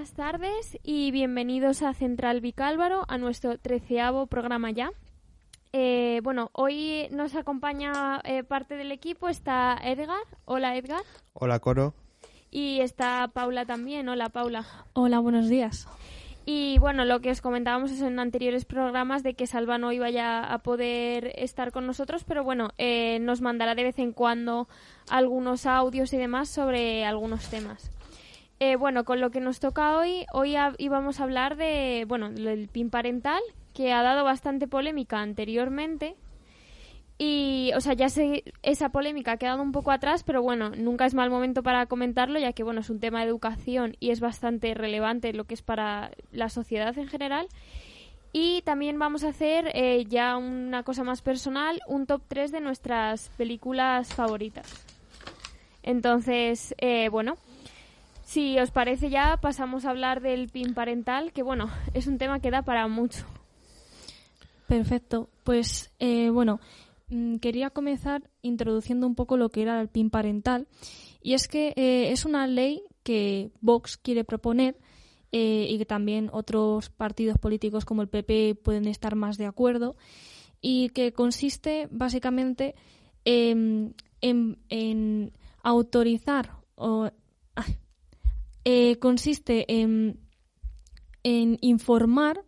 Buenas 0.00 0.16
tardes 0.16 0.78
y 0.82 1.10
bienvenidos 1.10 1.82
a 1.82 1.92
Central 1.92 2.40
Vicálvaro, 2.40 3.04
a 3.08 3.18
nuestro 3.18 3.58
treceavo 3.58 4.26
programa 4.28 4.70
ya. 4.70 4.92
Eh, 5.74 6.22
bueno, 6.22 6.48
hoy 6.54 7.06
nos 7.10 7.34
acompaña 7.34 8.18
eh, 8.24 8.42
parte 8.42 8.76
del 8.76 8.92
equipo, 8.92 9.28
está 9.28 9.78
Edgar. 9.84 10.22
Hola 10.46 10.74
Edgar. 10.74 11.02
Hola 11.34 11.58
Coro. 11.58 11.92
Y 12.50 12.80
está 12.80 13.28
Paula 13.34 13.66
también. 13.66 14.08
Hola 14.08 14.30
Paula. 14.30 14.64
Hola, 14.94 15.18
buenos 15.18 15.50
días. 15.50 15.86
Y 16.46 16.78
bueno, 16.78 17.04
lo 17.04 17.20
que 17.20 17.30
os 17.30 17.42
comentábamos 17.42 17.92
en 18.00 18.18
anteriores 18.20 18.64
programas 18.64 19.22
de 19.22 19.34
que 19.34 19.46
Salva 19.46 19.76
no 19.76 19.92
iba 19.92 20.08
ya 20.08 20.42
a 20.42 20.60
poder 20.60 21.30
estar 21.36 21.72
con 21.72 21.86
nosotros, 21.86 22.24
pero 22.24 22.42
bueno, 22.42 22.70
eh, 22.78 23.18
nos 23.20 23.42
mandará 23.42 23.74
de 23.74 23.82
vez 23.82 23.98
en 23.98 24.12
cuando 24.14 24.66
algunos 25.10 25.66
audios 25.66 26.14
y 26.14 26.16
demás 26.16 26.48
sobre 26.48 27.04
algunos 27.04 27.50
temas. 27.50 27.90
Eh, 28.60 28.76
bueno, 28.76 29.04
con 29.04 29.20
lo 29.20 29.30
que 29.30 29.40
nos 29.40 29.58
toca 29.58 29.96
hoy, 29.96 30.26
hoy 30.32 30.54
íbamos 30.76 31.18
a 31.18 31.24
hablar 31.24 31.56
de, 31.56 32.04
bueno, 32.06 32.30
del 32.30 32.68
PIN 32.68 32.90
parental, 32.90 33.40
que 33.72 33.92
ha 33.92 34.02
dado 34.02 34.22
bastante 34.22 34.68
polémica 34.68 35.20
anteriormente, 35.20 36.14
y, 37.22 37.70
o 37.76 37.82
sea, 37.82 37.92
ya 37.92 38.08
sé, 38.08 38.44
esa 38.62 38.88
polémica 38.88 39.32
ha 39.32 39.36
quedado 39.36 39.62
un 39.62 39.72
poco 39.72 39.90
atrás, 39.90 40.24
pero 40.24 40.40
bueno, 40.40 40.70
nunca 40.70 41.04
es 41.04 41.12
mal 41.12 41.28
momento 41.28 41.62
para 41.62 41.84
comentarlo, 41.84 42.38
ya 42.38 42.54
que, 42.54 42.62
bueno, 42.62 42.80
es 42.80 42.88
un 42.88 42.98
tema 42.98 43.20
de 43.20 43.26
educación 43.26 43.94
y 44.00 44.08
es 44.08 44.20
bastante 44.20 44.72
relevante 44.72 45.34
lo 45.34 45.44
que 45.44 45.52
es 45.52 45.60
para 45.60 46.12
la 46.32 46.48
sociedad 46.48 46.96
en 46.98 47.08
general. 47.08 47.46
Y 48.32 48.62
también 48.62 48.98
vamos 48.98 49.24
a 49.24 49.28
hacer 49.28 49.70
eh, 49.74 50.06
ya 50.08 50.38
una 50.38 50.82
cosa 50.82 51.04
más 51.04 51.20
personal, 51.20 51.82
un 51.86 52.06
top 52.06 52.22
3 52.26 52.52
de 52.52 52.60
nuestras 52.62 53.28
películas 53.36 54.14
favoritas. 54.14 54.66
Entonces, 55.82 56.74
eh, 56.78 57.10
bueno, 57.10 57.36
si 58.30 58.58
os 58.58 58.70
parece 58.70 59.10
ya 59.10 59.38
pasamos 59.40 59.84
a 59.84 59.90
hablar 59.90 60.20
del 60.20 60.48
PIN 60.48 60.74
parental, 60.74 61.32
que 61.32 61.42
bueno, 61.42 61.68
es 61.94 62.06
un 62.06 62.18
tema 62.18 62.40
que 62.40 62.50
da 62.50 62.62
para 62.62 62.86
mucho. 62.86 63.26
Perfecto, 64.68 65.28
pues 65.42 65.90
eh, 65.98 66.30
bueno, 66.30 66.60
Mm, 67.10 67.36
quería 67.36 67.70
comenzar 67.70 68.30
introduciendo 68.40 69.06
un 69.06 69.16
poco 69.16 69.36
lo 69.36 69.50
que 69.50 69.62
era 69.62 69.80
el 69.80 69.88
PIN 69.88 70.10
parental. 70.10 70.68
Y 71.22 71.34
es 71.34 71.48
que 71.48 71.74
eh, 71.76 72.12
es 72.12 72.24
una 72.24 72.46
ley 72.46 72.82
que 73.02 73.50
Vox 73.60 73.96
quiere 73.96 74.24
proponer 74.24 74.78
eh, 75.32 75.66
y 75.68 75.78
que 75.78 75.86
también 75.86 76.30
otros 76.32 76.88
partidos 76.90 77.38
políticos 77.38 77.84
como 77.84 78.02
el 78.02 78.08
PP 78.08 78.54
pueden 78.62 78.86
estar 78.86 79.16
más 79.16 79.36
de 79.38 79.46
acuerdo 79.46 79.96
y 80.60 80.90
que 80.90 81.12
consiste 81.12 81.88
básicamente 81.90 82.74
en, 83.24 83.94
autorizar 85.62 86.52
o 86.76 87.10
eh, 88.64 88.98
consiste 88.98 89.80
en, 89.80 90.20
en 91.22 91.58
informar 91.60 92.44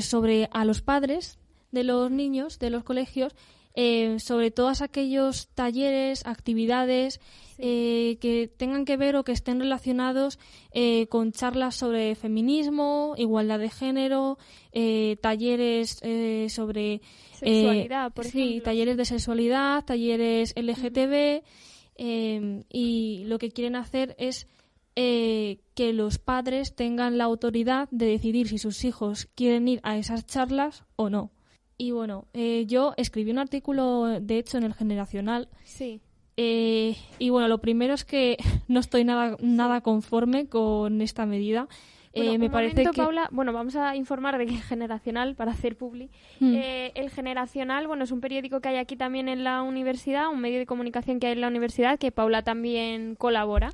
sobre 0.00 0.48
a 0.52 0.64
los 0.64 0.80
padres 0.80 1.38
de 1.70 1.84
los 1.84 2.10
niños 2.10 2.58
de 2.58 2.70
los 2.70 2.82
colegios 2.82 3.34
eh, 3.74 4.18
sobre 4.18 4.50
todos 4.50 4.82
aquellos 4.82 5.48
talleres, 5.54 6.26
actividades 6.26 7.20
eh, 7.56 8.18
que 8.20 8.48
tengan 8.48 8.84
que 8.84 8.96
ver 8.96 9.14
o 9.14 9.22
que 9.22 9.30
estén 9.30 9.60
relacionados 9.60 10.40
eh, 10.72 11.06
con 11.06 11.30
charlas 11.30 11.76
sobre 11.76 12.16
feminismo, 12.16 13.14
igualdad 13.16 13.60
de 13.60 13.70
género, 13.70 14.38
talleres 15.20 16.00
sobre 16.52 17.00
sexualidad, 17.32 18.12
por 18.12 18.24
sí, 18.24 18.60
talleres 18.64 18.96
de 18.96 19.04
sexualidad, 19.04 19.84
talleres 19.84 20.52
LGTB 20.56 21.42
y 21.96 23.24
lo 23.26 23.38
que 23.38 23.50
quieren 23.50 23.76
hacer 23.76 24.16
es 24.18 24.48
que 25.74 25.92
los 25.92 26.18
padres 26.18 26.74
tengan 26.74 27.16
la 27.16 27.24
autoridad 27.24 27.88
de 27.90 28.06
decidir 28.06 28.48
si 28.48 28.58
sus 28.58 28.84
hijos 28.84 29.28
quieren 29.34 29.66
ir 29.66 29.80
a 29.82 29.96
esas 29.96 30.26
charlas 30.26 30.84
o 30.96 31.08
no. 31.08 31.30
Y 31.80 31.92
bueno, 31.92 32.26
eh, 32.34 32.66
yo 32.66 32.92
escribí 32.98 33.30
un 33.30 33.38
artículo, 33.38 34.20
de 34.20 34.36
hecho, 34.36 34.58
en 34.58 34.64
el 34.64 34.74
Generacional. 34.74 35.48
Sí. 35.64 36.02
Eh, 36.36 36.94
y 37.18 37.30
bueno, 37.30 37.48
lo 37.48 37.62
primero 37.62 37.94
es 37.94 38.04
que 38.04 38.36
no 38.68 38.80
estoy 38.80 39.02
nada, 39.02 39.38
nada 39.40 39.80
conforme 39.80 40.46
con 40.46 41.00
esta 41.00 41.24
medida. 41.24 41.68
Eh, 42.12 42.36
me 42.36 42.50
parece 42.50 42.84
que... 42.84 42.92
Paula, 42.92 43.30
bueno, 43.32 43.54
vamos 43.54 43.76
a 43.76 43.96
informar 43.96 44.36
de 44.36 44.44
que 44.44 44.56
el 44.56 44.60
Generacional, 44.60 45.36
para 45.36 45.52
hacer 45.52 45.78
publi, 45.78 46.10
mm. 46.40 46.54
el 46.94 47.08
Generacional, 47.08 47.86
bueno, 47.86 48.04
es 48.04 48.10
un 48.10 48.20
periódico 48.20 48.60
que 48.60 48.68
hay 48.68 48.76
aquí 48.76 48.96
también 48.96 49.30
en 49.30 49.42
la 49.42 49.62
universidad, 49.62 50.28
un 50.28 50.42
medio 50.42 50.58
de 50.58 50.66
comunicación 50.66 51.18
que 51.18 51.28
hay 51.28 51.32
en 51.32 51.40
la 51.40 51.48
universidad, 51.48 51.98
que 51.98 52.12
Paula 52.12 52.42
también 52.42 53.14
colabora. 53.14 53.72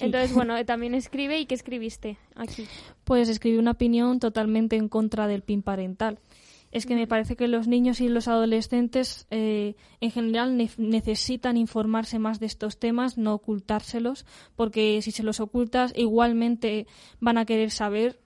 Entonces, 0.00 0.32
bueno, 0.32 0.64
también 0.64 0.94
escribe. 0.94 1.40
¿Y 1.40 1.46
qué 1.46 1.54
escribiste 1.54 2.18
aquí? 2.36 2.66
Pues 3.04 3.28
escribí 3.28 3.58
una 3.58 3.72
opinión 3.72 4.20
totalmente 4.20 4.76
en 4.76 4.88
contra 4.88 5.26
del 5.26 5.42
PIN 5.42 5.62
parental 5.62 6.18
es 6.72 6.86
que 6.86 6.94
me 6.94 7.06
parece 7.06 7.36
que 7.36 7.48
los 7.48 7.66
niños 7.66 8.00
y 8.00 8.08
los 8.08 8.28
adolescentes 8.28 9.26
eh, 9.30 9.74
en 10.00 10.10
general 10.10 10.56
necesitan 10.56 11.56
informarse 11.56 12.18
más 12.18 12.38
de 12.38 12.46
estos 12.46 12.78
temas, 12.78 13.18
no 13.18 13.34
ocultárselos, 13.34 14.24
porque 14.54 15.02
si 15.02 15.10
se 15.10 15.24
los 15.24 15.40
ocultas 15.40 15.92
igualmente 15.96 16.86
van 17.18 17.38
a 17.38 17.44
querer 17.44 17.70
saber. 17.70 18.20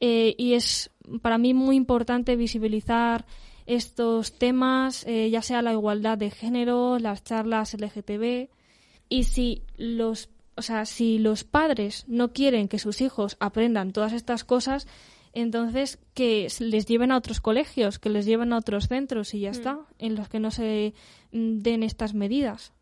Eh, 0.00 0.34
y 0.38 0.54
es 0.54 0.90
para 1.20 1.36
mí 1.36 1.52
muy 1.52 1.76
importante 1.76 2.36
visibilizar 2.36 3.26
estos 3.66 4.38
temas, 4.38 5.04
eh, 5.06 5.28
ya 5.30 5.42
sea 5.42 5.62
la 5.62 5.72
igualdad 5.72 6.16
de 6.16 6.30
género, 6.30 6.98
las 6.98 7.22
charlas 7.22 7.74
LGTB. 7.74 8.48
Y 9.10 9.24
si 9.24 9.62
los, 9.76 10.30
o 10.56 10.62
sea, 10.62 10.84
si 10.84 11.18
los 11.18 11.44
padres 11.44 12.04
no 12.08 12.32
quieren 12.32 12.68
que 12.68 12.78
sus 12.78 13.00
hijos 13.00 13.36
aprendan 13.40 13.92
todas 13.92 14.12
estas 14.12 14.44
cosas, 14.44 14.86
entonces 15.32 15.98
que 16.14 16.48
les 16.60 16.86
lleven 16.86 17.12
a 17.12 17.16
otros 17.16 17.40
colegios, 17.40 17.98
que 17.98 18.10
les 18.10 18.24
lleven 18.24 18.52
a 18.52 18.58
otros 18.58 18.88
centros 18.88 19.34
y 19.34 19.40
ya 19.40 19.50
mm. 19.50 19.52
está, 19.52 19.78
en 19.98 20.14
los 20.14 20.28
que 20.28 20.40
no 20.40 20.50
se 20.50 20.94
mm, 21.32 21.58
den 21.58 21.82
estas 21.82 22.14
medidas. 22.14 22.72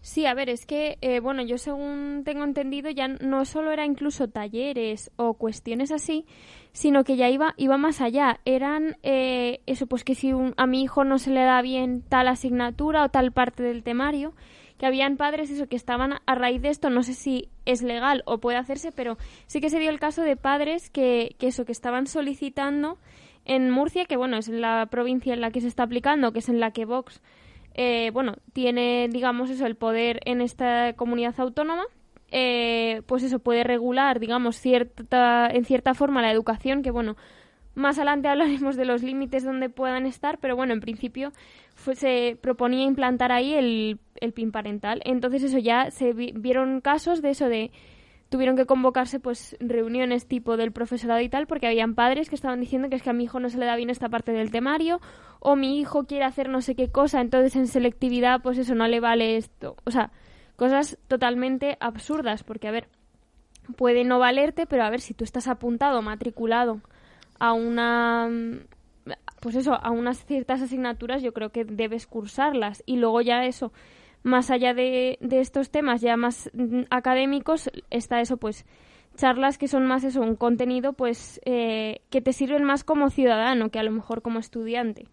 Sí, 0.00 0.24
a 0.24 0.34
ver, 0.34 0.48
es 0.48 0.66
que, 0.66 0.98
eh, 1.00 1.18
bueno, 1.18 1.42
yo 1.42 1.58
según 1.58 2.22
tengo 2.24 2.44
entendido, 2.44 2.90
ya 2.90 3.08
no 3.08 3.44
solo 3.44 3.72
era 3.72 3.84
incluso 3.84 4.28
talleres 4.28 5.10
o 5.16 5.34
cuestiones 5.34 5.90
así, 5.90 6.24
sino 6.72 7.02
que 7.02 7.16
ya 7.16 7.28
iba, 7.28 7.54
iba 7.56 7.76
más 7.76 8.00
allá. 8.00 8.38
Eran 8.44 8.98
eh, 9.02 9.62
eso, 9.66 9.88
pues 9.88 10.04
que 10.04 10.14
si 10.14 10.30
a 10.56 10.66
mi 10.66 10.82
hijo 10.82 11.02
no 11.02 11.18
se 11.18 11.32
le 11.32 11.42
da 11.42 11.60
bien 11.60 12.02
tal 12.02 12.28
asignatura 12.28 13.04
o 13.04 13.08
tal 13.08 13.32
parte 13.32 13.64
del 13.64 13.82
temario, 13.82 14.32
que 14.78 14.86
habían 14.86 15.16
padres 15.16 15.50
eso 15.50 15.68
que 15.68 15.76
estaban 15.76 16.14
a 16.24 16.34
raíz 16.34 16.62
de 16.62 16.68
esto, 16.68 16.90
no 16.90 17.02
sé 17.02 17.14
si 17.14 17.48
es 17.64 17.82
legal 17.82 18.22
o 18.26 18.38
puede 18.38 18.58
hacerse, 18.58 18.92
pero 18.92 19.16
sí 19.46 19.60
que 19.60 19.70
se 19.70 19.78
dio 19.78 19.90
el 19.90 19.98
caso 19.98 20.22
de 20.22 20.36
padres 20.36 20.90
que, 20.90 21.36
que 21.38 21.48
eso, 21.48 21.64
que 21.64 21.72
estaban 21.72 22.06
solicitando 22.06 22.98
en 23.46 23.70
Murcia, 23.70 24.04
que 24.04 24.16
bueno, 24.16 24.36
es 24.36 24.48
la 24.48 24.86
provincia 24.90 25.32
en 25.32 25.40
la 25.40 25.50
que 25.50 25.60
se 25.60 25.68
está 25.68 25.84
aplicando, 25.84 26.32
que 26.32 26.40
es 26.40 26.48
en 26.48 26.60
la 26.60 26.72
que 26.72 26.84
Vox, 26.84 27.22
eh, 27.74 28.10
bueno, 28.12 28.36
tiene, 28.52 29.08
digamos 29.08 29.50
eso, 29.50 29.66
el 29.66 29.76
poder 29.76 30.20
en 30.24 30.40
esta 30.40 30.94
comunidad 30.94 31.38
autónoma, 31.38 31.84
eh, 32.32 33.02
pues 33.06 33.22
eso 33.22 33.38
puede 33.38 33.64
regular, 33.64 34.18
digamos, 34.18 34.56
cierta, 34.56 35.48
en 35.48 35.64
cierta 35.64 35.94
forma 35.94 36.22
la 36.22 36.32
educación, 36.32 36.82
que 36.82 36.90
bueno, 36.90 37.16
más 37.74 37.98
adelante 37.98 38.28
hablaremos 38.28 38.76
de 38.76 38.84
los 38.84 39.02
límites 39.02 39.44
donde 39.44 39.68
puedan 39.68 40.06
estar, 40.06 40.38
pero 40.38 40.56
bueno, 40.56 40.72
en 40.72 40.80
principio 40.80 41.32
se 41.76 42.36
proponía 42.40 42.84
implantar 42.84 43.30
ahí 43.30 43.54
el, 43.54 44.00
el 44.20 44.32
PIN 44.32 44.52
parental. 44.52 45.02
Entonces 45.04 45.42
eso 45.42 45.58
ya 45.58 45.90
se 45.90 46.12
vieron 46.12 46.80
casos 46.80 47.22
de 47.22 47.30
eso 47.30 47.48
de 47.48 47.70
tuvieron 48.28 48.56
que 48.56 48.66
convocarse 48.66 49.20
pues 49.20 49.56
reuniones 49.60 50.26
tipo 50.26 50.56
del 50.56 50.72
profesorado 50.72 51.20
y 51.20 51.28
tal 51.28 51.46
porque 51.46 51.68
habían 51.68 51.94
padres 51.94 52.28
que 52.28 52.34
estaban 52.34 52.60
diciendo 52.60 52.88
que 52.88 52.96
es 52.96 53.02
que 53.02 53.10
a 53.10 53.12
mi 53.12 53.24
hijo 53.24 53.38
no 53.38 53.48
se 53.48 53.58
le 53.58 53.66
da 53.66 53.76
bien 53.76 53.88
esta 53.88 54.08
parte 54.08 54.32
del 54.32 54.50
temario 54.50 55.00
o 55.38 55.54
mi 55.54 55.78
hijo 55.78 56.06
quiere 56.06 56.24
hacer 56.24 56.48
no 56.48 56.60
sé 56.60 56.74
qué 56.74 56.88
cosa 56.88 57.20
entonces 57.20 57.54
en 57.54 57.68
selectividad 57.68 58.42
pues 58.42 58.58
eso 58.58 58.74
no 58.74 58.88
le 58.88 58.98
vale 58.98 59.36
esto 59.36 59.76
o 59.84 59.92
sea 59.92 60.10
cosas 60.56 60.98
totalmente 61.06 61.76
absurdas 61.78 62.42
porque 62.42 62.66
a 62.66 62.72
ver 62.72 62.88
puede 63.76 64.02
no 64.02 64.18
valerte 64.18 64.66
pero 64.66 64.82
a 64.82 64.90
ver 64.90 65.00
si 65.00 65.14
tú 65.14 65.22
estás 65.22 65.46
apuntado 65.46 66.02
matriculado 66.02 66.80
a 67.38 67.52
una 67.52 68.28
pues 69.40 69.54
eso, 69.54 69.74
a 69.74 69.90
unas 69.90 70.24
ciertas 70.24 70.62
asignaturas 70.62 71.22
yo 71.22 71.32
creo 71.32 71.50
que 71.50 71.64
debes 71.64 72.06
cursarlas 72.06 72.82
y 72.86 72.96
luego 72.96 73.20
ya 73.20 73.44
eso, 73.44 73.72
más 74.26 74.50
allá 74.50 74.74
de, 74.74 75.18
de 75.20 75.40
estos 75.40 75.70
temas 75.70 76.00
ya 76.00 76.16
más 76.16 76.50
mm, 76.52 76.82
académicos, 76.90 77.70
está 77.90 78.20
eso 78.20 78.36
pues 78.36 78.66
charlas 79.16 79.56
que 79.56 79.68
son 79.68 79.86
más 79.86 80.02
eso, 80.02 80.20
un 80.20 80.34
contenido 80.34 80.92
pues 80.92 81.40
eh, 81.44 82.00
que 82.10 82.20
te 82.20 82.32
sirven 82.32 82.64
más 82.64 82.82
como 82.82 83.08
ciudadano 83.08 83.70
que 83.70 83.78
a 83.78 83.84
lo 83.84 83.92
mejor 83.92 84.22
como 84.22 84.40
estudiante 84.40 85.06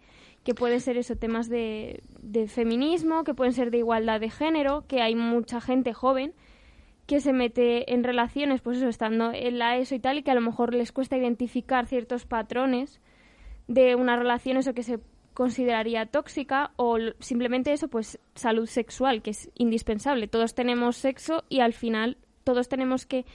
que 0.43 0.55
puede 0.55 0.79
ser 0.79 0.97
eso, 0.97 1.15
temas 1.15 1.47
de, 1.47 2.01
de 2.21 2.47
feminismo, 2.47 3.23
que 3.23 3.33
pueden 3.33 3.53
ser 3.53 3.71
de 3.71 3.77
igualdad 3.77 4.19
de 4.19 4.29
género, 4.29 4.83
que 4.87 5.01
hay 5.01 5.15
mucha 5.15 5.61
gente 5.61 5.93
joven 5.93 6.33
que 7.05 7.21
se 7.21 7.31
mete 7.31 7.93
en 7.93 8.03
relaciones, 8.03 8.59
pues 8.61 8.77
eso, 8.77 8.89
estando 8.89 9.31
en 9.33 9.57
la 9.57 9.77
ESO 9.77 9.95
y 9.95 9.99
tal, 9.99 10.17
y 10.17 10.23
que 10.23 10.31
a 10.31 10.35
lo 10.35 10.41
mejor 10.41 10.73
les 10.73 10.91
cuesta 10.91 11.15
identificar 11.15 11.85
ciertos 11.85 12.25
patrones 12.25 12.99
de 13.67 13.95
una 13.95 14.17
relación 14.17 14.57
eso 14.57 14.73
que 14.73 14.83
se 14.83 14.99
consideraría 15.33 16.05
tóxica 16.05 16.71
o 16.75 16.97
simplemente 17.19 17.73
eso 17.73 17.87
pues 17.87 18.19
salud 18.35 18.67
sexual 18.67 19.21
que 19.21 19.31
es 19.31 19.49
indispensable 19.55 20.27
todos 20.27 20.53
tenemos 20.53 20.97
sexo 20.97 21.43
y 21.49 21.59
al 21.59 21.73
final 21.73 22.17
todos 22.43 22.67
tenemos 22.69 23.05
que 23.05 23.25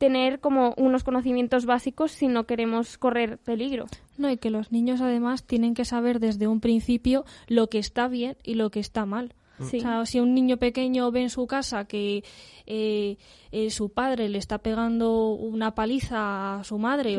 tener 0.00 0.40
como 0.40 0.72
unos 0.78 1.04
conocimientos 1.04 1.66
básicos 1.66 2.12
si 2.12 2.26
no 2.26 2.44
queremos 2.44 2.96
correr 2.96 3.36
peligro. 3.36 3.84
No, 4.16 4.30
y 4.30 4.38
que 4.38 4.48
los 4.48 4.72
niños 4.72 5.02
además 5.02 5.44
tienen 5.44 5.74
que 5.74 5.84
saber 5.84 6.20
desde 6.20 6.48
un 6.48 6.60
principio 6.60 7.26
lo 7.48 7.68
que 7.68 7.78
está 7.78 8.08
bien 8.08 8.38
y 8.42 8.54
lo 8.54 8.70
que 8.70 8.80
está 8.80 9.04
mal. 9.04 9.34
O 9.60 9.64
sea, 9.64 10.06
si 10.06 10.18
un 10.20 10.34
niño 10.34 10.56
pequeño 10.56 11.10
ve 11.10 11.20
en 11.20 11.28
su 11.28 11.46
casa 11.46 11.84
que 11.84 12.24
eh, 12.64 13.18
eh, 13.52 13.68
su 13.68 13.90
padre 13.90 14.30
le 14.30 14.38
está 14.38 14.56
pegando 14.56 15.32
una 15.34 15.74
paliza 15.74 16.60
a 16.60 16.64
su 16.64 16.78
madre 16.78 17.18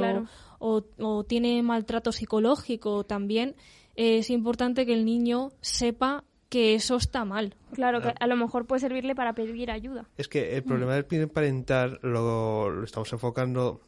o, 0.57 0.83
o, 0.97 1.23
tiene 1.23 1.61
maltrato 1.61 2.11
psicológico 2.11 3.03
también, 3.03 3.53
es 3.95 4.29
importante 4.29 4.85
que 4.85 4.93
el 4.93 5.05
niño 5.05 5.51
sepa 5.61 6.23
que 6.51 6.75
eso 6.75 6.97
está 6.97 7.23
mal. 7.23 7.55
Claro, 7.73 8.01
que 8.01 8.13
a 8.19 8.27
lo 8.27 8.35
mejor 8.35 8.67
puede 8.67 8.81
servirle 8.81 9.15
para 9.15 9.33
pedir 9.33 9.71
ayuda. 9.71 10.09
Es 10.17 10.27
que 10.27 10.57
el 10.57 10.63
problema 10.63 10.95
del 10.95 11.05
del 11.07 11.29
parental 11.29 11.97
lo, 12.01 12.69
lo, 12.69 12.83
estamos 12.83 13.11
enfocando 13.13 13.79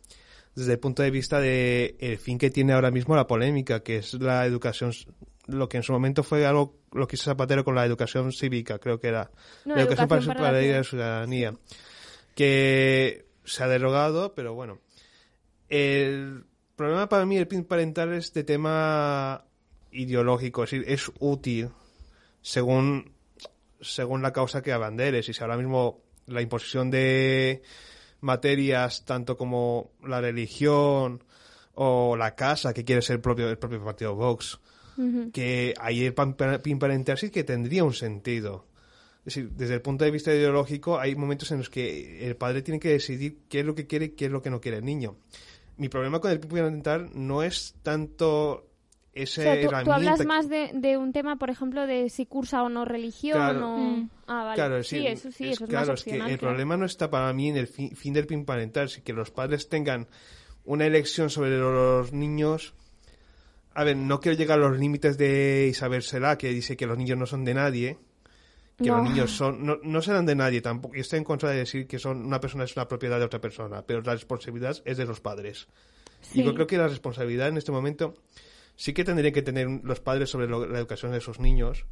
desde 0.56 0.74
el 0.74 0.80
punto 0.80 1.04
de 1.04 1.12
vista 1.12 1.42
de 1.42 1.98
el 2.00 2.18
fin 2.18 2.38
que 2.38 2.50
tiene 2.50 2.72
ahora 2.72 2.90
mismo 2.90 3.18
la 3.18 3.28
polémica, 3.28 3.82
que 3.82 3.98
es 3.98 4.14
la 4.14 4.46
educación, 4.46 4.94
lo 5.48 5.68
que 5.68 5.78
en 5.78 5.84
su 5.84 5.92
momento 5.92 6.24
fue 6.24 6.46
algo, 6.46 6.78
lo 6.94 7.06
que 7.06 7.18
hizo 7.18 7.26
Zapatero 7.26 7.66
con 7.66 7.76
la 7.76 7.86
educación 7.86 8.32
cívica, 8.32 8.80
creo 8.80 8.98
que 8.98 9.10
era. 9.10 9.30
la 9.66 9.82
educación, 9.82 10.08
para, 10.08 10.26
para, 10.26 10.52
la, 10.54 10.62
la 10.62 10.84
ciudadanía. 10.86 11.54
Que 12.34 13.26
se 13.44 13.64
ha 13.64 13.68
derogado, 13.68 14.34
pero 14.36 14.54
bueno. 14.54 14.80
El 15.68 16.46
problema 16.78 17.10
para 17.10 17.26
mí 17.26 17.36
del 17.36 17.48
PIN 17.48 17.66
parental 17.66 18.14
es 18.14 18.34
de 18.34 18.46
tema 18.46 19.44
ideológico, 19.94 20.64
es 20.64 20.72
decir, 20.72 20.86
es 20.88 21.12
útil 21.20 21.70
según, 22.42 23.14
según 23.82 24.22
la 24.22 24.34
causa 24.34 24.62
que 24.62 24.72
abanderes. 24.72 25.30
Y 25.30 25.34
si 25.34 25.42
ahora 25.42 25.58
mismo 25.58 26.02
la 26.28 26.42
imposición 26.42 26.92
de 26.92 27.62
materias, 28.22 29.06
tanto 29.06 29.38
como 29.38 29.92
la 30.04 30.22
religión 30.22 31.24
o 31.76 32.16
la 32.16 32.36
casa, 32.36 32.74
que 32.74 32.86
quiere 32.86 33.02
ser 33.02 33.16
el 33.16 33.22
propio, 33.22 33.50
el 33.50 33.58
propio 33.58 33.84
partido 33.84 34.16
Vox, 34.16 34.60
que 35.34 35.74
ahí 35.80 36.06
el 36.06 37.18
sí 37.18 37.30
que 37.32 37.44
tendría 37.44 37.84
un 37.84 37.94
sentido. 37.94 38.68
Es 39.26 39.36
decir, 39.36 39.52
desde 39.52 39.76
el 39.76 39.82
punto 39.82 40.04
de 40.04 40.12
vista 40.12 40.34
ideológico, 40.34 41.00
hay 41.00 41.16
momentos 41.16 41.50
en 41.52 41.60
los 41.60 41.70
que 41.70 42.28
el 42.28 42.36
padre 42.36 42.62
tiene 42.62 42.80
que 42.80 42.90
decidir 42.90 43.40
qué 43.48 43.62
es 43.62 43.66
lo 43.66 43.74
que 43.74 43.88
quiere 43.88 44.06
y 44.06 44.10
qué 44.10 44.26
es 44.26 44.32
lo 44.32 44.42
que 44.42 44.50
no 44.50 44.60
quiere 44.60 44.78
el 44.78 44.86
niño. 44.86 45.16
Mi 45.78 45.90
problema 45.90 46.20
con 46.20 46.30
el 46.30 46.40
parental 46.40 47.10
no 47.14 47.42
es 47.42 47.76
tanto 47.82 48.68
tú, 49.14 49.92
hablas 49.92 50.26
más 50.26 50.50
de, 50.50 50.98
un 50.98 51.14
tema, 51.14 51.38
por 51.38 51.50
ejemplo, 51.50 51.86
de 51.86 52.10
si 52.10 52.26
cursa 52.26 52.64
o 52.64 52.70
no 52.70 52.86
religión 52.86 53.64
o... 53.64 53.78
Mm. 53.78 54.10
Ah, 54.28 54.44
vale. 54.44 54.56
Claro, 54.56 54.84
sí, 54.84 55.06
eso 55.06 55.32
sí, 55.32 55.46
es, 55.46 55.56
eso 55.56 55.66
es 55.66 55.70
claro, 55.70 55.94
es 55.94 56.04
que 56.04 56.16
el 56.16 56.40
problema 56.40 56.78
no 56.78 56.86
está 56.86 57.10
para 57.10 57.32
mí 57.34 57.50
en 57.50 57.58
el 57.58 57.68
fin, 57.68 58.14
del 58.14 58.26
pin 58.26 58.46
parental, 58.46 58.90
si 58.90 59.02
que 59.02 59.14
los 59.14 59.32
padres 59.32 59.70
tengan 59.70 60.08
una 60.66 60.86
elección 60.86 61.30
sobre 61.30 61.58
los 61.58 62.14
niños... 62.14 62.74
A 63.76 63.84
ver, 63.84 63.98
no 63.98 64.20
quiero 64.20 64.38
llegar 64.38 64.60
a 64.60 64.70
los 64.70 64.78
límites 64.78 65.18
de 65.18 65.68
Isabel 65.70 66.04
Sela, 66.04 66.38
que 66.38 66.50
dice 66.50 66.78
que 66.78 66.86
los 66.86 66.96
niños 66.96 67.18
no 67.18 67.26
son 67.26 67.44
de 67.44 67.56
nadie, 67.56 67.98
que 68.78 68.90
los 68.90 69.04
niños 69.04 69.32
son 69.32 69.66
no, 69.66 69.80
no 69.82 70.02
serán 70.02 70.28
de 70.28 70.36
nadie 70.36 70.62
tampoco. 70.62 70.96
Y 70.96 71.00
estoy 71.00 71.18
en 71.18 71.24
contra 71.24 71.50
de 71.50 71.58
decir 71.58 71.88
que 71.88 71.98
son 71.98 72.24
una 72.24 72.40
persona 72.40 72.66
es 72.66 72.76
una 72.76 72.88
propiedad 72.88 73.18
de 73.18 73.26
otra 73.26 73.42
persona, 73.42 73.84
pero 73.84 74.02
la 74.02 74.14
responsabilidad 74.14 74.78
es 74.86 74.98
de 74.98 75.06
los 75.06 75.22
padres. 75.22 75.68
Y 76.34 76.44
yo 76.44 76.54
creo 76.54 76.68
que 76.68 76.78
la 76.78 76.88
responsabilidad 76.88 77.48
en 77.48 77.58
este 77.58 77.72
momento 77.72 78.16
sí 78.76 78.94
que 78.94 79.04
tendrían 79.04 79.34
que 79.34 79.42
tener 79.42 79.68
los 79.84 80.00
padres 80.00 80.30
sobre 80.30 80.48
la 80.48 80.80
educación 80.80 81.12
de 81.12 81.22
sus 81.22 81.40
niños 81.40 81.86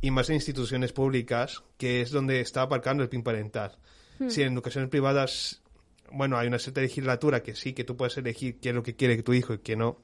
y 0.00 0.10
más 0.10 0.28
en 0.28 0.36
instituciones 0.36 0.92
públicas, 0.92 1.62
que 1.78 2.00
es 2.00 2.10
donde 2.10 2.40
está 2.40 2.62
aparcando 2.62 3.02
el 3.02 3.08
PIN 3.08 3.22
parental. 3.22 3.78
Hmm. 4.18 4.28
Si 4.28 4.42
en 4.42 4.52
educaciones 4.52 4.90
privadas, 4.90 5.62
bueno, 6.10 6.36
hay 6.36 6.48
una 6.48 6.58
cierta 6.58 6.80
legislatura 6.80 7.42
que 7.42 7.54
sí, 7.54 7.72
que 7.72 7.84
tú 7.84 7.96
puedes 7.96 8.16
elegir 8.16 8.58
qué 8.60 8.70
es 8.70 8.74
lo 8.74 8.82
que 8.82 8.96
quiere 8.96 9.22
tu 9.22 9.32
hijo 9.32 9.54
y 9.54 9.58
qué 9.58 9.76
no. 9.76 9.98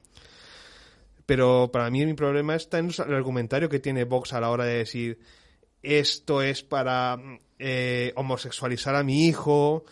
Pero 1.25 1.69
para 1.71 1.89
mí 1.89 2.05
mi 2.05 2.13
problema 2.13 2.55
está 2.55 2.79
en 2.79 2.89
el 2.89 3.13
argumentario 3.13 3.69
que 3.69 3.79
tiene 3.79 4.05
Vox 4.05 4.33
a 4.33 4.41
la 4.41 4.49
hora 4.49 4.65
de 4.65 4.77
decir 4.77 5.19
esto 5.83 6.41
es 6.41 6.63
para 6.63 7.17
eh, 7.57 8.11
homosexualizar 8.15 8.95
a 8.95 9.03
mi 9.03 9.27
hijo, 9.27 9.85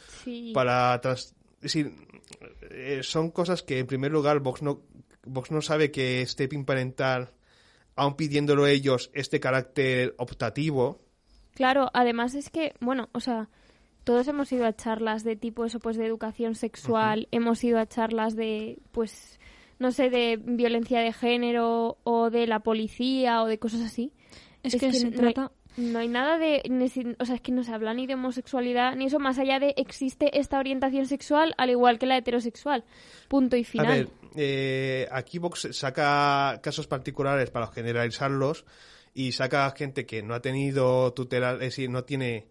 para... 0.54 1.00
es 1.14 1.36
decir, 1.62 1.94
eh, 2.72 3.00
son 3.04 3.32
cosas 3.32 3.64
que 3.64 3.80
en 3.80 3.88
primer 3.88 4.12
lugar 4.12 4.40
Vox 4.40 4.62
no 4.62 4.82
Vox 5.28 5.52
no 5.52 5.62
sabe 5.62 5.92
que 5.92 6.22
este 6.22 6.48
PIN 6.48 6.66
parental, 6.66 7.32
aun 7.96 8.16
pidiéndolo 8.16 8.68
ellos, 8.68 9.10
este 9.14 9.40
carácter 9.40 10.16
optativo. 10.18 11.00
Claro, 11.54 11.90
además 11.94 12.36
es 12.36 12.50
que, 12.50 12.74
bueno, 12.80 13.10
o 13.14 13.20
sea, 13.20 13.50
todos 14.04 14.28
hemos 14.28 14.52
ido 14.52 14.66
a 14.66 14.76
charlas 14.76 15.24
de 15.24 15.36
tipo 15.36 15.66
eso, 15.66 15.80
pues 15.80 15.98
de 15.98 16.06
educación 16.06 16.56
sexual, 16.56 17.28
hemos 17.32 17.64
ido 17.64 17.80
a 17.80 17.88
charlas 17.88 18.36
de, 18.36 18.80
pues, 18.92 19.40
no 19.80 19.92
sé, 19.92 20.10
de 20.10 20.40
violencia 20.42 21.00
de 21.02 21.12
género 21.12 21.98
o 22.04 22.30
de 22.30 22.48
la 22.48 22.60
policía 22.60 23.42
o 23.44 23.48
de 23.48 23.60
cosas 23.60 23.82
así. 23.82 24.14
Es, 24.64 24.76
que, 24.76 24.94
se 24.94 25.12
trata... 25.12 25.52
No 25.78 26.00
hay 26.00 26.08
nada 26.08 26.40
de. 26.40 27.16
O 27.20 27.26
sea, 27.26 27.36
es 27.36 27.42
que 27.42 27.52
no 27.52 27.64
se 27.64 27.72
habla 27.72 27.94
ni 27.94 28.08
de 28.08 28.16
homosexualidad 28.16 28.96
ni 28.96 29.06
eso, 29.06 29.20
más 29.20 29.38
allá 29.38 29.60
de 29.60 29.76
existe 29.78 30.40
esta 30.40 30.58
orientación 30.58 31.06
sexual 31.06 31.54
al 31.58 31.70
igual 31.70 32.00
que 32.00 32.08
la 32.08 32.18
heterosexual. 32.18 32.84
Punto 33.28 33.56
y 33.56 33.64
final. 33.64 33.86
A 33.86 33.90
ver, 33.90 34.10
eh, 34.36 35.08
aquí 35.12 35.38
Vox 35.38 35.70
saca 35.72 36.60
casos 36.64 36.88
particulares 36.88 37.52
para 37.52 37.68
generalizarlos 37.68 38.66
y 39.14 39.34
saca 39.34 39.72
gente 39.78 40.08
que 40.08 40.24
no 40.24 40.34
ha 40.34 40.42
tenido 40.42 41.14
tutela, 41.14 41.54
es 41.54 41.60
decir, 41.60 41.92
no 41.92 42.04
tiene. 42.04 42.48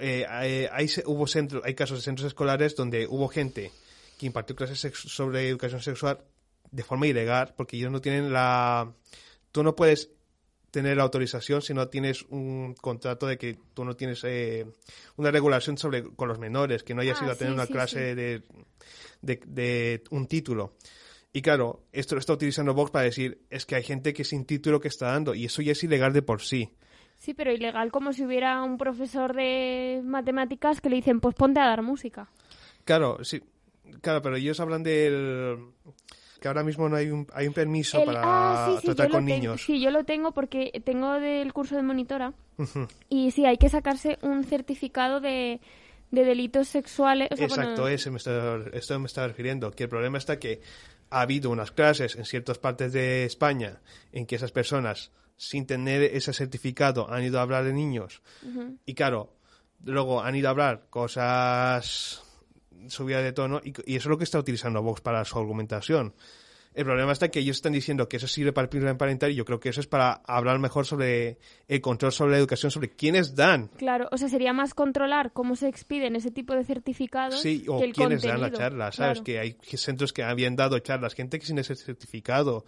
Eh, 0.00 0.26
eh, 0.42 0.68
hay, 0.72 0.88
hubo 1.06 1.28
centros, 1.28 1.62
hay 1.64 1.74
casos 1.74 1.98
de 1.98 2.02
centros 2.02 2.26
escolares 2.26 2.74
donde 2.74 3.06
hubo 3.06 3.28
gente 3.28 3.70
que 4.18 4.26
impartió 4.26 4.56
clases 4.56 4.92
sobre 4.92 5.48
educación 5.48 5.80
sexual 5.80 6.18
de 6.72 6.82
forma 6.82 7.06
ilegal 7.06 7.54
porque 7.56 7.76
ellos 7.76 7.92
no 7.92 8.00
tienen 8.00 8.32
la. 8.32 8.92
Tú 9.52 9.62
no 9.62 9.76
puedes 9.76 10.10
tener 10.70 10.96
la 10.96 11.02
autorización 11.02 11.62
si 11.62 11.74
no 11.74 11.88
tienes 11.88 12.24
un 12.30 12.74
contrato 12.74 13.26
de 13.26 13.38
que 13.38 13.58
tú 13.74 13.84
no 13.84 13.96
tienes 13.96 14.22
eh, 14.24 14.66
una 15.16 15.30
regulación 15.30 15.78
sobre 15.78 16.02
con 16.02 16.28
los 16.28 16.38
menores, 16.38 16.82
que 16.82 16.94
no 16.94 17.02
hayas 17.02 17.20
ah, 17.20 17.24
ido 17.24 17.32
a 17.32 17.36
tener 17.36 17.52
una 17.52 17.66
clase 17.66 18.14
De, 18.14 18.42
de, 19.22 20.02
un 20.10 20.26
título. 20.26 20.74
Y 21.32 21.42
claro, 21.42 21.84
esto 21.92 22.14
lo 22.14 22.20
está 22.20 22.32
utilizando 22.32 22.74
Vox 22.74 22.90
para 22.90 23.04
decir, 23.04 23.42
es 23.50 23.66
que 23.66 23.76
hay 23.76 23.82
gente 23.82 24.12
que 24.12 24.24
sin 24.24 24.44
título 24.44 24.80
que 24.80 24.88
está 24.88 25.12
dando, 25.12 25.34
y 25.34 25.44
eso 25.44 25.62
ya 25.62 25.72
es 25.72 25.84
ilegal 25.84 26.12
de 26.12 26.22
por 26.22 26.42
sí. 26.42 26.70
Sí, 27.18 27.34
pero 27.34 27.52
ilegal 27.52 27.92
como 27.92 28.12
si 28.12 28.24
hubiera 28.24 28.62
un 28.62 28.78
profesor 28.78 29.34
de 29.34 30.00
matemáticas 30.02 30.80
que 30.80 30.88
le 30.88 30.96
dicen, 30.96 31.20
pues 31.20 31.34
ponte 31.34 31.60
a 31.60 31.66
dar 31.66 31.82
música. 31.82 32.30
Claro, 32.84 33.22
sí. 33.22 33.42
Claro, 34.00 34.22
pero 34.22 34.36
ellos 34.36 34.58
hablan 34.60 34.82
del 34.82 35.58
que 36.40 36.48
ahora 36.48 36.62
mismo 36.64 36.88
no 36.88 36.96
hay 36.96 37.10
un, 37.10 37.26
hay 37.32 37.46
un 37.46 37.54
permiso 37.54 38.04
para 38.04 38.20
ah, 38.24 38.80
tratar 38.82 39.10
con 39.10 39.24
niños. 39.24 39.62
Sí, 39.62 39.80
yo 39.80 39.90
lo 39.90 40.04
tengo 40.04 40.32
porque 40.32 40.82
tengo 40.84 41.12
del 41.20 41.52
curso 41.52 41.76
de 41.76 41.82
monitora 41.82 42.32
y 43.08 43.30
sí, 43.30 43.46
hay 43.46 43.58
que 43.58 43.68
sacarse 43.68 44.18
un 44.22 44.44
certificado 44.44 45.20
de, 45.20 45.60
de 46.10 46.24
delitos 46.24 46.68
sexuales. 46.68 47.28
Exacto, 47.32 47.88
ese 47.88 48.10
me 48.10 48.16
está, 48.16 48.58
esto 48.72 48.98
me 48.98 49.06
está 49.06 49.26
refiriendo, 49.26 49.70
que 49.70 49.84
el 49.84 49.88
problema 49.88 50.18
está 50.18 50.38
que 50.38 50.60
ha 51.10 51.22
habido 51.22 51.50
unas 51.50 51.72
clases 51.72 52.16
en 52.16 52.24
ciertas 52.24 52.58
partes 52.58 52.92
de 52.92 53.24
España 53.24 53.80
en 54.12 54.26
que 54.26 54.36
esas 54.36 54.52
personas, 54.52 55.12
sin 55.36 55.66
tener 55.66 56.02
ese 56.02 56.32
certificado, 56.32 57.10
han 57.10 57.24
ido 57.24 57.38
a 57.38 57.42
hablar 57.42 57.64
de 57.64 57.72
niños. 57.72 58.22
Y 58.86 58.94
claro, 58.94 59.34
luego 59.84 60.22
han 60.22 60.36
ido 60.36 60.48
a 60.48 60.50
hablar 60.50 60.86
cosas 60.90 62.22
subida 62.88 63.22
de 63.22 63.32
tono 63.32 63.60
y, 63.64 63.70
eso 63.70 63.80
es 63.86 64.06
lo 64.06 64.18
que 64.18 64.24
está 64.24 64.38
utilizando 64.38 64.82
Vox 64.82 65.00
para 65.00 65.24
su 65.24 65.38
argumentación. 65.38 66.14
El 66.72 66.84
problema 66.84 67.10
está 67.10 67.30
que 67.30 67.40
ellos 67.40 67.56
están 67.56 67.72
diciendo 67.72 68.08
que 68.08 68.18
eso 68.18 68.28
sirve 68.28 68.52
para 68.52 68.66
el 68.66 68.68
plan 68.68 68.96
parental 68.96 69.32
y 69.32 69.34
yo 69.34 69.44
creo 69.44 69.58
que 69.58 69.70
eso 69.70 69.80
es 69.80 69.88
para 69.88 70.12
hablar 70.24 70.60
mejor 70.60 70.86
sobre 70.86 71.38
el 71.66 71.80
control 71.80 72.12
sobre 72.12 72.32
la 72.32 72.38
educación, 72.38 72.70
sobre 72.70 72.90
quiénes 72.90 73.34
dan. 73.34 73.68
Claro, 73.76 74.08
o 74.12 74.16
sea, 74.16 74.28
sería 74.28 74.52
más 74.52 74.72
controlar 74.72 75.32
cómo 75.32 75.56
se 75.56 75.66
expiden 75.66 76.14
ese 76.14 76.30
tipo 76.30 76.54
de 76.54 76.64
certificados. 76.64 77.40
Sí, 77.40 77.64
o 77.66 77.80
quiénes 77.92 78.22
dan 78.22 78.40
la 78.40 78.52
charla, 78.52 78.92
¿sabes? 78.92 79.20
Que 79.20 79.40
hay 79.40 79.56
centros 79.64 80.12
que 80.12 80.22
habían 80.22 80.54
dado 80.54 80.78
charlas, 80.78 81.14
gente 81.14 81.40
que 81.40 81.46
sin 81.46 81.58
ese 81.58 81.74
certificado 81.74 82.64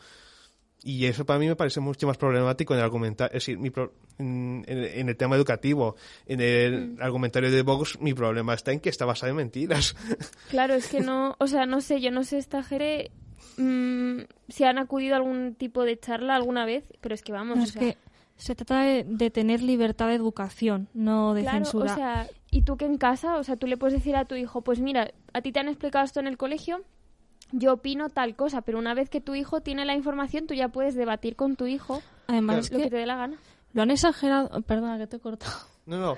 y 0.85 1.07
eso 1.07 1.25
para 1.25 1.39
mí 1.39 1.47
me 1.47 1.57
parece 1.57 1.81
mucho 1.81 2.07
más 2.07 2.17
problemático 2.17 2.75
en 2.75 2.81
el 2.81 2.85
argumentario, 2.85 3.37
es 3.37 3.47
decir, 3.47 3.73
en, 4.19 4.65
el 4.67 5.17
tema 5.17 5.37
educativo. 5.37 5.97
En 6.27 6.41
el 6.41 6.89
mm. 6.89 7.03
argumentario 7.03 7.51
de 7.51 7.63
Vox, 7.63 8.01
mi 8.01 8.15
problema 8.15 8.55
está 8.55 8.73
en 8.73 8.81
que 8.81 8.89
está 8.89 9.05
basado 9.05 9.31
en 9.31 9.37
mentiras. 9.37 9.97
Claro, 10.51 10.75
es 10.75 10.89
que 10.89 11.01
no, 11.01 11.37
o 11.39 11.47
sea, 11.47 11.67
no 11.67 11.81
sé, 11.81 12.01
yo 12.01 12.11
no 12.11 12.25
sé 12.25 12.39
esta 12.39 12.63
Jere 12.63 13.11
mm, 13.57 14.21
si 14.49 14.65
han 14.65 14.79
acudido 14.79 15.15
a 15.15 15.17
algún 15.17 15.55
tipo 15.55 15.85
de 15.85 15.99
charla 15.99 16.37
alguna 16.37 16.67
vez, 16.67 16.85
pero 17.01 17.15
es 17.15 17.23
que 17.23 17.33
vamos. 17.33 17.59
es 17.59 17.73
que 17.73 17.97
se 18.37 18.55
trata 18.55 18.83
de, 18.83 19.31
tener 19.31 19.63
libertad 19.63 20.09
de 20.09 20.15
educación, 20.15 20.89
no 20.95 21.33
de 21.33 21.43
claro, 21.43 21.59
censura. 21.59 21.93
O 21.93 21.97
sea, 21.97 22.27
¿y 22.51 22.63
tú 22.63 22.77
qué 22.77 22.87
en 22.87 22.99
casa? 22.99 23.37
O 23.37 23.45
sea, 23.45 23.57
tú 23.57 23.67
le 23.67 23.77
puedes 23.77 23.95
decir 23.95 24.17
a 24.17 24.25
tu 24.25 24.35
hijo, 24.35 24.63
pues 24.63 24.81
mira, 24.81 25.13
a 25.33 25.43
ti 25.43 25.53
te 25.53 25.61
han 25.61 25.69
explicado 25.69 26.05
esto 26.05 26.21
en 26.21 26.27
el 26.27 26.37
colegio, 26.37 26.85
yo 27.53 27.75
opino 27.75 28.09
tal 28.09 28.35
cosa, 28.35 28.63
pero 28.63 28.79
una 28.79 28.95
vez 28.95 29.09
que 29.09 29.21
tu 29.21 29.35
hijo 29.35 29.61
tiene 29.61 29.85
la 29.85 29.95
información, 29.95 30.47
tú 30.47 30.55
ya 30.55 30.69
puedes 30.69 30.95
debatir 30.95 31.37
con 31.37 31.57
tu 31.57 31.67
hijo 31.67 32.03
Además, 32.27 32.71
lo 32.71 32.79
que, 32.79 32.91
te 32.91 32.97
dé 32.97 33.07
la 33.07 33.17
gana. 33.17 33.39
Lo 33.73 33.83
han 33.83 33.91
exagerado. 33.91 34.61
Perdona, 34.63 34.99
que 34.99 35.07
te 35.07 35.17
he 35.17 35.21
cortado. 35.21 35.53
No, 35.85 35.99
no. 35.99 36.13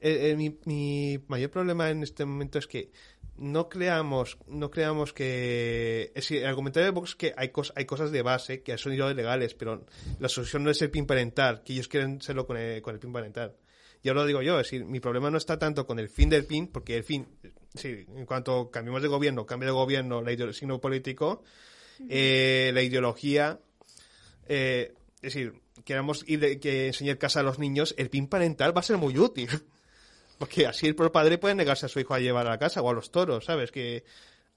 Eh, 0.00 0.30
eh, 0.30 0.36
mi, 0.36 0.58
mi, 0.64 1.18
mayor 1.28 1.50
problema 1.50 1.90
en 1.90 2.02
este 2.02 2.24
momento 2.24 2.58
es 2.58 2.66
que 2.66 2.90
no 3.36 3.68
creamos, 3.68 4.38
no 4.46 4.70
creamos 4.70 5.12
que... 5.12 6.04
Es 6.14 6.24
decir, 6.24 6.38
el 6.38 6.46
argumentario 6.46 6.86
de 6.86 6.92
Vox 6.92 7.10
es 7.10 7.16
que 7.16 7.34
hay, 7.36 7.52
hay 7.74 7.84
cosas 7.84 8.10
de 8.10 8.22
base 8.22 8.62
que 8.62 8.78
son 8.78 8.94
ilegales, 8.94 9.52
pero 9.54 9.84
la 10.18 10.28
solución 10.30 10.64
no 10.64 10.70
es 10.70 10.80
el 10.80 10.90
PIN 10.90 11.06
parental, 11.06 11.62
que 11.62 11.74
ellos 11.74 11.88
quieren 11.88 12.22
serlo 12.22 12.46
con 12.46 12.56
el, 12.56 12.80
con 12.80 12.94
el 12.94 13.00
PIN 13.00 13.12
parental. 13.12 13.56
Y 14.02 14.08
ahora 14.08 14.22
lo 14.22 14.26
digo 14.26 14.42
yo, 14.42 14.58
es 14.58 14.66
decir, 14.66 14.86
mi 14.86 15.00
problema 15.00 15.30
no 15.30 15.36
está 15.36 15.58
tanto 15.58 15.86
con 15.86 15.98
el 15.98 16.08
fin 16.08 16.30
del 16.30 16.46
PIN, 16.46 16.68
porque 16.68 16.96
el 16.96 17.04
fin, 17.04 17.26
sí, 17.74 18.06
en 18.14 18.26
cuanto 18.26 18.70
cambiemos 18.70 19.02
de 19.02 19.08
gobierno, 19.08 19.46
cambie 19.46 19.66
de 19.66 19.72
gobierno, 19.72 20.20
el 20.20 20.54
signo 20.54 20.80
político, 20.80 21.42
eh, 22.08 22.70
la 22.74 22.82
ideología, 22.82 23.60
eh, 24.48 24.94
es 25.16 25.34
decir, 25.34 25.60
queremos 25.84 26.24
ir 26.26 26.60
que 26.60 26.88
enseñar 26.88 27.18
casa 27.18 27.40
a 27.40 27.42
los 27.42 27.58
niños, 27.58 27.94
el 27.98 28.10
PIN 28.10 28.26
parental 28.26 28.76
va 28.76 28.80
a 28.80 28.84
ser 28.84 28.96
muy 28.96 29.18
útil. 29.18 29.48
Porque 30.38 30.66
así 30.66 30.86
el 30.86 30.94
padre 30.94 31.36
puede 31.36 31.54
negarse 31.54 31.84
a 31.84 31.88
su 31.90 32.00
hijo 32.00 32.14
a 32.14 32.18
llevar 32.18 32.46
a 32.46 32.50
la 32.50 32.58
casa 32.58 32.80
o 32.80 32.88
a 32.88 32.94
los 32.94 33.10
toros, 33.10 33.44
¿sabes? 33.44 33.70
Que 33.70 34.04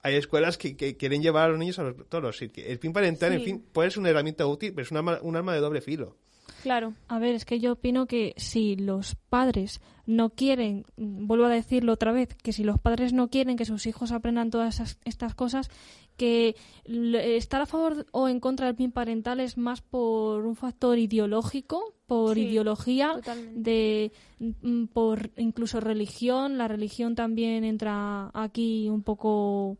hay 0.02 0.16
escuelas 0.16 0.58
que, 0.58 0.76
quieren 0.96 1.22
llevar 1.22 1.46
a 1.46 1.48
los 1.50 1.60
niños 1.60 1.78
a 1.78 1.84
los 1.84 2.08
toros. 2.08 2.42
El 2.42 2.80
PIN 2.80 2.94
parental, 2.94 3.34
en 3.34 3.44
fin, 3.44 3.66
puede 3.74 3.92
ser 3.92 4.00
una 4.00 4.10
herramienta 4.10 4.46
útil, 4.46 4.74
pero 4.74 4.86
es 4.86 4.92
un 4.92 5.36
arma 5.36 5.54
de 5.54 5.60
doble 5.60 5.82
filo. 5.82 6.16
Claro. 6.62 6.94
A 7.08 7.20
ver, 7.20 7.36
es 7.36 7.46
que 7.46 7.60
yo 7.60 7.74
opino 7.74 8.06
que 8.06 8.34
si 8.38 8.76
los 8.76 9.16
padres 9.30 9.82
no 10.06 10.32
quieren, 10.32 10.86
vuelvo 10.98 11.46
a 11.46 11.50
decirlo 11.50 11.94
otra 11.94 12.12
vez, 12.12 12.36
que 12.36 12.54
si 12.54 12.64
los 12.64 12.80
padres 12.80 13.14
no 13.14 13.30
quieren 13.30 13.58
que 13.58 13.66
sus 13.66 13.86
hijos 13.86 14.12
aprendan 14.12 14.50
todas 14.50 14.98
estas 15.06 15.36
cosas, 15.36 15.70
que 16.18 16.56
estar 16.86 17.62
a 17.62 17.66
favor 17.66 18.06
o 18.12 18.28
en 18.28 18.40
contra 18.40 18.68
del 18.68 18.76
PIN 18.76 18.92
parental 18.92 19.40
es 19.40 19.58
más 19.58 19.82
por 19.82 20.46
un 20.46 20.56
factor 20.56 21.00
ideológico, 21.00 21.96
por 22.06 22.38
ideología, 22.38 23.20
de 23.56 24.12
mm, 24.40 24.86
por 24.86 25.32
incluso 25.38 25.80
religión. 25.80 26.58
La 26.58 26.68
religión 26.68 27.16
también 27.16 27.64
entra 27.64 28.30
aquí 28.34 28.90
un 28.90 29.02
poco 29.02 29.78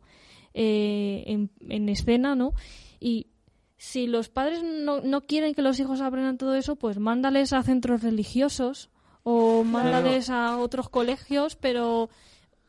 eh, 0.54 1.22
en, 1.26 1.50
en 1.68 1.88
escena, 1.88 2.34
¿no? 2.34 2.54
Y 2.98 3.28
si 3.84 4.06
los 4.06 4.30
padres 4.30 4.62
no, 4.62 5.02
no 5.02 5.20
quieren 5.20 5.54
que 5.54 5.60
los 5.60 5.78
hijos 5.78 6.00
aprendan 6.00 6.38
todo 6.38 6.54
eso, 6.54 6.74
pues 6.74 6.98
mándales 6.98 7.52
a 7.52 7.62
centros 7.62 8.02
religiosos 8.02 8.88
o 9.22 9.62
mándales 9.62 10.30
a 10.30 10.56
otros 10.56 10.88
colegios, 10.88 11.54
pero 11.54 12.08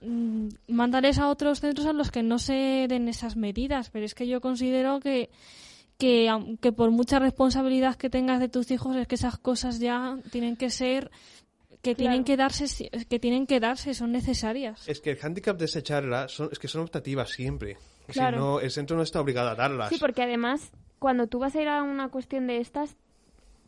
mm, 0.01 0.49
mándales 0.67 1.17
a 1.17 1.29
otros 1.29 1.61
centros 1.61 1.87
a 1.87 1.93
los 1.93 2.11
que 2.11 2.21
no 2.21 2.37
se 2.37 2.87
den 2.89 3.07
esas 3.07 3.37
medidas. 3.37 3.89
Pero 3.91 4.05
es 4.05 4.13
que 4.13 4.27
yo 4.27 4.41
considero 4.41 4.99
que, 4.99 5.29
que, 5.97 6.29
que 6.59 6.73
por 6.73 6.91
mucha 6.91 7.17
responsabilidad 7.17 7.95
que 7.95 8.09
tengas 8.09 8.41
de 8.41 8.49
tus 8.49 8.69
hijos, 8.69 8.97
es 8.97 9.07
que 9.07 9.15
esas 9.15 9.37
cosas 9.37 9.79
ya 9.79 10.17
tienen 10.31 10.57
que 10.57 10.69
ser 10.69 11.11
que 11.81 11.95
tienen 11.95 12.23
que 12.25 12.35
darse 12.35 12.89
que 13.07 13.19
tienen 13.19 13.47
que 13.47 13.61
darse 13.61 13.93
son 13.93 14.11
necesarias. 14.11 14.85
Es 14.87 14.99
que 14.99 15.11
el 15.11 15.17
hándicap 15.17 15.57
de 15.57 15.65
esa 15.65 15.81
charla 15.81 16.27
son, 16.27 16.49
es 16.51 16.59
que 16.59 16.67
son 16.67 16.81
optativas 16.81 17.29
siempre. 17.29 17.77
Claro. 18.07 18.59
el 18.59 18.69
centro 18.69 18.97
no 18.97 19.03
está 19.03 19.21
obligado 19.21 19.49
a 19.49 19.55
darlas. 19.55 19.89
Sí 19.89 19.97
porque 19.97 20.21
además 20.21 20.71
cuando 20.99 21.27
tú 21.27 21.39
vas 21.39 21.55
a 21.55 21.61
ir 21.61 21.67
a 21.67 21.83
una 21.83 22.09
cuestión 22.09 22.47
de 22.47 22.57
estas, 22.57 22.97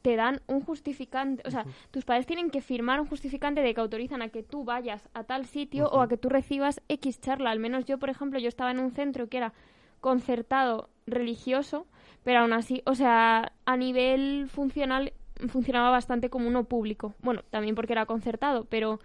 te 0.02 0.16
dan 0.16 0.42
un 0.48 0.62
justificante, 0.62 1.44
o 1.46 1.52
sea, 1.52 1.66
tus 1.92 2.06
padres 2.06 2.26
tienen 2.26 2.50
que 2.50 2.62
firmar 2.62 3.02
un 3.02 3.08
justificante 3.08 3.62
de 3.62 3.74
que 3.74 3.82
autorizan 3.82 4.22
a 4.22 4.30
que 4.30 4.44
tú 4.44 4.64
vayas 4.64 5.10
a 5.14 5.24
tal 5.24 5.46
sitio 5.46 5.90
o 5.90 6.02
a 6.02 6.08
que 6.08 6.18
tú 6.18 6.30
recibas 6.30 6.82
X 6.88 7.20
charla. 7.20 7.52
Al 7.52 7.60
menos 7.60 7.86
yo, 7.86 7.98
por 7.98 8.10
ejemplo, 8.10 8.40
yo 8.40 8.48
estaba 8.48 8.72
en 8.72 8.80
un 8.80 8.92
centro 8.92 9.28
que 9.28 9.38
era 9.38 9.54
concertado 10.00 10.90
religioso, 11.06 11.88
pero 12.24 12.40
aún 12.40 12.54
así, 12.54 12.82
o 12.86 12.96
sea, 12.96 13.52
a 13.66 13.78
nivel 13.78 14.48
funcional 14.50 15.14
funcionaba 15.50 15.90
bastante 15.90 16.30
como 16.30 16.48
uno 16.48 16.64
público. 16.64 17.14
Bueno, 17.22 17.42
también 17.50 17.76
porque 17.76 17.94
era 17.94 18.06
concertado, 18.06 18.66
pero 18.66 19.00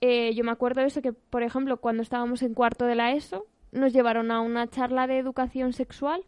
eh, 0.00 0.34
yo 0.34 0.44
me 0.44 0.50
acuerdo 0.50 0.80
de 0.80 0.88
eso 0.88 1.02
que, 1.02 1.12
por 1.12 1.42
ejemplo, 1.42 1.76
cuando 1.78 2.02
estábamos 2.02 2.42
en 2.42 2.54
cuarto 2.54 2.86
de 2.86 2.94
la 2.94 3.12
ESO, 3.12 3.46
nos 3.72 3.92
llevaron 3.92 4.30
a 4.30 4.40
una 4.40 4.68
charla 4.68 5.06
de 5.06 5.18
educación 5.18 5.72
sexual 5.72 6.24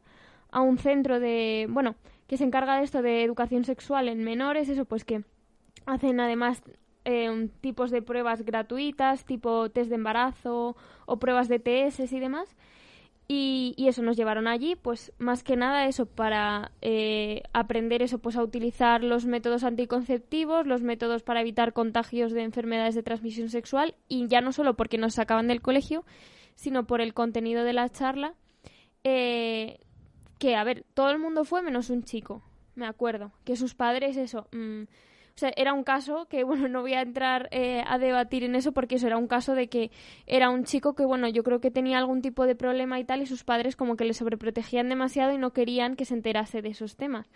a 0.56 0.62
un 0.62 0.78
centro 0.78 1.20
de, 1.20 1.66
bueno, 1.68 1.96
que 2.26 2.38
se 2.38 2.44
encarga 2.44 2.78
de 2.78 2.84
esto 2.84 3.02
de 3.02 3.22
educación 3.22 3.64
sexual 3.64 4.08
en 4.08 4.24
menores, 4.24 4.70
eso 4.70 4.86
pues 4.86 5.04
que 5.04 5.22
hacen 5.84 6.18
además 6.18 6.62
eh, 7.04 7.50
tipos 7.60 7.90
de 7.90 8.00
pruebas 8.00 8.42
gratuitas, 8.42 9.26
tipo 9.26 9.68
test 9.68 9.90
de 9.90 9.96
embarazo 9.96 10.74
o 11.04 11.18
pruebas 11.18 11.48
de 11.48 11.58
TS 11.58 12.10
y 12.10 12.20
demás. 12.20 12.56
Y, 13.28 13.74
eso 13.86 14.02
nos 14.02 14.16
llevaron 14.16 14.46
allí, 14.46 14.76
pues 14.76 15.12
más 15.18 15.42
que 15.42 15.56
nada 15.56 15.88
eso 15.88 16.06
para 16.06 16.72
eh, 16.80 17.42
aprender 17.52 18.00
eso, 18.00 18.18
pues 18.18 18.36
a 18.36 18.42
utilizar 18.42 19.04
los 19.04 19.26
métodos 19.26 19.62
anticonceptivos, 19.62 20.66
los 20.66 20.80
métodos 20.80 21.22
para 21.22 21.42
evitar 21.42 21.74
contagios 21.74 22.32
de 22.32 22.44
enfermedades 22.44 22.94
de 22.94 23.02
transmisión 23.02 23.50
sexual 23.50 23.94
y 24.08 24.26
ya 24.28 24.40
no 24.40 24.52
solo 24.52 24.74
porque 24.74 24.96
nos 24.96 25.14
sacaban 25.14 25.48
del 25.48 25.60
colegio, 25.60 26.04
sino 26.54 26.86
por 26.86 27.02
el 27.02 27.12
contenido 27.12 27.62
de 27.62 27.74
la 27.74 27.90
charla, 27.90 28.34
eh, 29.04 29.80
que, 30.38 30.56
a 30.56 30.64
ver, 30.64 30.84
todo 30.94 31.10
el 31.10 31.18
mundo 31.18 31.44
fue 31.44 31.62
menos 31.62 31.90
un 31.90 32.02
chico, 32.02 32.42
me 32.74 32.86
acuerdo, 32.86 33.32
que 33.44 33.56
sus 33.56 33.74
padres, 33.74 34.16
eso, 34.16 34.48
mm, 34.52 34.82
o 35.36 35.38
sea, 35.38 35.52
era 35.54 35.74
un 35.74 35.84
caso 35.84 36.26
que, 36.30 36.44
bueno, 36.44 36.68
no 36.68 36.80
voy 36.80 36.94
a 36.94 37.02
entrar 37.02 37.48
eh, 37.50 37.82
a 37.86 37.98
debatir 37.98 38.42
en 38.42 38.54
eso 38.54 38.72
porque 38.72 38.96
eso 38.96 39.06
era 39.06 39.18
un 39.18 39.28
caso 39.28 39.54
de 39.54 39.68
que 39.68 39.90
era 40.26 40.50
un 40.50 40.64
chico 40.64 40.94
que, 40.94 41.04
bueno, 41.04 41.28
yo 41.28 41.42
creo 41.42 41.60
que 41.60 41.70
tenía 41.70 41.98
algún 41.98 42.22
tipo 42.22 42.46
de 42.46 42.54
problema 42.54 42.98
y 42.98 43.04
tal 43.04 43.22
y 43.22 43.26
sus 43.26 43.44
padres 43.44 43.76
como 43.76 43.96
que 43.96 44.04
le 44.04 44.14
sobreprotegían 44.14 44.88
demasiado 44.88 45.32
y 45.32 45.38
no 45.38 45.52
querían 45.52 45.94
que 45.94 46.06
se 46.06 46.14
enterase 46.14 46.62
de 46.62 46.70
esos 46.70 46.96
temas. 46.96 47.28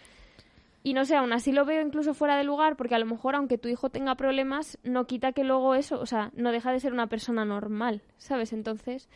Y 0.82 0.94
no 0.94 1.04
sé, 1.04 1.14
aún 1.14 1.34
así 1.34 1.52
lo 1.52 1.66
veo 1.66 1.82
incluso 1.82 2.14
fuera 2.14 2.38
de 2.38 2.44
lugar 2.44 2.76
porque 2.76 2.94
a 2.94 2.98
lo 2.98 3.04
mejor 3.04 3.34
aunque 3.34 3.58
tu 3.58 3.68
hijo 3.68 3.90
tenga 3.90 4.14
problemas, 4.14 4.78
no 4.82 5.06
quita 5.06 5.32
que 5.32 5.44
luego 5.44 5.74
eso, 5.74 6.00
o 6.00 6.06
sea, 6.06 6.30
no 6.34 6.52
deja 6.52 6.72
de 6.72 6.80
ser 6.80 6.94
una 6.94 7.08
persona 7.08 7.44
normal, 7.44 8.02
¿sabes? 8.16 8.54
Entonces... 8.54 9.08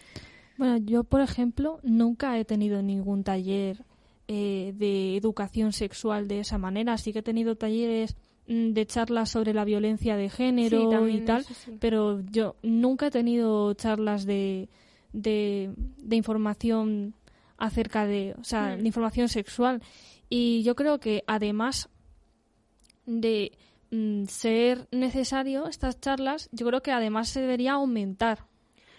Bueno, 0.57 0.77
yo, 0.79 1.05
por 1.05 1.21
ejemplo, 1.21 1.81
nunca 1.83 2.39
he 2.39 2.45
tenido 2.45 2.83
ningún 2.83 3.25
taller 3.25 3.85
eh, 4.29 4.73
de 4.77 5.17
educación 5.17 5.73
sexual 5.73 6.29
de 6.29 6.41
esa 6.41 6.59
manera. 6.59 6.97
Sí 6.97 7.13
que 7.13 7.19
he 7.19 7.23
tenido 7.23 7.57
talleres 7.57 8.17
mm, 8.47 8.71
de 8.73 8.87
charlas 8.87 9.31
sobre 9.31 9.53
la 9.53 9.65
violencia 9.65 10.17
de 10.17 10.31
género 10.31 11.09
y 11.09 11.21
tal, 11.23 11.45
pero 11.81 12.21
yo 12.31 12.57
nunca 12.63 13.09
he 13.09 13.11
tenido 13.11 13.75
charlas 13.75 14.25
de, 14.25 14.69
de, 15.13 15.75
información 16.11 17.15
acerca 17.59 18.07
de, 18.07 18.35
o 18.39 18.45
sea, 18.45 18.77
hmm. 18.77 18.81
de 18.81 18.87
información 18.87 19.29
sexual. 19.29 19.83
Y 20.31 20.63
yo 20.63 20.75
creo 20.75 21.01
que 21.01 21.25
además 21.27 21.89
de 23.07 23.53
mm, 23.91 24.25
ser 24.25 24.89
necesario 24.91 25.67
estas 25.67 26.01
charlas, 26.01 26.49
yo 26.53 26.67
creo 26.67 26.81
que 26.81 26.93
además 26.93 27.29
se 27.29 27.41
debería 27.41 27.73
aumentar 27.73 28.47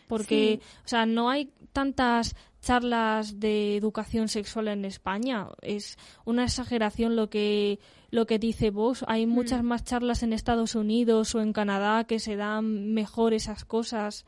porque, 0.07 0.59
o 0.83 0.87
sea, 0.87 1.05
no 1.05 1.29
hay 1.29 1.51
tantas 1.73 2.35
charlas 2.61 3.39
de 3.39 3.77
educación 3.77 4.27
sexual 4.27 4.67
en 4.69 4.85
España. 4.85 5.47
Es 5.61 5.97
una 6.25 6.43
exageración 6.43 7.15
lo 7.15 7.29
que 7.29 7.79
lo 8.09 8.25
que 8.25 8.39
dice 8.39 8.71
vos. 8.71 9.05
Hay 9.07 9.25
hmm. 9.25 9.29
muchas 9.29 9.63
más 9.63 9.83
charlas 9.83 10.23
en 10.23 10.33
Estados 10.33 10.75
Unidos 10.75 11.35
o 11.35 11.41
en 11.41 11.53
Canadá 11.53 12.05
que 12.05 12.19
se 12.19 12.35
dan 12.35 12.93
mejor 12.93 13.33
esas 13.33 13.65
cosas 13.65 14.25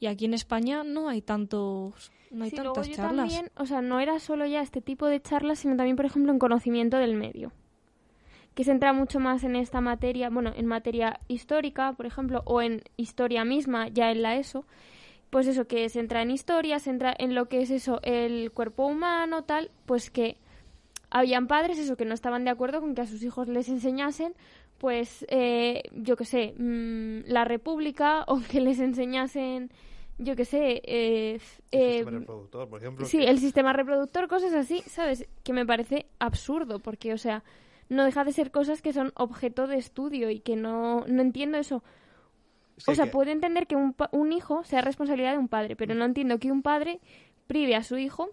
y 0.00 0.06
aquí 0.06 0.24
en 0.24 0.34
España 0.34 0.84
no 0.84 1.08
hay 1.08 1.22
tantos 1.22 2.10
no 2.30 2.44
hay 2.44 2.50
tantas 2.50 2.90
charlas. 2.90 3.28
También, 3.28 3.50
o 3.56 3.66
sea, 3.66 3.82
no 3.82 4.00
era 4.00 4.18
solo 4.18 4.46
ya 4.46 4.60
este 4.60 4.80
tipo 4.80 5.06
de 5.06 5.22
charlas, 5.22 5.60
sino 5.60 5.76
también, 5.76 5.96
por 5.96 6.06
ejemplo, 6.06 6.32
en 6.32 6.38
conocimiento 6.38 6.96
del 6.96 7.14
medio 7.14 7.52
que 8.56 8.64
se 8.64 8.72
entra 8.72 8.94
mucho 8.94 9.20
más 9.20 9.44
en 9.44 9.54
esta 9.54 9.82
materia, 9.82 10.30
bueno, 10.30 10.50
en 10.56 10.64
materia 10.64 11.20
histórica, 11.28 11.92
por 11.92 12.06
ejemplo, 12.06 12.40
o 12.46 12.62
en 12.62 12.82
historia 12.96 13.44
misma, 13.44 13.88
ya 13.88 14.10
en 14.10 14.22
la 14.22 14.36
ESO, 14.36 14.64
pues 15.36 15.48
eso, 15.48 15.66
que 15.66 15.86
se 15.90 16.00
entra 16.00 16.22
en 16.22 16.30
historia, 16.30 16.78
se 16.78 16.88
entra 16.88 17.14
en 17.18 17.34
lo 17.34 17.46
que 17.46 17.60
es 17.60 17.70
eso, 17.70 18.00
el 18.02 18.52
cuerpo 18.52 18.86
humano, 18.86 19.44
tal, 19.44 19.70
pues 19.84 20.10
que 20.10 20.38
habían 21.10 21.46
padres, 21.46 21.76
eso, 21.76 21.94
que 21.94 22.06
no 22.06 22.14
estaban 22.14 22.44
de 22.44 22.50
acuerdo 22.50 22.80
con 22.80 22.94
que 22.94 23.02
a 23.02 23.06
sus 23.06 23.22
hijos 23.22 23.46
les 23.46 23.68
enseñasen, 23.68 24.32
pues, 24.78 25.26
eh, 25.28 25.82
yo 25.92 26.16
qué 26.16 26.24
sé, 26.24 26.54
mm, 26.56 27.30
la 27.30 27.44
república, 27.44 28.24
o 28.28 28.40
que 28.40 28.62
les 28.62 28.80
enseñasen, 28.80 29.70
yo 30.16 30.36
qué 30.36 30.46
sé, 30.46 30.80
eh, 30.86 31.38
el 31.70 31.80
eh, 31.82 31.98
sistema 31.98 32.18
reproductor, 32.18 32.68
por 32.70 32.80
ejemplo. 32.80 33.04
Sí, 33.04 33.22
el 33.22 33.38
sistema 33.38 33.72
reproductor, 33.74 34.28
cosas 34.28 34.54
así, 34.54 34.80
¿sabes? 34.86 35.28
Que 35.44 35.52
me 35.52 35.66
parece 35.66 36.06
absurdo, 36.18 36.78
porque, 36.78 37.12
o 37.12 37.18
sea, 37.18 37.44
no 37.90 38.06
deja 38.06 38.24
de 38.24 38.32
ser 38.32 38.50
cosas 38.50 38.80
que 38.80 38.94
son 38.94 39.12
objeto 39.14 39.66
de 39.66 39.76
estudio 39.76 40.30
y 40.30 40.40
que 40.40 40.56
no, 40.56 41.04
no 41.06 41.20
entiendo 41.20 41.58
eso 41.58 41.82
o 42.86 42.94
sea, 42.94 43.10
puedo 43.10 43.30
entender 43.30 43.66
que 43.66 43.76
un, 43.76 43.94
un 44.12 44.32
hijo 44.32 44.64
sea 44.64 44.82
responsabilidad 44.82 45.32
de 45.32 45.38
un 45.38 45.48
padre, 45.48 45.76
pero 45.76 45.94
no 45.94 46.04
entiendo 46.04 46.38
que 46.38 46.52
un 46.52 46.62
padre 46.62 47.00
prive 47.46 47.74
a 47.74 47.82
su 47.82 47.96
hijo 47.96 48.30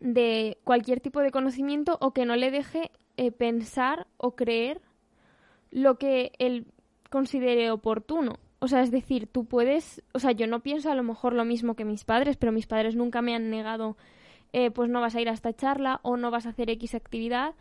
de 0.00 0.58
cualquier 0.64 1.00
tipo 1.00 1.20
de 1.20 1.30
conocimiento 1.30 1.96
o 2.00 2.12
que 2.12 2.26
no 2.26 2.34
le 2.36 2.50
deje 2.50 2.90
eh, 3.16 3.30
pensar 3.30 4.06
o 4.16 4.34
creer 4.34 4.80
lo 5.70 5.96
que 5.96 6.32
él 6.38 6.66
considere 7.10 7.70
oportuno. 7.70 8.38
O 8.58 8.68
sea, 8.68 8.82
es 8.82 8.90
decir, 8.90 9.26
tú 9.26 9.44
puedes, 9.44 10.02
o 10.12 10.18
sea, 10.18 10.32
yo 10.32 10.46
no 10.46 10.60
pienso 10.60 10.90
a 10.90 10.94
lo 10.94 11.02
mejor 11.02 11.32
lo 11.32 11.44
mismo 11.44 11.74
que 11.74 11.84
mis 11.84 12.04
padres, 12.04 12.36
pero 12.36 12.52
mis 12.52 12.66
padres 12.66 12.96
nunca 12.96 13.22
me 13.22 13.34
han 13.34 13.50
negado, 13.50 13.96
eh, 14.52 14.70
pues 14.70 14.90
no 14.90 15.00
vas 15.00 15.14
a 15.14 15.20
ir 15.20 15.28
a 15.28 15.32
esta 15.32 15.52
charla 15.52 16.00
o 16.02 16.16
no 16.16 16.30
vas 16.30 16.46
a 16.46 16.50
hacer 16.50 16.70
X 16.70 16.94
actividad 16.94 17.54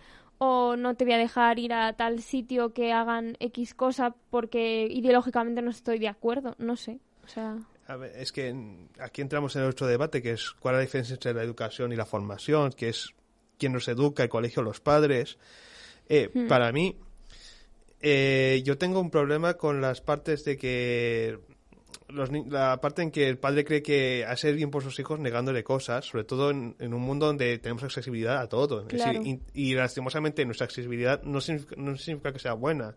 o 0.43 0.75
no 0.75 0.95
te 0.95 1.05
voy 1.05 1.13
a 1.13 1.19
dejar 1.19 1.59
ir 1.59 1.71
a 1.71 1.93
tal 1.93 2.19
sitio 2.19 2.73
que 2.73 2.91
hagan 2.91 3.37
X 3.39 3.75
cosa 3.75 4.15
porque 4.31 4.87
ideológicamente 4.89 5.61
no 5.61 5.69
estoy 5.69 5.99
de 5.99 6.07
acuerdo, 6.07 6.55
no 6.57 6.75
sé. 6.75 6.97
O 7.23 7.27
sea... 7.27 7.57
es 8.15 8.31
que 8.31 8.51
aquí 8.99 9.21
entramos 9.21 9.55
en 9.55 9.61
otro 9.61 9.85
debate, 9.85 10.23
que 10.23 10.31
es 10.31 10.49
cuál 10.53 10.73
es 10.73 10.77
la 10.79 10.81
diferencia 10.81 11.13
entre 11.13 11.35
la 11.35 11.43
educación 11.43 11.93
y 11.93 11.95
la 11.95 12.07
formación, 12.07 12.71
que 12.71 12.89
es 12.89 13.13
quién 13.59 13.71
nos 13.71 13.87
educa, 13.87 14.23
el 14.23 14.29
colegio, 14.29 14.63
los 14.63 14.79
padres. 14.79 15.37
Eh, 16.09 16.31
hmm. 16.33 16.47
Para 16.47 16.71
mí, 16.71 16.97
eh, 17.99 18.63
yo 18.65 18.79
tengo 18.79 18.99
un 18.99 19.11
problema 19.11 19.53
con 19.53 19.79
las 19.79 20.01
partes 20.01 20.43
de 20.43 20.57
que 20.57 21.37
la 22.11 22.79
parte 22.81 23.01
en 23.01 23.11
que 23.11 23.27
el 23.27 23.37
padre 23.37 23.63
cree 23.65 23.81
que 23.81 24.25
hace 24.25 24.51
bien 24.53 24.71
por 24.71 24.83
sus 24.83 24.99
hijos 24.99 25.19
negándole 25.19 25.63
cosas, 25.63 26.05
sobre 26.05 26.23
todo 26.23 26.51
en, 26.51 26.75
un 26.79 27.01
mundo 27.01 27.27
donde 27.27 27.57
tenemos 27.59 27.83
accesibilidad 27.83 28.39
a 28.39 28.47
todo. 28.47 28.85
y, 29.53 29.73
lastimosamente 29.73 30.45
nuestra 30.45 30.65
accesibilidad 30.65 31.21
no 31.23 31.41
significa, 31.41 32.31
que 32.33 32.39
sea 32.39 32.53
buena. 32.53 32.95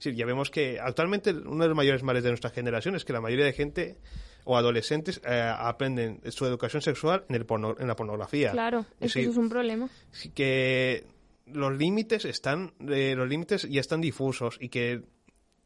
ya 0.00 0.26
vemos 0.26 0.50
que 0.50 0.78
actualmente 0.80 1.32
uno 1.32 1.64
de 1.64 1.68
los 1.68 1.76
mayores 1.76 2.02
males 2.02 2.22
de 2.22 2.30
nuestra 2.30 2.50
generación 2.50 2.94
es 2.96 3.04
que 3.04 3.12
la 3.12 3.20
mayoría 3.20 3.44
de 3.44 3.52
gente 3.52 3.96
o 4.44 4.56
adolescentes 4.56 5.20
eh, 5.24 5.40
aprenden 5.42 6.20
su 6.30 6.44
educación 6.44 6.82
sexual 6.82 7.24
en, 7.28 7.36
el 7.36 7.46
en 7.78 7.88
la 7.88 7.96
pornografía. 7.96 8.52
Claro, 8.52 8.84
eso 9.00 9.18
es 9.18 9.36
un 9.36 9.48
problema. 9.48 9.88
Que 10.34 11.04
los 11.46 11.76
límites 11.76 12.24
están, 12.24 12.72
eh, 12.88 13.14
los 13.16 13.28
límites 13.28 13.68
ya 13.68 13.80
están 13.80 14.00
difusos 14.00 14.58
y 14.60 14.68
que 14.68 15.02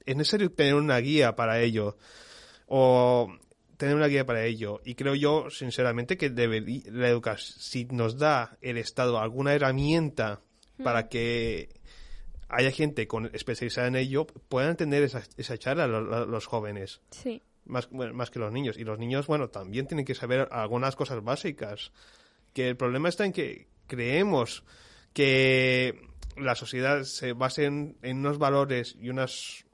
es 0.06 0.16
necesario 0.16 0.50
tener 0.50 0.74
una 0.74 0.98
guía 0.98 1.36
para 1.36 1.60
ello 1.60 1.96
o 2.68 3.32
tener 3.76 3.96
una 3.96 4.06
guía 4.06 4.26
para 4.26 4.44
ello. 4.44 4.80
Y 4.84 4.94
creo 4.94 5.14
yo, 5.14 5.50
sinceramente, 5.50 6.18
que 6.18 6.30
debe, 6.30 6.82
la 6.90 7.08
educación, 7.08 7.58
si 7.60 7.84
nos 7.86 8.18
da 8.18 8.58
el 8.60 8.76
Estado 8.76 9.18
alguna 9.18 9.54
herramienta 9.54 10.42
para 10.82 11.02
mm. 11.02 11.08
que 11.08 11.68
haya 12.48 12.70
gente 12.70 13.06
con, 13.06 13.30
especializada 13.32 13.88
en 13.88 13.96
ello, 13.96 14.26
puedan 14.26 14.76
tener 14.76 15.02
esa, 15.02 15.22
esa 15.36 15.56
charla 15.56 15.86
los, 15.86 16.46
jóvenes. 16.46 17.00
Sí. 17.10 17.42
Más, 17.64 17.90
más 17.92 18.30
que 18.30 18.38
los 18.38 18.52
niños. 18.52 18.78
Y 18.78 18.84
los 18.84 18.98
niños, 18.98 19.26
bueno, 19.26 19.48
también 19.48 19.86
tienen 19.86 20.04
que 20.04 20.14
saber 20.14 20.48
algunas 20.50 20.96
cosas 20.96 21.22
básicas. 21.22 21.92
Que 22.52 22.68
el 22.68 22.76
problema 22.76 23.08
está 23.08 23.24
en 23.26 23.32
que 23.32 23.68
creemos 23.86 24.64
que 25.12 26.00
la 26.36 26.54
sociedad 26.54 27.04
se 27.04 27.32
base 27.32 27.64
en, 27.64 27.96
en 28.02 28.18
unos 28.18 28.38
valores 28.38 28.96
y 28.98 29.08
unas 29.08 29.64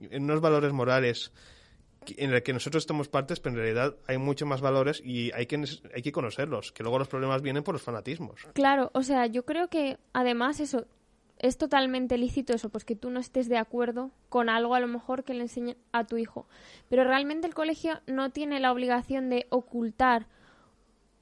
en 0.00 0.24
unos 0.24 0.40
valores 0.40 0.72
morales 0.72 1.32
en 2.18 2.32
el 2.32 2.42
que 2.42 2.52
nosotros 2.52 2.82
estamos 2.82 3.08
partes, 3.08 3.40
pero 3.40 3.54
en 3.54 3.62
realidad 3.62 3.96
hay 4.06 4.18
muchos 4.18 4.48
más 4.48 4.60
valores 4.60 5.00
y 5.04 5.32
hay 5.32 5.46
que, 5.46 5.62
hay 5.94 6.02
que 6.02 6.12
conocerlos, 6.12 6.72
que 6.72 6.82
luego 6.82 6.98
los 6.98 7.08
problemas 7.08 7.42
vienen 7.42 7.62
por 7.62 7.74
los 7.74 7.82
fanatismos. 7.82 8.46
Claro, 8.54 8.90
o 8.94 9.02
sea, 9.02 9.26
yo 9.26 9.44
creo 9.44 9.68
que 9.68 9.98
además 10.12 10.60
eso 10.60 10.86
es 11.38 11.58
totalmente 11.58 12.16
lícito 12.16 12.54
eso, 12.54 12.70
pues 12.70 12.84
que 12.84 12.96
tú 12.96 13.10
no 13.10 13.20
estés 13.20 13.48
de 13.48 13.58
acuerdo 13.58 14.10
con 14.28 14.48
algo 14.48 14.74
a 14.74 14.80
lo 14.80 14.86
mejor 14.86 15.24
que 15.24 15.34
le 15.34 15.42
enseñen 15.42 15.76
a 15.92 16.04
tu 16.04 16.16
hijo, 16.16 16.46
pero 16.88 17.04
realmente 17.04 17.46
el 17.46 17.54
colegio 17.54 18.00
no 18.06 18.30
tiene 18.30 18.60
la 18.60 18.72
obligación 18.72 19.28
de 19.28 19.46
ocultar 19.50 20.26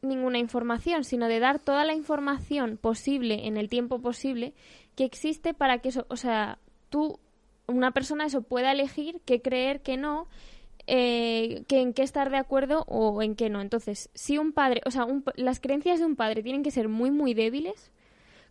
ninguna 0.03 0.39
información, 0.39 1.05
sino 1.05 1.29
de 1.29 1.39
dar 1.39 1.59
toda 1.59 1.85
la 1.85 1.95
información 1.95 2.77
posible 2.77 3.47
en 3.47 3.57
el 3.57 3.69
tiempo 3.69 4.01
posible 4.01 4.53
que 4.97 5.05
existe 5.05 5.55
para 5.55 5.79
que 5.79 5.89
eso, 5.89 6.07
o 6.09 6.17
sea, 6.17 6.59
tú 6.91 7.19
una 7.67 7.93
persona 7.93 8.27
eso 8.27 8.43
pueda 8.43 8.73
elegir 8.73 9.21
qué 9.25 9.41
creer, 9.41 9.81
qué 9.81 9.97
no 9.97 10.27
eh, 10.87 11.65
que 11.69 11.81
en 11.81 11.93
qué 11.93 12.03
estar 12.03 12.31
de 12.31 12.37
acuerdo 12.37 12.85
o 12.89 13.23
en 13.23 13.37
qué 13.37 13.51
no. 13.51 13.61
Entonces, 13.61 14.11
si 14.15 14.39
un 14.39 14.53
padre, 14.53 14.81
o 14.85 14.91
sea, 14.91 15.07
las 15.37 15.61
creencias 15.61 16.01
de 16.01 16.07
un 16.07 16.17
padre 16.17 16.43
tienen 16.43 16.63
que 16.63 16.71
ser 16.71 16.89
muy, 16.89 17.11
muy 17.11 17.35
débiles, 17.35 17.93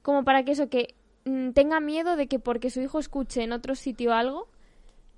como 0.02 0.24
para 0.24 0.44
que 0.44 0.54
eso, 0.54 0.70
que 0.70 0.96
mm, 1.26 1.52
tenga 1.52 1.80
miedo 1.80 2.16
de 2.16 2.28
que 2.28 2.40
porque 2.40 2.70
su 2.70 2.82
hijo 2.82 3.00
escuche 3.00 3.44
en 3.44 3.52
otro 3.52 3.76
sitio 3.76 4.14
algo, 4.14 4.48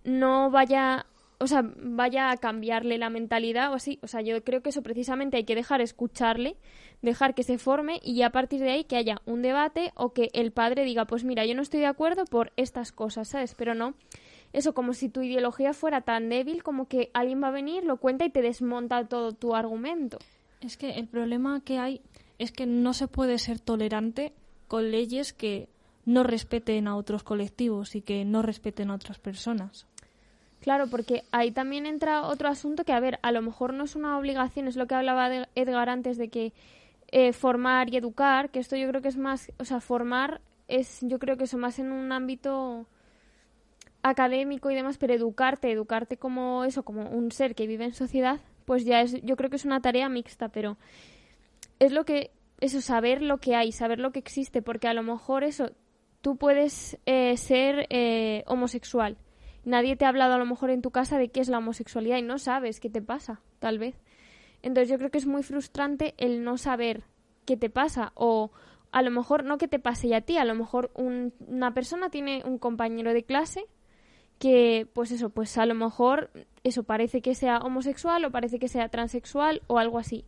no 0.03 0.49
vaya, 0.49 1.05
o 1.39 1.47
sea, 1.47 1.63
vaya 1.63 2.31
a 2.31 2.37
cambiarle 2.37 2.97
la 2.97 3.09
mentalidad 3.09 3.71
o 3.71 3.75
así. 3.75 3.99
O 4.01 4.07
sea, 4.07 4.21
yo 4.21 4.43
creo 4.43 4.61
que 4.61 4.69
eso 4.69 4.81
precisamente 4.81 5.37
hay 5.37 5.43
que 5.45 5.55
dejar 5.55 5.81
escucharle, 5.81 6.57
dejar 7.01 7.35
que 7.35 7.43
se 7.43 7.57
forme 7.57 7.99
y 8.03 8.23
a 8.23 8.31
partir 8.31 8.59
de 8.61 8.71
ahí 8.71 8.83
que 8.85 8.97
haya 8.97 9.21
un 9.25 9.41
debate 9.41 9.91
o 9.95 10.13
que 10.13 10.29
el 10.33 10.51
padre 10.51 10.83
diga, 10.83 11.05
pues 11.05 11.23
mira, 11.23 11.45
yo 11.45 11.55
no 11.55 11.61
estoy 11.61 11.81
de 11.81 11.85
acuerdo 11.85 12.25
por 12.25 12.51
estas 12.57 12.91
cosas, 12.91 13.29
¿sabes? 13.29 13.55
Pero 13.55 13.75
no 13.75 13.93
eso, 14.53 14.73
como 14.73 14.93
si 14.93 15.09
tu 15.09 15.21
ideología 15.21 15.73
fuera 15.73 16.01
tan 16.01 16.29
débil 16.29 16.63
como 16.63 16.87
que 16.87 17.09
alguien 17.13 17.41
va 17.41 17.47
a 17.47 17.51
venir, 17.51 17.83
lo 17.83 17.97
cuenta 17.97 18.25
y 18.25 18.29
te 18.29 18.41
desmonta 18.41 19.05
todo 19.07 19.33
tu 19.33 19.55
argumento. 19.55 20.19
Es 20.61 20.77
que 20.77 20.91
el 20.91 21.07
problema 21.07 21.61
que 21.61 21.79
hay 21.79 22.01
es 22.37 22.51
que 22.51 22.65
no 22.65 22.93
se 22.93 23.07
puede 23.07 23.39
ser 23.39 23.59
tolerante 23.59 24.31
con 24.67 24.91
leyes 24.91 25.33
que 25.33 25.67
no 26.05 26.23
respeten 26.23 26.87
a 26.87 26.95
otros 26.95 27.23
colectivos 27.23 27.95
y 27.95 28.01
que 28.01 28.25
no 28.25 28.41
respeten 28.41 28.91
a 28.91 28.95
otras 28.95 29.19
personas. 29.19 29.87
Claro, 30.61 30.87
porque 30.87 31.23
ahí 31.31 31.51
también 31.51 31.85
entra 31.85 32.23
otro 32.23 32.47
asunto 32.47 32.85
que, 32.85 32.93
a 32.93 32.99
ver, 32.99 33.19
a 33.21 33.31
lo 33.31 33.41
mejor 33.41 33.73
no 33.73 33.83
es 33.83 33.95
una 33.95 34.17
obligación, 34.17 34.67
es 34.67 34.77
lo 34.77 34.87
que 34.87 34.95
hablaba 34.95 35.29
de 35.29 35.47
Edgar 35.55 35.89
antes 35.89 36.17
de 36.17 36.29
que 36.29 36.53
eh, 37.11 37.33
formar 37.33 37.93
y 37.93 37.97
educar, 37.97 38.49
que 38.49 38.59
esto 38.59 38.75
yo 38.75 38.87
creo 38.87 39.01
que 39.01 39.09
es 39.09 39.17
más, 39.17 39.51
o 39.59 39.65
sea, 39.65 39.81
formar 39.81 40.41
es, 40.67 40.99
yo 41.01 41.19
creo 41.19 41.37
que 41.37 41.43
eso 41.43 41.57
más 41.57 41.79
en 41.79 41.91
un 41.91 42.11
ámbito 42.11 42.87
académico 44.03 44.69
y 44.69 44.75
demás, 44.75 44.97
pero 44.97 45.13
educarte, 45.13 45.71
educarte 45.71 46.17
como 46.17 46.65
eso, 46.65 46.83
como 46.83 47.09
un 47.09 47.31
ser 47.31 47.55
que 47.55 47.67
vive 47.67 47.85
en 47.85 47.93
sociedad, 47.93 48.41
pues 48.65 48.85
ya 48.85 49.01
es, 49.01 49.21
yo 49.23 49.35
creo 49.35 49.49
que 49.49 49.55
es 49.55 49.65
una 49.65 49.81
tarea 49.81 50.09
mixta, 50.09 50.49
pero 50.49 50.77
es 51.79 51.91
lo 51.91 52.05
que, 52.05 52.31
eso, 52.59 52.81
saber 52.81 53.21
lo 53.21 53.39
que 53.39 53.55
hay, 53.55 53.71
saber 53.71 53.99
lo 53.99 54.11
que 54.11 54.19
existe, 54.19 54.61
porque 54.61 54.87
a 54.87 54.93
lo 54.93 55.03
mejor 55.03 55.43
eso, 55.43 55.71
tú 56.21 56.37
puedes 56.37 56.99
eh, 57.05 57.35
ser 57.37 57.87
eh, 57.89 58.43
homosexual. 58.45 59.17
Nadie 59.65 59.95
te 59.95 60.05
ha 60.05 60.09
hablado 60.09 60.33
a 60.33 60.37
lo 60.37 60.45
mejor 60.45 60.69
en 60.69 60.81
tu 60.81 60.91
casa 60.91 61.17
de 61.17 61.29
qué 61.29 61.39
es 61.39 61.47
la 61.47 61.59
homosexualidad 61.59 62.17
y 62.17 62.21
no 62.21 62.37
sabes 62.37 62.81
qué 62.81 62.89
te 62.89 63.01
pasa, 63.01 63.41
tal 63.59 63.79
vez. 63.79 63.95
Entonces 64.61 64.89
yo 64.89 64.97
creo 64.97 65.11
que 65.11 65.17
es 65.17 65.25
muy 65.25 65.43
frustrante 65.43 66.13
el 66.17 66.43
no 66.43 66.57
saber 66.57 67.03
qué 67.45 67.55
te 67.55 67.69
pasa 67.69 68.11
o 68.15 68.51
a 68.91 69.01
lo 69.01 69.11
mejor 69.11 69.43
no 69.43 69.57
que 69.57 69.67
te 69.67 69.79
pase 69.79 70.09
ya 70.09 70.17
a 70.17 70.21
ti, 70.21 70.37
a 70.37 70.45
lo 70.45 70.55
mejor 70.55 70.91
una 70.95 71.73
persona 71.73 72.09
tiene 72.09 72.43
un 72.45 72.57
compañero 72.59 73.13
de 73.13 73.23
clase 73.23 73.65
que 74.39 74.87
pues 74.93 75.11
eso, 75.11 75.29
pues 75.29 75.57
a 75.57 75.65
lo 75.65 75.75
mejor 75.75 76.29
eso 76.63 76.83
parece 76.83 77.21
que 77.21 77.35
sea 77.35 77.59
homosexual 77.59 78.25
o 78.25 78.31
parece 78.31 78.59
que 78.59 78.67
sea 78.67 78.89
transexual 78.89 79.61
o 79.67 79.79
algo 79.79 79.99
así. 79.99 80.25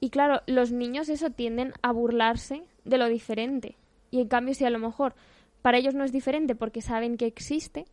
Y 0.00 0.10
claro, 0.10 0.42
los 0.46 0.72
niños 0.72 1.08
eso 1.08 1.30
tienden 1.30 1.72
a 1.82 1.92
burlarse 1.92 2.62
de 2.84 2.98
lo 2.98 3.08
diferente. 3.08 3.76
Y 4.10 4.20
en 4.20 4.28
cambio 4.28 4.54
si 4.54 4.64
a 4.64 4.70
lo 4.70 4.78
mejor 4.78 5.14
para 5.62 5.78
ellos 5.78 5.94
no 5.94 6.04
es 6.04 6.12
diferente 6.12 6.54
porque 6.54 6.82
saben 6.82 7.16
que 7.16 7.26
existe, 7.26 7.86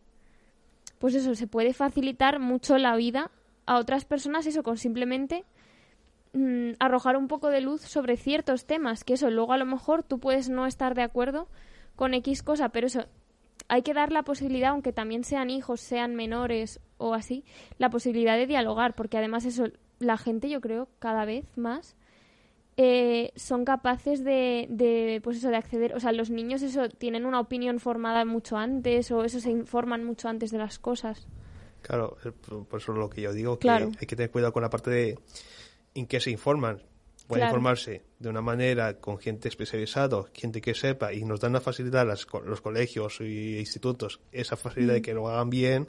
pues 0.98 1.14
eso 1.14 1.34
se 1.34 1.46
puede 1.46 1.72
facilitar 1.72 2.40
mucho 2.40 2.76
la 2.78 2.96
vida 2.96 3.30
a 3.66 3.78
otras 3.78 4.04
personas 4.04 4.46
eso 4.46 4.62
con 4.62 4.76
simplemente 4.76 5.44
mm, 6.32 6.72
arrojar 6.80 7.16
un 7.16 7.28
poco 7.28 7.48
de 7.48 7.60
luz 7.60 7.82
sobre 7.82 8.16
ciertos 8.16 8.66
temas, 8.66 9.04
que 9.04 9.14
eso 9.14 9.30
luego 9.30 9.52
a 9.52 9.58
lo 9.58 9.66
mejor 9.66 10.02
tú 10.02 10.18
puedes 10.18 10.48
no 10.48 10.66
estar 10.66 10.94
de 10.94 11.02
acuerdo 11.02 11.48
con 11.96 12.14
X 12.14 12.42
cosa, 12.42 12.70
pero 12.70 12.88
eso 12.88 13.06
hay 13.70 13.82
que 13.82 13.94
dar 13.94 14.10
la 14.10 14.24
posibilidad, 14.24 14.70
aunque 14.70 14.92
también 14.92 15.22
sean 15.22 15.48
hijos, 15.48 15.80
sean 15.80 16.16
menores 16.16 16.80
o 16.98 17.14
así, 17.14 17.44
la 17.78 17.88
posibilidad 17.88 18.36
de 18.36 18.46
dialogar, 18.46 18.94
porque 18.96 19.16
además 19.16 19.44
eso, 19.44 19.68
la 20.00 20.18
gente 20.18 20.50
yo 20.50 20.60
creo 20.60 20.88
cada 20.98 21.24
vez 21.24 21.46
más 21.56 21.96
eh, 22.76 23.30
son 23.36 23.64
capaces 23.64 24.24
de, 24.24 24.66
de, 24.70 25.20
pues 25.22 25.36
eso, 25.36 25.50
de 25.50 25.56
acceder, 25.56 25.94
o 25.94 26.00
sea, 26.00 26.10
los 26.10 26.30
niños 26.30 26.62
eso 26.62 26.88
tienen 26.88 27.24
una 27.24 27.38
opinión 27.38 27.78
formada 27.78 28.24
mucho 28.24 28.56
antes 28.56 29.10
o 29.12 29.24
eso 29.24 29.38
se 29.38 29.50
informan 29.50 30.04
mucho 30.04 30.28
antes 30.28 30.50
de 30.50 30.58
las 30.58 30.80
cosas. 30.80 31.28
Claro, 31.82 32.16
por 32.68 32.80
eso 32.80 32.92
es 32.92 32.98
lo 32.98 33.08
que 33.08 33.22
yo 33.22 33.32
digo, 33.32 33.58
que 33.58 33.70
hay 33.70 34.06
que 34.06 34.16
tener 34.16 34.32
cuidado 34.32 34.52
con 34.52 34.62
la 34.62 34.70
parte 34.70 34.90
de 34.90 35.18
en 35.94 36.06
qué 36.06 36.18
se 36.18 36.32
informan 36.32 36.82
pueden 37.30 37.46
informarse 37.46 38.02
de 38.18 38.28
una 38.28 38.42
manera 38.42 38.98
con 38.98 39.18
gente 39.18 39.48
especializada, 39.48 40.24
gente 40.34 40.60
que 40.60 40.74
sepa, 40.74 41.12
y 41.12 41.24
nos 41.24 41.38
dan 41.38 41.52
la 41.52 41.60
facilidad 41.60 42.04
las, 42.04 42.26
los 42.44 42.60
colegios 42.60 43.20
e 43.20 43.60
institutos, 43.60 44.20
esa 44.32 44.56
facilidad 44.56 44.94
de 44.94 45.00
mm. 45.00 45.02
que 45.02 45.14
lo 45.14 45.28
hagan 45.28 45.48
bien 45.48 45.88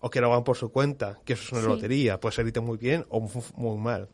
o 0.00 0.08
que 0.08 0.22
lo 0.22 0.32
hagan 0.32 0.42
por 0.42 0.56
su 0.56 0.72
cuenta, 0.72 1.20
que 1.26 1.34
eso 1.34 1.42
es 1.44 1.52
una 1.52 1.62
lotería, 1.62 2.18
puede 2.18 2.34
salirte 2.34 2.60
muy 2.60 2.78
bien 2.78 3.04
o 3.10 3.20
muy, 3.56 3.76
mal. 3.76 4.08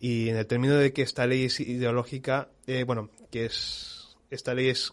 Y 0.00 0.28
en 0.28 0.36
el 0.36 0.46
término 0.46 0.74
de 0.74 0.92
que 0.92 1.02
esta 1.02 1.28
ley 1.28 1.44
es 1.44 1.60
ideológica, 1.60 2.48
eh, 2.66 2.82
bueno, 2.82 3.10
que 3.30 3.46
es 3.46 4.16
esta 4.30 4.52
ley 4.52 4.70
es 4.70 4.92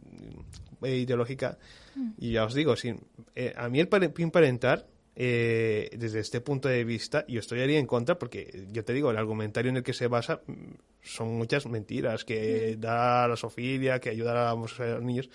mm, 0.00 0.86
ideológica, 0.86 1.56
mm. 1.94 2.10
y 2.18 2.32
ya 2.32 2.44
os 2.44 2.54
digo, 2.54 2.74
sin, 2.74 3.00
eh, 3.36 3.54
a 3.56 3.68
mí 3.68 3.78
el 3.78 3.88
PIN 3.88 4.32
parental 4.32 4.86
eh, 5.24 5.88
desde 5.96 6.18
este 6.18 6.40
punto 6.40 6.68
de 6.68 6.82
vista, 6.82 7.24
yo 7.28 7.38
estoy 7.38 7.60
ahí 7.60 7.76
en 7.76 7.86
contra 7.86 8.18
porque, 8.18 8.66
yo 8.72 8.84
te 8.84 8.92
digo, 8.92 9.12
el 9.12 9.16
argumentario 9.16 9.70
en 9.70 9.76
el 9.76 9.84
que 9.84 9.92
se 9.92 10.08
basa 10.08 10.40
mm, 10.44 10.52
son 11.00 11.38
muchas 11.38 11.64
mentiras, 11.66 12.24
que 12.24 12.74
da 12.76 13.22
a 13.22 13.28
la 13.28 13.36
sofilia, 13.36 14.00
que 14.00 14.10
ayuda 14.10 14.50
a 14.50 14.56
los 14.56 14.80
niños, 15.00 15.30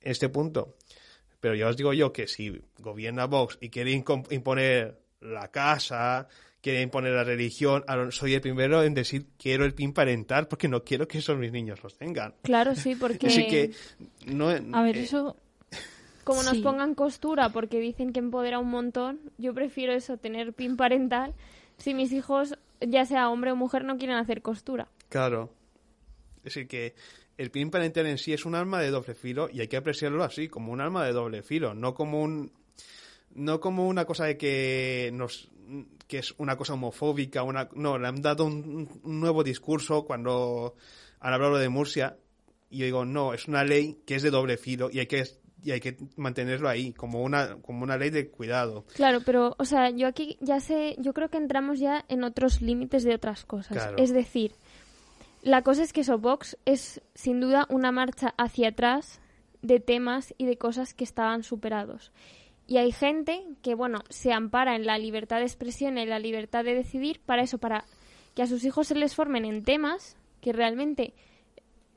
en 0.00 0.12
este 0.12 0.28
punto. 0.28 0.76
Pero 1.40 1.56
ya 1.56 1.66
os 1.66 1.76
digo 1.76 1.92
yo 1.92 2.12
que 2.12 2.28
si 2.28 2.62
gobierna 2.78 3.26
Vox 3.26 3.58
y 3.60 3.68
quiere 3.68 3.90
imponer 3.90 5.00
la 5.20 5.48
casa, 5.48 6.28
quiere 6.60 6.82
imponer 6.82 7.12
la 7.12 7.24
religión, 7.24 7.84
soy 8.10 8.34
el 8.34 8.40
primero 8.40 8.84
en 8.84 8.94
decir 8.94 9.26
quiero 9.36 9.64
el 9.64 9.74
PIN 9.74 9.92
parental 9.92 10.46
porque 10.46 10.68
no 10.68 10.84
quiero 10.84 11.08
que 11.08 11.18
esos 11.18 11.36
mis 11.36 11.50
niños 11.50 11.82
los 11.82 11.96
tengan. 11.98 12.32
Claro, 12.42 12.76
sí, 12.76 12.94
porque... 12.94 13.26
Así 13.26 13.48
que 13.48 13.72
no, 14.26 14.50
a 14.50 14.82
ver, 14.82 14.96
eh, 14.96 15.02
eso 15.02 15.36
como 16.26 16.42
nos 16.42 16.58
pongan 16.58 16.96
costura 16.96 17.50
porque 17.50 17.78
dicen 17.78 18.12
que 18.12 18.18
empodera 18.18 18.58
un 18.58 18.68
montón, 18.68 19.20
yo 19.38 19.54
prefiero 19.54 19.92
eso, 19.92 20.16
tener 20.16 20.54
pin 20.54 20.76
parental, 20.76 21.34
si 21.76 21.94
mis 21.94 22.10
hijos, 22.10 22.58
ya 22.80 23.06
sea 23.06 23.30
hombre 23.30 23.52
o 23.52 23.56
mujer, 23.56 23.84
no 23.84 23.96
quieren 23.96 24.16
hacer 24.16 24.42
costura. 24.42 24.88
Claro. 25.08 25.52
Es 26.38 26.54
decir, 26.54 26.66
que 26.66 26.96
el 27.38 27.52
pin 27.52 27.70
parental 27.70 28.06
en 28.06 28.18
sí 28.18 28.32
es 28.32 28.44
un 28.44 28.56
arma 28.56 28.80
de 28.80 28.90
doble 28.90 29.14
filo 29.14 29.48
y 29.52 29.60
hay 29.60 29.68
que 29.68 29.76
apreciarlo 29.76 30.24
así, 30.24 30.48
como 30.48 30.72
un 30.72 30.80
arma 30.80 31.06
de 31.06 31.12
doble 31.12 31.44
filo, 31.44 31.74
no 31.74 31.94
como 31.94 32.20
un 32.20 32.50
no 33.32 33.60
como 33.60 33.86
una 33.86 34.04
cosa 34.04 34.24
de 34.24 34.36
que 34.36 35.10
nos 35.12 35.48
que 36.08 36.18
es 36.18 36.34
una 36.38 36.56
cosa 36.56 36.74
homofóbica, 36.74 37.44
una 37.44 37.68
no, 37.76 37.98
le 37.98 38.08
han 38.08 38.20
dado 38.20 38.46
un, 38.46 39.00
nuevo 39.04 39.44
discurso 39.44 40.04
cuando 40.04 40.74
han 41.20 41.32
hablado 41.32 41.58
de 41.58 41.68
Murcia 41.68 42.16
y 42.68 42.78
yo 42.78 42.84
digo, 42.86 43.04
no, 43.04 43.32
es 43.32 43.46
una 43.46 43.62
ley 43.62 44.00
que 44.04 44.16
es 44.16 44.24
de 44.24 44.30
doble 44.30 44.56
filo 44.56 44.88
y 44.90 44.98
hay 44.98 45.06
que 45.06 45.24
y 45.66 45.72
hay 45.72 45.80
que 45.80 45.96
mantenerlo 46.14 46.68
ahí 46.68 46.92
como 46.92 47.24
una 47.24 47.56
como 47.56 47.82
una 47.82 47.96
ley 47.96 48.10
de 48.10 48.28
cuidado. 48.28 48.84
Claro, 48.94 49.20
pero 49.26 49.56
o 49.58 49.64
sea, 49.64 49.90
yo 49.90 50.06
aquí 50.06 50.38
ya 50.40 50.60
sé, 50.60 50.94
yo 51.00 51.12
creo 51.12 51.28
que 51.28 51.38
entramos 51.38 51.80
ya 51.80 52.04
en 52.08 52.22
otros 52.22 52.62
límites 52.62 53.02
de 53.02 53.16
otras 53.16 53.44
cosas. 53.44 53.90
Es 53.96 54.14
decir, 54.14 54.52
la 55.42 55.62
cosa 55.62 55.82
es 55.82 55.92
que 55.92 56.02
eso 56.02 56.18
Vox 56.18 56.56
es 56.66 57.02
sin 57.14 57.40
duda 57.40 57.66
una 57.68 57.90
marcha 57.90 58.32
hacia 58.38 58.68
atrás 58.68 59.20
de 59.60 59.80
temas 59.80 60.34
y 60.38 60.46
de 60.46 60.56
cosas 60.56 60.94
que 60.94 61.02
estaban 61.02 61.42
superados. 61.42 62.12
Y 62.68 62.76
hay 62.76 62.92
gente 62.92 63.44
que, 63.62 63.74
bueno, 63.74 64.02
se 64.08 64.32
ampara 64.32 64.76
en 64.76 64.86
la 64.86 64.98
libertad 64.98 65.38
de 65.38 65.44
expresión, 65.44 65.98
en 65.98 66.10
la 66.10 66.20
libertad 66.20 66.64
de 66.64 66.74
decidir, 66.74 67.20
para 67.26 67.42
eso, 67.42 67.58
para 67.58 67.84
que 68.34 68.42
a 68.42 68.46
sus 68.46 68.64
hijos 68.64 68.86
se 68.86 68.94
les 68.94 69.16
formen 69.16 69.44
en 69.44 69.64
temas 69.64 70.16
que 70.40 70.52
realmente 70.52 71.14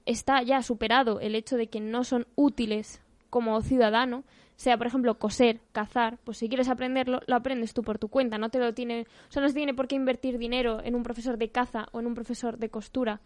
está 0.08 0.42
ya 0.42 0.64
superado 0.64 1.20
el 1.20 1.36
hecho 1.36 1.56
de 1.56 1.68
que 1.68 1.80
no 1.80 2.04
son 2.04 2.26
útiles 2.36 3.02
como 3.30 3.62
ciudadano, 3.62 4.24
sea 4.56 4.78
por 4.78 4.88
ejemplo 4.88 5.18
coser, 5.18 5.60
cazar, 5.72 6.18
pues 6.24 6.38
si 6.38 6.50
quieres 6.50 6.70
aprenderlo, 6.70 7.22
lo 7.28 7.36
aprendes 7.36 7.74
tú 7.74 7.82
por 7.82 7.98
tu 7.98 8.10
cuenta, 8.10 8.38
no 8.38 8.50
te 8.50 8.60
lo 8.60 8.74
tiene, 8.74 9.08
o 9.30 9.32
sea, 9.32 9.42
no 9.42 9.48
se 9.48 9.56
tiene 9.56 9.74
por 9.74 9.88
qué 9.88 9.96
invertir 9.96 10.38
dinero 10.38 10.82
en 10.84 10.96
un 10.96 11.04
profesor 11.04 11.38
de 11.38 11.50
caza 11.50 11.88
o 11.92 12.00
en 12.00 12.08
un 12.08 12.16
profesor 12.16 12.58
de 12.58 12.70
costura. 12.70 13.22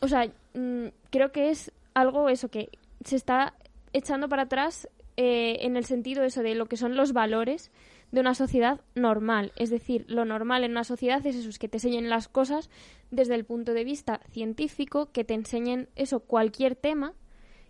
O 0.00 0.08
sea, 0.08 0.26
mm, 0.54 0.88
creo 1.10 1.32
que 1.32 1.50
es 1.50 1.72
algo 1.94 2.28
eso 2.28 2.48
que 2.48 2.68
se 3.04 3.16
está 3.16 3.54
echando 3.92 4.28
para 4.28 4.42
atrás 4.42 4.88
eh, 5.16 5.58
en 5.60 5.76
el 5.76 5.84
sentido 5.84 6.24
eso 6.24 6.42
de 6.42 6.54
lo 6.54 6.66
que 6.66 6.76
son 6.76 6.96
los 6.96 7.12
valores 7.12 7.70
de 8.10 8.20
una 8.20 8.34
sociedad 8.34 8.80
normal. 8.94 9.52
Es 9.56 9.70
decir, 9.70 10.04
lo 10.08 10.24
normal 10.24 10.64
en 10.64 10.72
una 10.72 10.84
sociedad 10.84 11.24
es 11.26 11.36
eso, 11.36 11.48
es 11.48 11.58
que 11.58 11.68
te 11.68 11.78
enseñen 11.78 12.08
las 12.08 12.28
cosas 12.28 12.70
desde 13.10 13.34
el 13.34 13.44
punto 13.44 13.74
de 13.74 13.84
vista 13.84 14.20
científico, 14.30 15.10
que 15.12 15.24
te 15.24 15.34
enseñen 15.34 15.88
eso, 15.96 16.20
cualquier 16.20 16.76
tema, 16.76 17.12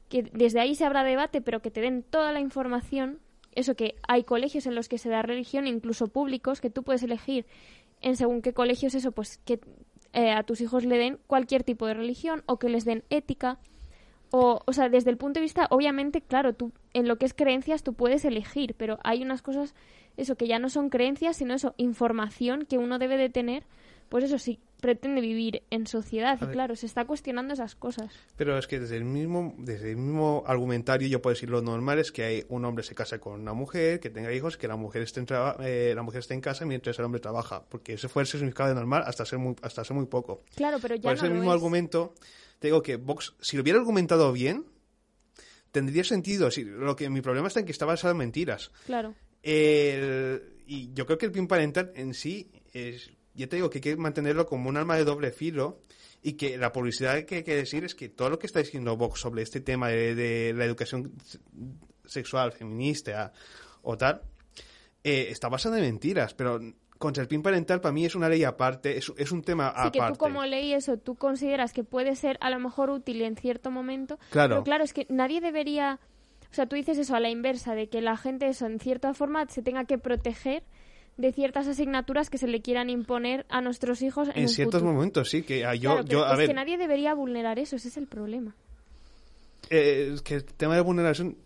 que 0.09 0.23
desde 0.23 0.61
ahí 0.61 0.75
se 0.75 0.85
habrá 0.85 1.05
debate, 1.05 1.41
pero 1.41 1.61
que 1.61 1.71
te 1.71 1.81
den 1.81 2.03
toda 2.03 2.33
la 2.33 2.41
información. 2.41 3.21
Eso 3.53 3.75
que 3.77 3.97
hay 4.07 4.25
colegios 4.25 4.67
en 4.67 4.75
los 4.75 4.89
que 4.89 4.99
se 4.99 5.09
da 5.09 5.23
religión, 5.23 5.67
incluso 5.67 6.09
públicos, 6.09 6.61
que 6.61 6.71
tú 6.71 6.83
puedes 6.83 7.03
elegir 7.03 7.47
en 8.01 8.17
según 8.17 8.43
qué 8.43 8.53
colegios 8.53 8.95
eso, 8.95 9.13
pues 9.13 9.39
que 9.39 9.61
eh, 10.13 10.33
a 10.33 10.43
tus 10.43 10.61
hijos 10.61 10.85
le 10.85 10.99
den 10.99 11.19
cualquier 11.27 11.63
tipo 11.63 11.87
de 11.87 11.95
religión 11.95 12.43
o 12.47 12.59
que 12.59 12.69
les 12.69 12.85
den 12.85 13.05
ética 13.11 13.59
o, 14.37 14.63
o 14.67 14.73
sea, 14.73 14.89
desde 14.89 15.11
el 15.11 15.17
punto 15.17 15.39
de 15.39 15.43
vista, 15.43 15.69
obviamente, 15.71 16.21
claro, 16.21 16.55
tú 16.55 16.73
en 16.93 17.07
lo 17.07 17.19
que 17.19 17.25
es 17.25 17.35
creencias 17.35 17.85
tú 17.85 17.95
puedes 17.95 18.25
elegir, 18.25 18.75
pero 18.77 18.99
hay 19.05 19.23
unas 19.23 19.43
cosas, 19.43 19.77
eso, 20.17 20.35
que 20.35 20.49
ya 20.49 20.59
no 20.59 20.71
son 20.71 20.91
creencias, 20.91 21.37
sino 21.37 21.55
eso, 21.55 21.75
información 21.77 22.67
que 22.67 22.77
uno 22.77 22.99
debe 22.99 23.17
de 23.17 23.31
tener, 23.31 23.63
pues 24.09 24.25
eso 24.25 24.39
sí, 24.39 24.61
pretende 24.85 25.23
vivir 25.23 25.63
en 25.71 25.87
sociedad 25.87 26.39
y 26.43 26.47
claro, 26.53 26.77
se 26.77 26.85
está 26.85 27.07
cuestionando 27.07 27.55
esas 27.55 27.75
cosas. 27.75 28.13
Pero 28.37 28.59
es 28.59 28.67
que 28.67 28.79
desde 28.79 28.97
el 28.97 29.05
mismo 29.05 29.55
desde 29.57 29.93
el 29.93 29.97
mismo 29.97 30.45
argumentario 30.47 31.09
yo 31.09 31.23
puedo 31.23 31.33
decir 31.33 31.49
lo 31.49 31.63
normal 31.63 31.99
es 31.99 32.13
que 32.13 32.23
hay 32.23 32.45
un 32.51 32.67
hombre 32.67 32.85
se 32.85 32.95
casa 32.95 33.19
con 33.19 33.41
una 33.41 33.55
mujer, 33.55 33.99
que 33.99 34.11
tenga 34.11 34.31
hijos, 34.33 34.59
que 34.59 34.69
la 34.69 34.77
mujer 34.77 35.01
esté 35.01 35.21
en 35.21 35.27
eh, 35.61 35.95
la 35.97 36.03
mujer 36.03 36.21
esté 36.21 36.35
en 36.35 36.43
casa 36.43 36.67
mientras 36.67 36.99
el 36.99 37.07
hombre 37.07 37.21
trabaja, 37.21 37.65
porque 37.69 37.95
ese 37.95 38.09
fue 38.09 38.23
el 38.23 38.27
significado 38.27 38.69
de 38.69 38.75
normal 38.75 39.05
hasta 39.07 39.25
ser 39.25 39.39
muy 39.39 39.57
hasta 39.63 39.85
ser 39.85 39.97
muy 39.97 40.05
poco. 40.05 40.43
Claro, 40.55 40.77
pero 40.83 40.97
ya 40.97 41.11
Por 41.11 41.15
ese 41.15 41.31
mismo 41.31 41.51
argumento 41.51 42.15
te 42.59 42.69
digo 42.69 42.83
que 42.83 42.97
Vox, 42.97 43.35
si 43.41 43.57
lo 43.57 43.63
hubiera 43.63 43.79
argumentado 43.79 44.33
bien, 44.33 44.67
tendría 45.71 46.05
sentido. 46.05 46.51
Si, 46.51 46.63
lo 46.63 46.95
que 46.95 47.09
mi 47.09 47.23
problema 47.23 47.49
está 47.49 47.61
en 47.61 47.67
que 47.67 47.73
está 47.73 47.87
basado 47.87 48.13
en 48.13 48.19
mentiras. 48.19 48.71
Claro. 48.85 49.15
y 49.43 50.93
yo 50.93 51.07
creo 51.07 51.17
que 51.17 51.25
el 51.27 51.33
PIN 51.33 51.47
parental 51.47 51.91
en 51.95 52.13
sí 52.13 52.51
es, 52.75 53.11
ya 53.35 53.49
te 53.49 53.57
digo 53.57 53.71
que 53.71 53.79
hay 53.79 53.83
que 53.83 53.97
mantenerlo 53.97 54.47
como 54.47 54.69
un 54.69 54.77
arma 54.77 54.97
de 54.97 55.05
doble 55.05 55.31
filo 55.33 55.81
y 56.23 56.35
que 56.35 56.57
la 56.57 56.73
publicidad 56.73 57.25
que 57.25 57.37
hay 57.37 57.43
que 57.43 57.55
decir 57.55 57.85
es 57.85 57.95
que 57.95 58.09
todo 58.09 58.31
lo 58.31 58.39
que 58.39 58.47
está 58.47 58.61
diciendo 58.61 58.97
Vox 58.97 59.21
sobre 59.21 59.43
este 59.43 59.61
tema 59.61 59.89
de, 59.89 60.53
la 60.57 60.65
educación 60.65 61.13
sexual 62.07 62.53
feminista 62.53 63.33
o 63.83 63.99
tal 63.99 64.23
eh, 65.03 65.29
está 65.31 65.49
basado 65.49 65.77
en 65.77 65.83
mentiras, 65.83 66.33
pero 66.35 66.61
contra 66.99 67.23
el 67.23 67.29
PIN 67.29 67.43
parental 67.43 67.81
para 67.81 67.93
mí 67.93 68.07
es 68.07 68.15
una 68.15 68.29
ley 68.29 68.45
aparte, 68.45 68.97
es, 68.97 69.13
es 69.19 69.33
un 69.33 69.43
tema 69.43 69.71
sí, 69.71 69.75
aparte. 69.75 69.99
que 69.99 70.07
tú 70.07 70.19
como 70.19 70.45
ley 70.47 70.73
eso, 70.73 70.97
tú 70.97 71.17
consideras 71.17 71.73
que 71.73 71.85
puede 71.85 72.17
ser 72.17 72.39
a 72.41 72.49
lo 72.49 72.59
mejor 72.59 72.89
útil 72.89 73.21
en 73.23 73.37
cierto 73.37 73.71
momento. 73.71 74.19
Claro. 74.31 74.55
Pero 74.55 74.65
claro, 74.65 74.85
es 74.85 74.93
que 74.93 75.07
nadie 75.11 75.41
debería... 75.41 76.01
O 76.51 76.55
sea, 76.55 76.67
tú 76.67 76.77
dices 76.77 76.97
eso 76.97 77.17
a 77.17 77.21
la 77.21 77.31
inversa, 77.31 77.75
de 77.75 77.89
que 77.89 78.01
la 78.01 78.17
gente 78.17 78.47
eso 78.47 78.67
en 78.67 78.79
cierta 78.79 79.13
forma 79.13 79.47
se 79.49 79.61
tenga 79.61 79.85
que 79.85 79.99
proteger 79.99 80.63
de 81.17 81.33
ciertas 81.33 81.67
asignaturas 81.67 82.31
que 82.31 82.39
se 82.39 82.47
le 82.47 82.61
quieran 82.61 82.91
imponer 82.91 83.47
a 83.49 83.61
nuestros 83.61 84.03
hijos 84.03 84.29
en, 84.35 84.43
en 84.43 84.49
ciertos 84.49 84.83
momentos 84.83 85.31
sí 85.31 85.43
que 85.43 85.65
ah, 85.65 85.75
yo, 85.75 86.03
yo 86.03 86.27
es 86.27 86.37
ver, 86.37 86.49
que 86.49 86.55
nadie 86.55 86.77
debería 86.77 87.15
vulnerar 87.15 87.59
eso 87.59 87.77
ese 87.77 87.89
es 87.89 87.97
el 87.97 88.07
problema. 88.07 88.55
Eh, 89.71 90.11
es 90.15 90.23
que 90.23 90.35
el 90.35 90.45
tema 90.45 90.75
de 90.75 90.81
vulneración 90.81 91.37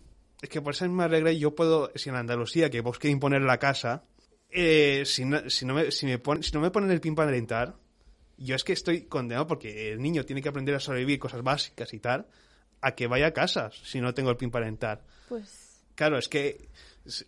es 0.41 0.49
que 0.49 0.63
por 0.63 0.73
esa 0.75 0.87
misma 0.87 1.07
regla 1.09 1.33
yo 1.33 1.55
puedo 1.55 1.91
si 1.95 2.09
en 2.09 2.17
Andalucía 2.17 2.71
que 2.71 2.81
vos 2.81 2.99
queréis 2.99 3.17
imponer 3.17 3.43
la 3.43 3.59
casa 3.59 4.05
eh, 4.51 5.03
si, 5.05 5.25
no, 5.25 5.49
si, 5.51 5.67
no 5.67 5.75
me, 5.75 5.91
si, 5.91 6.07
me 6.07 6.21
si 6.41 6.53
no 6.53 6.61
me 6.61 6.71
ponen 6.71 6.91
el 6.91 7.01
pin 7.01 7.15
para 7.15 7.29
alentar, 7.29 7.77
yo 8.39 8.55
es 8.55 8.65
que 8.65 8.73
estoy 8.73 9.03
condenado 9.03 9.47
porque 9.47 9.93
el 9.93 10.01
niño 10.01 10.25
tiene 10.25 10.41
que 10.41 10.49
aprender 10.49 10.75
a 10.75 10.81
sobrevivir 10.81 11.19
cosas 11.19 11.43
básicas 11.43 11.93
y 11.93 11.99
tal, 11.99 12.27
a 12.81 12.95
que 12.95 13.07
vaya 13.07 13.27
a 13.27 13.33
casa 13.33 13.71
si 13.71 14.01
no 14.01 14.15
tengo 14.15 14.31
el 14.31 14.37
pin 14.37 14.51
para 14.51 14.65
alentar. 14.65 15.05
Pues... 15.29 15.83
Claro, 15.95 16.17
es 16.17 16.29
que 16.29 16.69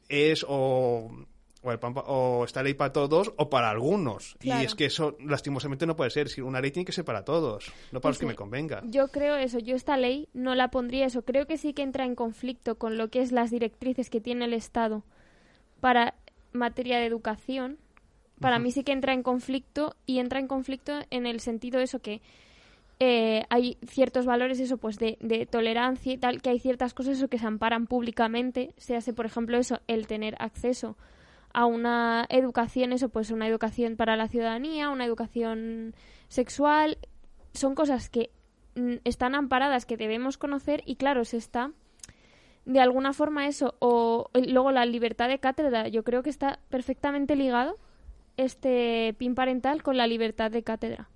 es 0.08 0.46
o, 0.48 1.26
o, 1.62 1.72
el 1.72 1.78
o 1.82 2.46
ley 2.62 2.74
para 2.74 2.92
todos 2.92 3.32
o 3.36 3.50
para 3.50 3.70
algunos. 3.70 4.36
Y 4.40 4.50
es 4.50 4.74
que 4.74 4.86
eso 4.86 5.16
lastimosamente 5.20 5.86
no 5.86 5.96
puede 5.96 6.10
ser. 6.10 6.28
Si 6.28 6.40
una 6.40 6.60
ley 6.60 6.70
tiene 6.70 6.84
que 6.84 6.92
ser 6.92 7.04
para 7.04 7.24
todos, 7.24 7.72
no 7.92 8.00
para 8.00 8.10
los 8.10 8.18
que 8.18 8.26
me 8.26 8.34
convenga. 8.34 8.82
Yo 8.84 9.08
creo 9.08 9.36
eso. 9.36 9.58
Yo 9.58 9.76
esta 9.76 9.96
ley 9.96 10.28
no 10.32 10.54
la 10.54 10.68
pondría 10.68 11.06
eso. 11.06 11.22
Creo 11.22 11.46
que 11.46 11.58
sí 11.58 11.72
que 11.72 11.82
entra 11.82 12.04
en 12.04 12.14
conflicto 12.14 12.76
con 12.76 12.96
lo 12.96 13.08
que 13.08 13.20
es 13.20 13.32
las 13.32 13.50
directrices 13.50 14.10
que 14.10 14.20
tiene 14.20 14.46
el 14.46 14.54
Estado 14.54 15.02
para 15.80 16.14
materia 16.52 16.98
de 16.98 17.06
educación, 17.06 17.78
para 18.40 18.58
mí 18.58 18.72
sí 18.72 18.82
que 18.82 18.92
entra 18.92 19.12
en 19.12 19.22
conflicto 19.22 19.94
y 20.06 20.18
entra 20.18 20.40
en 20.40 20.48
conflicto 20.48 21.00
en 21.10 21.26
el 21.26 21.40
sentido 21.40 21.80
eso 21.80 22.00
que 22.00 22.20
eh, 22.98 23.44
hay 23.50 23.78
ciertos 23.86 24.26
valores 24.26 24.60
eso 24.60 24.76
pues 24.76 24.98
de, 24.98 25.16
de, 25.20 25.46
tolerancia 25.46 26.12
y 26.12 26.18
tal 26.18 26.42
que 26.42 26.50
hay 26.50 26.58
ciertas 26.58 26.92
cosas 26.92 27.16
eso 27.18 27.28
que 27.28 27.38
se 27.38 27.46
amparan 27.46 27.86
públicamente 27.86 28.74
se 28.76 28.96
hace 28.96 29.12
por 29.12 29.26
ejemplo 29.26 29.56
eso 29.56 29.80
el 29.86 30.06
tener 30.06 30.36
acceso 30.38 30.96
a 31.52 31.66
una 31.66 32.26
educación 32.28 32.92
eso 32.92 33.08
pues 33.08 33.30
una 33.30 33.48
educación 33.48 33.96
para 33.96 34.16
la 34.16 34.28
ciudadanía 34.28 34.90
una 34.90 35.04
educación 35.04 35.94
sexual 36.28 36.98
son 37.52 37.74
cosas 37.74 38.08
que 38.08 38.30
mm, 38.76 38.96
están 39.04 39.34
amparadas 39.34 39.86
que 39.86 39.96
debemos 39.96 40.38
conocer 40.38 40.82
y 40.86 40.96
claro 40.96 41.24
se 41.24 41.36
está 41.36 41.72
de 42.64 42.80
alguna 42.80 43.12
forma 43.12 43.46
eso, 43.46 43.74
o 43.78 44.30
luego 44.34 44.70
la 44.70 44.84
libertad 44.84 45.28
de 45.28 45.38
cátedra, 45.38 45.88
yo 45.88 46.04
creo 46.04 46.22
que 46.22 46.30
está 46.30 46.60
perfectamente 46.68 47.34
ligado 47.36 47.78
este 48.36 49.14
PIN 49.18 49.34
parental 49.34 49.82
con 49.82 49.96
la 49.96 50.06
libertad 50.06 50.50
de 50.50 50.62
cátedra. 50.62 51.08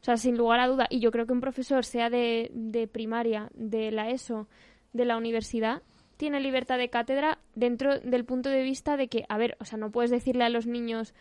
O 0.00 0.04
sea, 0.04 0.16
sin 0.16 0.36
lugar 0.36 0.60
a 0.60 0.66
duda, 0.66 0.86
y 0.90 1.00
yo 1.00 1.10
creo 1.10 1.26
que 1.26 1.32
un 1.32 1.40
profesor, 1.40 1.84
sea 1.84 2.10
de, 2.10 2.50
de 2.52 2.86
primaria, 2.86 3.50
de 3.54 3.90
la 3.90 4.10
ESO, 4.10 4.48
de 4.92 5.04
la 5.04 5.16
universidad, 5.16 5.82
tiene 6.20 6.38
libertad 6.38 6.76
de 6.76 6.90
cátedra 6.90 7.38
dentro 7.54 7.98
del 7.98 8.26
punto 8.26 8.50
de 8.50 8.62
vista 8.62 8.98
de 8.98 9.08
que, 9.08 9.24
a 9.30 9.38
ver, 9.38 9.56
o 9.58 9.64
sea, 9.64 9.78
no 9.78 9.90
puedes 9.90 10.10
decirle 10.10 10.44
a 10.44 10.50
los 10.50 10.66
niños 10.66 11.14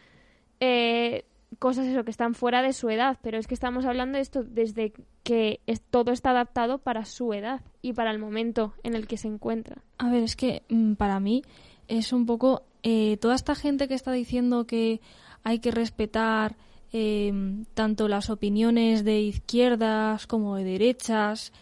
eh, 0.59 1.23
cosas 1.57 1.87
eso 1.87 2.03
que 2.03 2.11
están 2.11 2.35
fuera 2.35 2.61
de 2.61 2.73
su 2.73 2.89
edad, 2.89 3.17
pero 3.21 3.37
es 3.37 3.47
que 3.47 3.53
estamos 3.53 3.85
hablando 3.85 4.17
de 4.17 4.23
esto 4.23 4.43
desde 4.43 4.91
que 5.23 5.61
es, 5.67 5.79
todo 5.79 6.11
está 6.11 6.31
adaptado 6.31 6.79
para 6.79 7.05
su 7.05 7.31
edad 7.33 7.61
y 7.81 7.93
para 7.93 8.11
el 8.11 8.19
momento 8.19 8.73
en 8.83 8.93
el 8.93 9.07
que 9.07 9.15
se 9.15 9.29
encuentra. 9.29 9.81
A 9.99 10.09
ver, 10.11 10.21
es 10.21 10.35
que 10.35 10.63
mm, 10.67 10.95
para 10.95 11.21
mí 11.21 11.43
es 11.87 12.11
un 12.11 12.25
poco 12.25 12.63
eh, 12.83 13.15
toda 13.21 13.35
esta 13.35 13.55
gente 13.55 13.87
que 13.87 13.93
está 13.93 14.11
diciendo 14.11 14.67
que 14.67 14.99
hay 15.45 15.59
que 15.59 15.71
respetar 15.71 16.57
eh, 16.91 17.31
tanto 17.73 18.09
las 18.09 18.29
opiniones 18.29 19.05
de 19.05 19.21
izquierdas 19.21 20.27
como 20.27 20.57
de 20.57 20.65
derechas. 20.65 21.53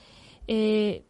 Eh, 0.47 1.03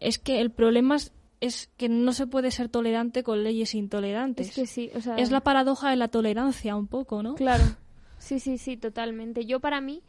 es 0.00 0.18
que 0.18 0.40
el 0.40 0.50
problema 0.50 0.96
es, 0.96 1.12
es, 1.40 1.70
que 1.76 1.88
no 1.88 2.12
se 2.12 2.26
puede 2.26 2.50
ser 2.50 2.68
tolerante 2.68 3.22
con 3.22 3.44
leyes 3.44 3.74
intolerantes. 3.74 4.48
Es 4.48 4.54
que 4.54 4.66
sí, 4.66 4.90
o 4.94 5.00
sea... 5.00 5.16
Es 5.16 5.30
la 5.30 5.40
paradoja 5.40 5.90
de 5.90 5.96
la 5.96 6.08
tolerancia 6.08 6.76
un 6.76 6.86
poco, 6.86 7.22
¿no? 7.22 7.34
Claro. 7.34 7.64
Sí, 8.18 8.40
sí, 8.40 8.58
sí, 8.58 8.76
totalmente. 8.76 9.46
Yo 9.46 9.60
para 9.60 9.80
mí, 9.80 10.02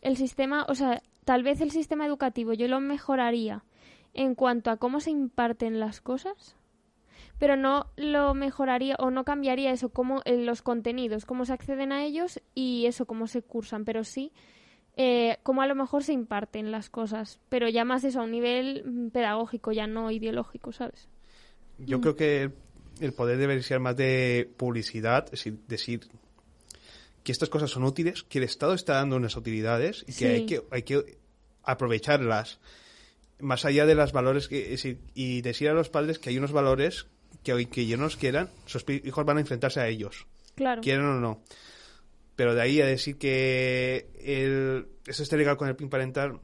el 0.00 0.16
sistema, 0.16 0.64
o 0.68 0.74
sea, 0.74 1.02
tal 1.24 1.42
vez 1.42 1.60
el 1.60 1.70
sistema 1.70 2.06
educativo 2.06 2.52
yo 2.52 2.68
lo 2.68 2.80
mejoraría 2.80 3.64
en 4.14 4.34
cuanto 4.34 4.70
a 4.70 4.76
cómo 4.76 5.00
se 5.00 5.10
imparten 5.10 5.80
las 5.80 6.00
cosas, 6.00 6.56
pero 7.38 7.56
no 7.56 7.86
lo 7.96 8.34
mejoraría 8.34 8.96
o 8.98 9.10
no 9.10 9.24
cambiaría 9.24 9.72
eso, 9.72 9.90
como 9.90 10.22
los 10.24 10.62
contenidos, 10.62 11.26
cómo 11.26 11.44
se 11.44 11.52
acceden 11.52 11.92
a 11.92 12.04
ellos 12.04 12.40
y 12.54 12.86
eso, 12.86 13.06
cómo 13.06 13.26
se 13.26 13.42
cursan, 13.42 13.84
pero 13.84 14.04
sí 14.04 14.32
eh, 14.96 15.38
cómo 15.42 15.62
a 15.62 15.66
lo 15.66 15.74
mejor 15.74 16.02
se 16.02 16.12
imparten 16.12 16.70
las 16.70 16.88
cosas, 16.88 17.38
pero 17.48 17.68
ya 17.68 17.84
más 17.84 18.04
eso 18.04 18.20
a 18.20 18.24
un 18.24 18.30
nivel 18.30 18.82
mm, 18.84 19.08
pedagógico, 19.10 19.72
ya 19.72 19.86
no 19.86 20.10
ideológico, 20.10 20.72
¿sabes? 20.72 21.08
Yo 21.78 22.00
creo 22.00 22.16
que 22.16 22.50
el 23.00 23.12
poder 23.12 23.36
debería 23.36 23.62
ser 23.62 23.80
más 23.80 23.96
de 23.96 24.50
publicidad, 24.56 25.26
es 25.26 25.44
decir, 25.44 25.58
decir 25.68 26.00
que 27.22 27.32
estas 27.32 27.50
cosas 27.50 27.70
son 27.70 27.84
útiles, 27.84 28.22
que 28.22 28.38
el 28.38 28.44
Estado 28.44 28.72
está 28.72 28.94
dando 28.94 29.16
unas 29.16 29.36
utilidades 29.36 30.04
y 30.08 30.14
que, 30.14 30.28
hay, 30.28 30.46
que 30.46 30.62
hay 30.70 30.82
que 30.82 31.18
aprovecharlas 31.62 32.58
más 33.40 33.64
allá 33.64 33.84
de 33.84 33.94
los 33.94 34.12
valores 34.12 34.48
que, 34.48 34.98
y 35.14 35.42
decir 35.42 35.68
a 35.68 35.74
los 35.74 35.90
padres 35.90 36.18
que 36.18 36.30
hay 36.30 36.38
unos 36.38 36.52
valores 36.52 37.06
que 37.42 37.52
hoy 37.52 37.66
que 37.66 37.82
ellos 37.82 37.98
nos 37.98 38.16
quieran, 38.16 38.48
sus 38.64 38.84
hijos 38.88 39.24
van 39.26 39.36
a 39.36 39.40
enfrentarse 39.40 39.80
a 39.80 39.88
ellos. 39.88 40.26
Claro. 40.54 40.80
Quieran 40.80 41.04
o 41.04 41.20
no. 41.20 41.42
Pero 42.36 42.54
de 42.54 42.62
ahí 42.62 42.80
a 42.80 42.86
decir 42.86 43.16
que 43.16 44.08
el, 44.22 44.86
eso 45.06 45.22
está 45.22 45.36
ligado 45.36 45.56
con 45.56 45.68
el 45.68 45.76
PIN 45.76 45.88
parental, 45.88 46.38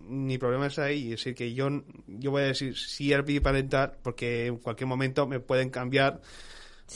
mi 0.00 0.36
problema 0.36 0.66
es 0.66 0.78
ahí. 0.78 1.04
Es 1.04 1.20
decir, 1.20 1.34
que 1.34 1.54
yo, 1.54 1.68
yo 2.06 2.30
voy 2.32 2.42
a 2.42 2.46
decir 2.46 2.76
sí 2.76 3.12
al 3.12 3.24
PIN 3.24 3.40
parental 3.40 3.92
porque 4.02 4.46
en 4.46 4.56
cualquier 4.58 4.88
momento 4.88 5.26
me 5.26 5.38
pueden 5.38 5.70
cambiar 5.70 6.20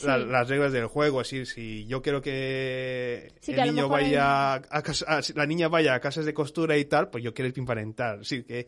las 0.03 0.49
reglas 0.49 0.71
del 0.73 0.87
juego. 0.87 1.21
Es 1.21 1.29
decir, 1.29 1.47
si 1.47 1.85
yo 1.85 2.01
quiero 2.01 2.21
que 2.21 3.31
el 3.47 3.73
niño 3.73 3.87
vaya 3.87 4.55
a, 4.55 4.81
casa, 4.81 5.21
la 5.35 5.45
niña 5.45 5.67
vaya 5.67 5.93
a 5.93 5.99
casas 5.99 6.25
de 6.25 6.33
costura 6.33 6.77
y 6.77 6.85
tal, 6.85 7.09
pues 7.09 7.23
yo 7.23 7.33
quiero 7.33 7.47
el 7.47 7.53
PIN 7.53 7.65
parental. 7.65 8.21
Es 8.21 8.29
decir, 8.29 8.45
que 8.45 8.67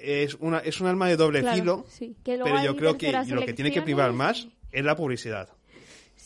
es, 0.00 0.34
una, 0.34 0.58
es 0.58 0.80
un 0.80 0.86
arma 0.86 1.08
de 1.08 1.16
doble 1.16 1.42
filo, 1.52 1.86
pero 2.24 2.62
yo 2.62 2.76
creo 2.76 2.98
que 2.98 3.12
lo 3.28 3.44
que 3.44 3.54
tiene 3.54 3.72
que 3.72 3.82
privar 3.82 4.12
más 4.12 4.48
es 4.70 4.84
la 4.84 4.96
publicidad. 4.96 5.48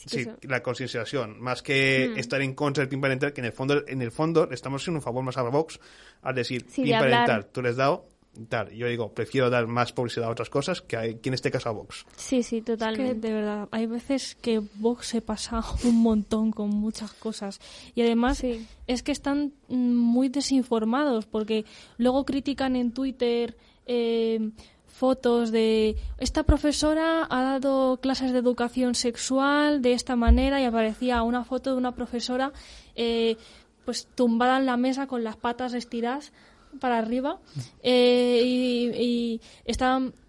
Sí, 0.06 0.26
la 0.42 0.62
concienciación, 0.62 1.40
más 1.40 1.62
que 1.62 2.12
mm. 2.14 2.18
estar 2.18 2.40
en 2.40 2.54
contra 2.54 2.82
del 2.82 2.88
PIN 2.88 3.00
parental, 3.00 3.32
que 3.32 3.40
en 3.40 3.46
el 3.46 3.52
fondo, 3.52 3.82
en 3.86 4.02
el 4.02 4.10
fondo 4.10 4.48
estamos 4.50 4.82
haciendo 4.82 4.98
un 4.98 5.02
favor 5.02 5.24
más 5.24 5.36
a 5.36 5.42
Vox 5.42 5.80
al 6.22 6.34
decir 6.34 6.64
PIN 6.64 6.90
parental, 6.90 7.46
tú 7.46 7.62
les 7.62 7.72
has 7.72 7.76
dado, 7.76 8.06
tal. 8.44 8.70
Yo 8.70 8.86
digo, 8.86 9.12
prefiero 9.12 9.48
dar 9.50 9.66
más 9.66 9.92
publicidad 9.92 10.28
a 10.28 10.30
otras 10.30 10.50
cosas 10.50 10.82
que, 10.82 11.18
en 11.22 11.34
este 11.34 11.50
caso 11.50 11.70
a 11.70 11.72
Vox. 11.72 12.04
Sí, 12.16 12.42
sí, 12.42 12.60
totalmente. 12.60 13.28
de 13.28 13.34
verdad, 13.34 13.68
hay 13.70 13.86
veces 13.86 14.36
que 14.36 14.60
Vox 14.76 15.06
se 15.06 15.22
pasa 15.22 15.62
un 15.84 16.02
montón 16.02 16.52
con 16.52 16.70
muchas 16.70 17.12
cosas. 17.12 17.60
Y 17.94 18.02
además 18.02 18.44
es 18.86 19.02
que 19.02 19.12
están 19.12 19.52
muy 19.68 20.28
desinformados 20.28 21.26
porque 21.26 21.64
luego 21.96 22.24
critican 22.24 22.76
en 22.76 22.92
Twitter... 22.92 23.56
Eh, 23.88 24.50
fotos 24.96 25.52
de 25.52 25.94
esta 26.16 26.44
profesora 26.44 27.26
ha 27.28 27.42
dado 27.42 27.98
clases 28.00 28.32
de 28.32 28.38
educación 28.38 28.94
sexual 28.94 29.82
de 29.82 29.92
esta 29.92 30.16
manera 30.16 30.58
y 30.58 30.64
aparecía 30.64 31.22
una 31.22 31.44
foto 31.44 31.72
de 31.72 31.76
una 31.76 31.92
profesora 31.92 32.52
eh, 32.94 33.36
pues 33.84 34.08
tumbada 34.14 34.56
en 34.56 34.64
la 34.64 34.78
mesa 34.78 35.06
con 35.06 35.22
las 35.22 35.36
patas 35.36 35.74
estiradas 35.74 36.32
para 36.80 36.96
arriba 36.96 37.38
eh, 37.82 38.40
y, 38.42 39.40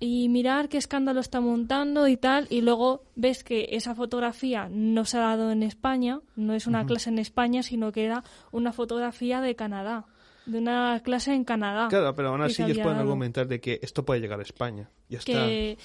y 0.01 0.29
mirar 0.29 0.67
qué 0.67 0.77
escándalo 0.77 1.21
está 1.21 1.39
montando 1.39 2.09
y 2.09 2.17
tal 2.17 2.47
y 2.49 2.59
luego 2.59 3.03
ves 3.15 3.45
que 3.45 3.69
esa 3.71 3.95
fotografía 3.95 4.67
no 4.69 5.05
se 5.05 5.17
ha 5.17 5.21
dado 5.21 5.49
en 5.49 5.63
España 5.63 6.19
no 6.35 6.53
es 6.53 6.67
una 6.67 6.85
clase 6.85 7.09
en 7.09 7.19
España 7.19 7.63
sino 7.63 7.93
que 7.93 8.03
era 8.03 8.25
una 8.51 8.73
fotografía 8.73 9.39
de 9.39 9.55
Canadá 9.55 10.07
de 10.47 10.57
una 10.57 11.01
clase 11.03 11.33
en 11.33 11.43
Canadá. 11.43 11.87
Claro 11.89 12.15
pero 12.15 12.29
aún 12.29 12.41
así 12.41 12.63
ellos 12.63 12.79
pueden 12.79 12.97
argumentar 12.97 13.47
de 13.47 13.59
que 13.59 13.79
esto 13.81 14.03
puede 14.03 14.19
llegar 14.19 14.39
a 14.39 14.43
España. 14.43 14.89
Ya 15.09 15.19
que 15.19 15.77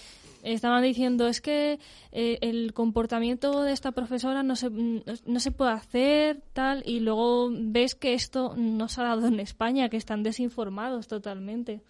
estaban 0.43 0.83
diciendo 0.83 1.27
es 1.27 1.41
que 1.41 1.79
eh, 2.11 2.39
el 2.41 2.73
comportamiento 2.73 3.63
de 3.63 3.73
esta 3.73 3.93
profesora 3.93 4.43
no 4.43 4.57
se, 4.57 4.71
no 4.71 5.41
se 5.41 5.51
puede 5.53 5.73
hacer 5.73 6.43
tal 6.53 6.83
y 6.87 7.01
luego 7.01 7.51
ves 7.53 7.95
que 7.95 8.15
esto 8.15 8.55
no 8.57 8.89
se 8.89 9.01
ha 9.01 9.05
dado 9.05 9.27
en 9.27 9.41
España 9.41 9.89
que 9.89 9.97
están 9.97 10.23
desinformados 10.23 11.07
totalmente 11.07 11.83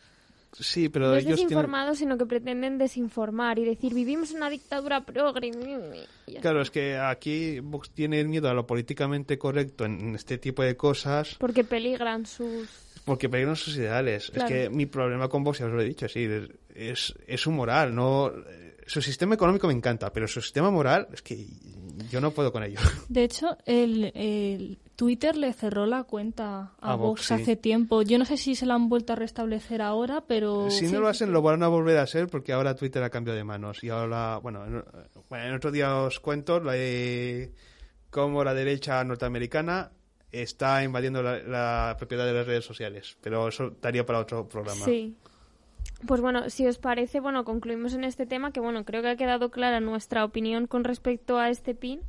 Sí, 0.53 0.89
pero 0.89 1.09
no 1.09 1.17
es 1.17 1.25
desinformados, 1.25 1.99
sino 1.99 2.19
que 2.19 2.27
pretenden 2.27 2.79
desinformar 2.79 3.59
y 3.59 3.65
decir 3.65 3.95
vivimos 3.95 4.33
una 4.33 4.51
dictadura 4.51 5.05
progre. 5.05 5.51
Claro, 6.41 6.61
es 6.61 6.71
que 6.71 6.99
aquí 6.99 7.61
Vox 7.61 7.91
tiene 7.91 8.23
miedo 8.25 8.49
a 8.49 8.55
lo 8.55 8.67
políticamente 8.67 9.39
correcto 9.39 9.85
en 9.85 10.15
este 10.15 10.39
tipo 10.39 10.63
de 10.63 10.77
cosas. 10.77 11.37
Porque 11.39 11.65
peligran 11.65 12.27
sus 12.27 12.69
porque 13.05 13.29
peligran 13.29 13.57
sus 13.57 13.77
ideales. 13.77 14.31
Es 14.35 14.45
que 14.45 14.71
mi 14.71 14.87
problema 14.87 15.29
con 15.29 15.43
Vox, 15.43 15.59
ya 15.59 15.67
os 15.67 15.73
lo 15.73 15.81
he 15.81 15.85
dicho, 15.85 16.09
sí, 16.09 16.29
es, 16.75 17.15
es 17.27 17.41
su 17.41 17.51
moral, 17.51 17.95
no... 17.95 18.33
Su 18.85 19.01
sistema 19.01 19.37
económico 19.37 19.69
me 19.69 19.73
encanta, 19.73 20.13
pero 20.13 20.27
su 20.27 20.41
sistema 20.41 20.71
moral 20.71 21.09
es 21.13 21.23
que 21.23 21.47
yo 22.11 22.21
no 22.21 22.31
puedo 22.33 22.53
con 22.53 22.63
ello. 22.63 22.79
De 23.09 23.25
hecho, 23.25 23.57
el, 23.67 24.79
Twitter 24.97 25.37
le 25.37 25.53
cerró 25.53 25.87
la 25.87 26.05
cuenta 26.05 26.73
a, 26.81 26.95
Vox, 26.95 27.33
hace 27.33 27.57
tiempo. 27.57 28.03
Yo 28.03 28.19
no 28.19 28.25
sé 28.25 28.37
si 28.37 28.55
se 28.55 28.67
la 28.67 28.75
han 28.75 28.89
vuelto 28.89 29.13
a 29.13 29.17
restablecer 29.17 29.83
ahora, 29.83 30.23
pero... 30.27 30.71
Si 30.71 30.87
no 30.87 31.01
lo 31.01 31.09
hacen, 31.09 31.33
lo 31.33 31.43
van 31.43 31.63
a 31.63 31.69
volver 31.69 31.99
a 31.99 32.03
hacer 32.03 32.29
porque 32.29 32.53
ahora 32.53 32.77
Twitter 32.77 33.03
ha 33.03 33.11
cambiado 33.11 33.37
de 33.37 33.45
manos. 33.45 33.83
Y 33.83 33.89
ahora, 33.89 34.39
bueno, 34.39 34.65
en, 35.31 35.55
otro 35.55 35.71
día 35.71 35.97
os 35.97 36.21
cuento 36.21 36.61
la, 36.61 36.75
cómo 38.11 38.45
la 38.45 38.55
derecha 38.55 39.03
norteamericana 39.03 39.91
está 40.31 40.83
invadiendo 40.83 41.23
la, 41.23 41.95
propiedad 41.99 42.25
de 42.25 42.33
las 42.33 42.47
redes 42.47 42.65
sociales. 42.65 43.17
Pero 43.21 43.49
eso 43.49 43.75
daría 43.81 44.07
para 44.07 44.21
otro 44.21 44.49
programa. 44.49 44.85
Sí. 44.85 45.17
Pues 46.07 46.21
bueno, 46.21 46.51
si 46.51 46.67
os 46.67 46.79
parece, 46.79 47.21
bueno, 47.21 47.45
concluimos 47.45 47.95
en 47.95 48.05
este 48.05 48.27
tema, 48.27 48.53
que 48.53 48.61
bueno, 48.61 48.85
creo 48.85 49.03
que 49.03 49.09
ha 49.09 49.17
quedado 49.17 49.51
clara 49.51 49.81
nuestra 49.81 50.25
opinión 50.25 50.67
con 50.67 50.85
respecto 50.85 51.39
a 51.39 51.49
este 51.49 51.75
PIN 51.75 52.01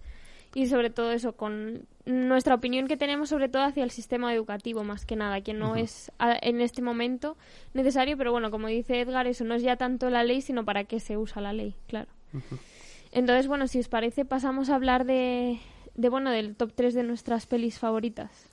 y 0.56 0.68
sobre 0.68 0.90
todo 0.90 1.12
eso, 1.12 1.34
con 1.34 1.86
nuestra 2.06 2.56
opinión 2.56 2.88
que 2.88 2.98
tenemos 2.98 3.30
sobre 3.30 3.50
todo 3.50 3.64
hacia 3.64 3.84
el 3.84 3.92
sistema 3.92 4.34
educativo, 4.34 4.84
más 4.84 5.06
que 5.06 5.16
nada, 5.16 5.42
que 5.42 5.54
no 5.54 5.76
es 5.76 6.12
en 6.20 6.62
este 6.62 6.82
momento 6.82 7.38
necesario, 7.74 8.18
pero 8.18 8.32
bueno, 8.32 8.52
como 8.52 8.68
dice 8.68 9.00
Edgar, 9.00 9.28
eso 9.28 9.44
no 9.44 9.56
es 9.56 9.64
ya 9.64 9.78
tanto 9.78 10.10
la 10.10 10.24
ley, 10.24 10.42
sino 10.42 10.66
para 10.66 10.84
qué 10.84 11.00
se 11.00 11.18
usa 11.18 11.42
la 11.42 11.54
ley, 11.54 11.76
claro. 11.88 12.10
Entonces, 13.12 13.48
bueno, 13.48 13.68
si 13.68 13.80
os 13.80 13.90
parece, 13.90 14.26
pasamos 14.26 14.70
a 14.70 14.76
hablar 14.76 15.06
de, 15.06 15.60
de 15.96 16.10
bueno, 16.10 16.32
del 16.32 16.56
top 16.56 16.74
3 16.74 16.94
de 16.94 17.04
nuestras 17.04 17.46
pelis 17.46 17.80
favoritas. 17.80 18.50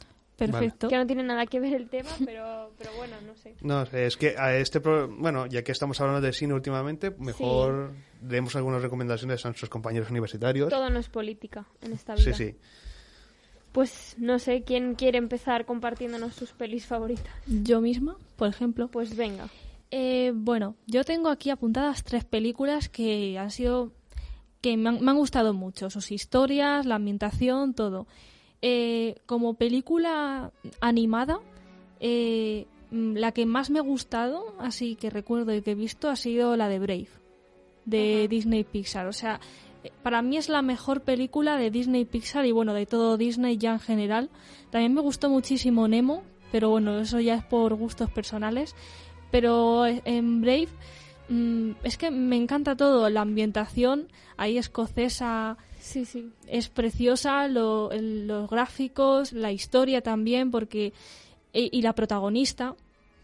Perfecto. 0.47 0.89
Que 0.89 0.97
no 0.97 1.07
tiene 1.07 1.23
nada 1.23 1.45
que 1.47 1.61
ver 1.61 1.75
el 1.75 1.89
tema, 1.89 2.09
pero, 2.25 2.73
pero 2.79 2.91
bueno, 2.97 3.17
no 3.27 3.35
sé. 3.37 3.55
No, 3.61 3.83
es 3.83 4.17
que 4.17 4.37
a 4.39 4.57
este 4.57 4.79
bueno, 4.79 5.47
ya 5.47 5.63
que 5.63 5.73
estamos 5.73 6.01
hablando 6.01 6.21
de 6.21 6.33
cine 6.33 6.55
últimamente, 6.55 7.11
mejor 7.11 7.93
demos 8.23 8.57
algunas 8.57 8.81
recomendaciones 8.81 9.45
a 9.45 9.49
nuestros 9.49 9.69
compañeros 9.69 10.11
universitarios. 10.11 10.71
Todo 10.71 10.89
no 10.89 10.99
es 10.99 11.09
política 11.09 11.67
en 11.83 11.93
esta 11.93 12.15
vida. 12.15 12.33
Sí, 12.33 12.33
sí. 12.33 12.57
Pues 13.73 14.17
no 14.19 14.39
sé, 14.39 14.63
¿quién 14.63 14.95
quiere 14.95 15.19
empezar 15.19 15.67
compartiéndonos 15.67 16.35
sus 16.35 16.53
pelis 16.53 16.87
favoritas? 16.87 17.33
Yo 17.47 17.81
misma, 17.81 18.17
por 18.37 18.49
ejemplo. 18.49 18.89
Pues 18.89 19.17
venga. 19.17 19.49
Eh, 19.91 20.33
bueno, 20.35 20.77
yo 20.87 21.05
tengo 21.05 21.29
aquí 21.29 21.51
apuntadas 21.51 22.03
tres 22.03 22.25
películas 22.25 22.89
que 22.89 23.39
han 23.39 23.51
sido 23.51 23.93
que 24.61 24.77
me 24.77 24.89
han, 24.91 25.17
gustado 25.17 25.55
mucho, 25.55 25.91
sus 25.91 26.13
historias, 26.13 26.85
la 26.87 26.97
ambientación, 26.97 27.75
todo. 27.75 28.07
Eh, 28.63 29.17
como 29.27 29.55
película 29.55 30.53
animada, 30.81 31.41
eh, 31.99 32.67
la 32.91 33.33
que 33.33 33.47
más 33.47 33.71
me 33.71 33.79
ha 33.79 33.83
gustado, 33.83 34.55
así 34.59 34.97
que 34.97 35.11
recuerdo 35.11 35.55
y 35.55 35.63
que 35.63 35.73
he 35.73 35.75
visto, 35.75 36.09
ha 36.11 36.17
sido 36.17 36.57
la 36.57 36.69
de 36.69 36.79
Brave, 36.79 37.09
de 37.85 38.29
Disney 38.29 38.65
Pixar. 38.65 39.07
O 39.07 39.13
sea, 39.13 39.41
para 40.03 40.21
mí 40.23 40.37
es 40.37 40.49
la 40.49 40.63
mejor 40.63 41.03
película 41.03 41.57
de 41.57 41.71
Disney 41.71 42.05
Pixar 42.05 42.45
y 42.45 42.53
bueno, 42.53 42.75
de 42.75 42.87
todo 42.87 43.17
Disney 43.17 43.57
ya 43.57 43.73
en 43.73 43.81
general. 43.81 44.31
También 44.71 44.93
me 44.93 45.01
gustó 45.01 45.31
muchísimo 45.31 45.89
Nemo, 45.89 46.23
pero 46.53 46.69
bueno, 46.71 46.99
eso 46.99 47.21
ya 47.21 47.37
es 47.37 47.45
por 47.45 47.75
gustos 47.75 48.11
personales. 48.11 48.75
Pero 49.31 49.87
en 49.87 50.41
Brave 50.41 50.69
Mm, 51.31 51.77
es 51.85 51.97
que 51.97 52.11
me 52.11 52.37
encanta 52.37 52.75
todo, 52.77 53.09
la 53.09 53.21
ambientación 53.21 54.09
ahí 54.37 54.59
escocesa 54.59 55.57
sí, 55.81 56.05
sí. 56.05 56.31
es 56.47 56.69
preciosa, 56.69 57.49
los 57.49 58.51
gráficos, 58.51 59.33
la 59.33 59.53
historia 59.53 60.01
también, 60.01 60.51
porque 60.51 60.93
y, 61.53 61.83
la 61.83 61.95
protagonista 61.95 62.75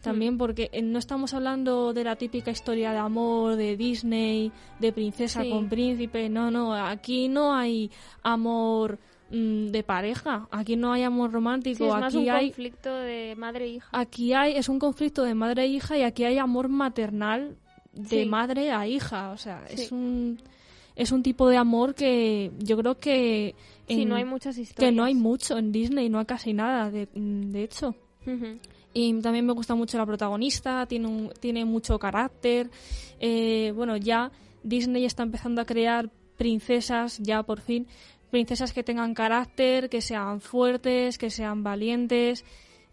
también, 0.01 0.35
mm. 0.35 0.37
porque 0.37 0.69
eh, 0.71 0.81
no 0.81 0.99
estamos 0.99 1.33
hablando 1.33 1.93
de 1.93 2.03
la 2.03 2.15
típica 2.15 2.51
historia 2.51 2.91
de 2.91 2.97
amor 2.97 3.55
de 3.55 3.75
Disney, 3.75 4.51
de 4.79 4.91
princesa 4.91 5.43
con 5.49 5.67
príncipe, 5.69 6.29
no, 6.29 6.51
no, 6.51 6.73
aquí 6.73 7.27
no 7.27 7.53
hay 7.53 7.91
amor 8.23 8.99
mm, 9.31 9.67
de 9.67 9.83
pareja. 9.83 10.47
Aquí 10.51 10.75
no 10.75 10.93
hay 10.93 11.03
amor 11.03 11.31
romántico. 11.31 11.97
es 11.97 12.03
aquí 12.03 12.17
un 12.17 12.29
hay 12.29 12.47
conflicto 12.47 12.93
de 12.93 13.35
madre 13.35 13.65
e 13.65 13.69
hija. 13.69 13.89
Aquí 13.91 14.33
hay 14.33 14.55
es 14.55 14.69
un 14.69 14.79
conflicto 14.79 15.23
de 15.23 15.33
madre 15.33 15.63
e 15.63 15.67
hija 15.67 15.97
y 15.97 16.03
aquí 16.03 16.23
hay 16.23 16.37
amor 16.37 16.69
maternal 16.69 17.57
de 17.91 18.25
madre 18.25 18.71
a 18.71 18.87
hija. 18.87 19.31
O 19.31 19.37
sea, 19.37 19.63
es 19.69 19.91
un 19.91 20.39
es 20.97 21.11
un 21.11 21.21
tipo 21.21 21.47
de 21.47 21.57
amor 21.57 21.93
que 21.93 22.51
yo 22.57 22.75
creo 22.75 22.99
que 22.99 23.53
sí, 23.87 24.03
no 24.03 24.15
hay 24.15 24.25
muchas 24.25 24.57
historias. 24.57 24.89
que 24.89 24.95
no 24.95 25.03
hay 25.03 25.13
mucho 25.13 25.57
en 25.57 25.71
Disney, 25.71 26.09
no 26.09 26.17
hay 26.17 26.25
casi 26.25 26.53
nada, 26.53 26.89
de, 26.89 27.07
de 27.13 27.63
hecho. 27.63 27.95
Y 28.93 29.21
también 29.21 29.45
me 29.45 29.53
gusta 29.53 29.75
mucho 29.75 29.97
la 29.99 30.05
protagonista, 30.07 30.85
tiene 30.87 31.07
un, 31.07 31.31
tiene 31.39 31.63
mucho 31.65 31.99
carácter. 31.99 32.71
Eh, 33.19 33.71
bueno, 33.75 33.95
ya 33.95 34.31
Disney 34.63 35.05
está 35.05 35.21
empezando 35.21 35.61
a 35.61 35.65
crear 35.65 36.09
princesas, 36.35 37.19
ya 37.19 37.43
por 37.43 37.61
fin, 37.61 37.85
princesas 38.31 38.73
que 38.73 38.83
tengan 38.83 39.13
carácter, 39.13 39.89
que 39.89 40.01
sean 40.01 40.41
fuertes, 40.41 41.19
que 41.19 41.29
sean 41.29 41.63
valientes. 41.63 42.43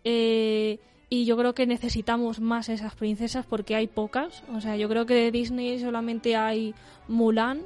Eh, 0.05 0.79
y 1.09 1.25
yo 1.25 1.38
creo 1.38 1.55
que 1.55 1.67
necesitamos 1.67 2.38
más 2.38 2.69
esas 2.69 2.95
princesas 2.95 3.47
porque 3.47 3.75
hay 3.75 3.87
pocas. 3.87 4.43
O 4.55 4.61
sea, 4.61 4.77
yo 4.77 4.90
creo 4.90 5.07
que 5.07 5.14
de 5.14 5.31
Disney 5.31 5.79
solamente 5.79 6.37
hay 6.37 6.75
Mulan, 7.09 7.62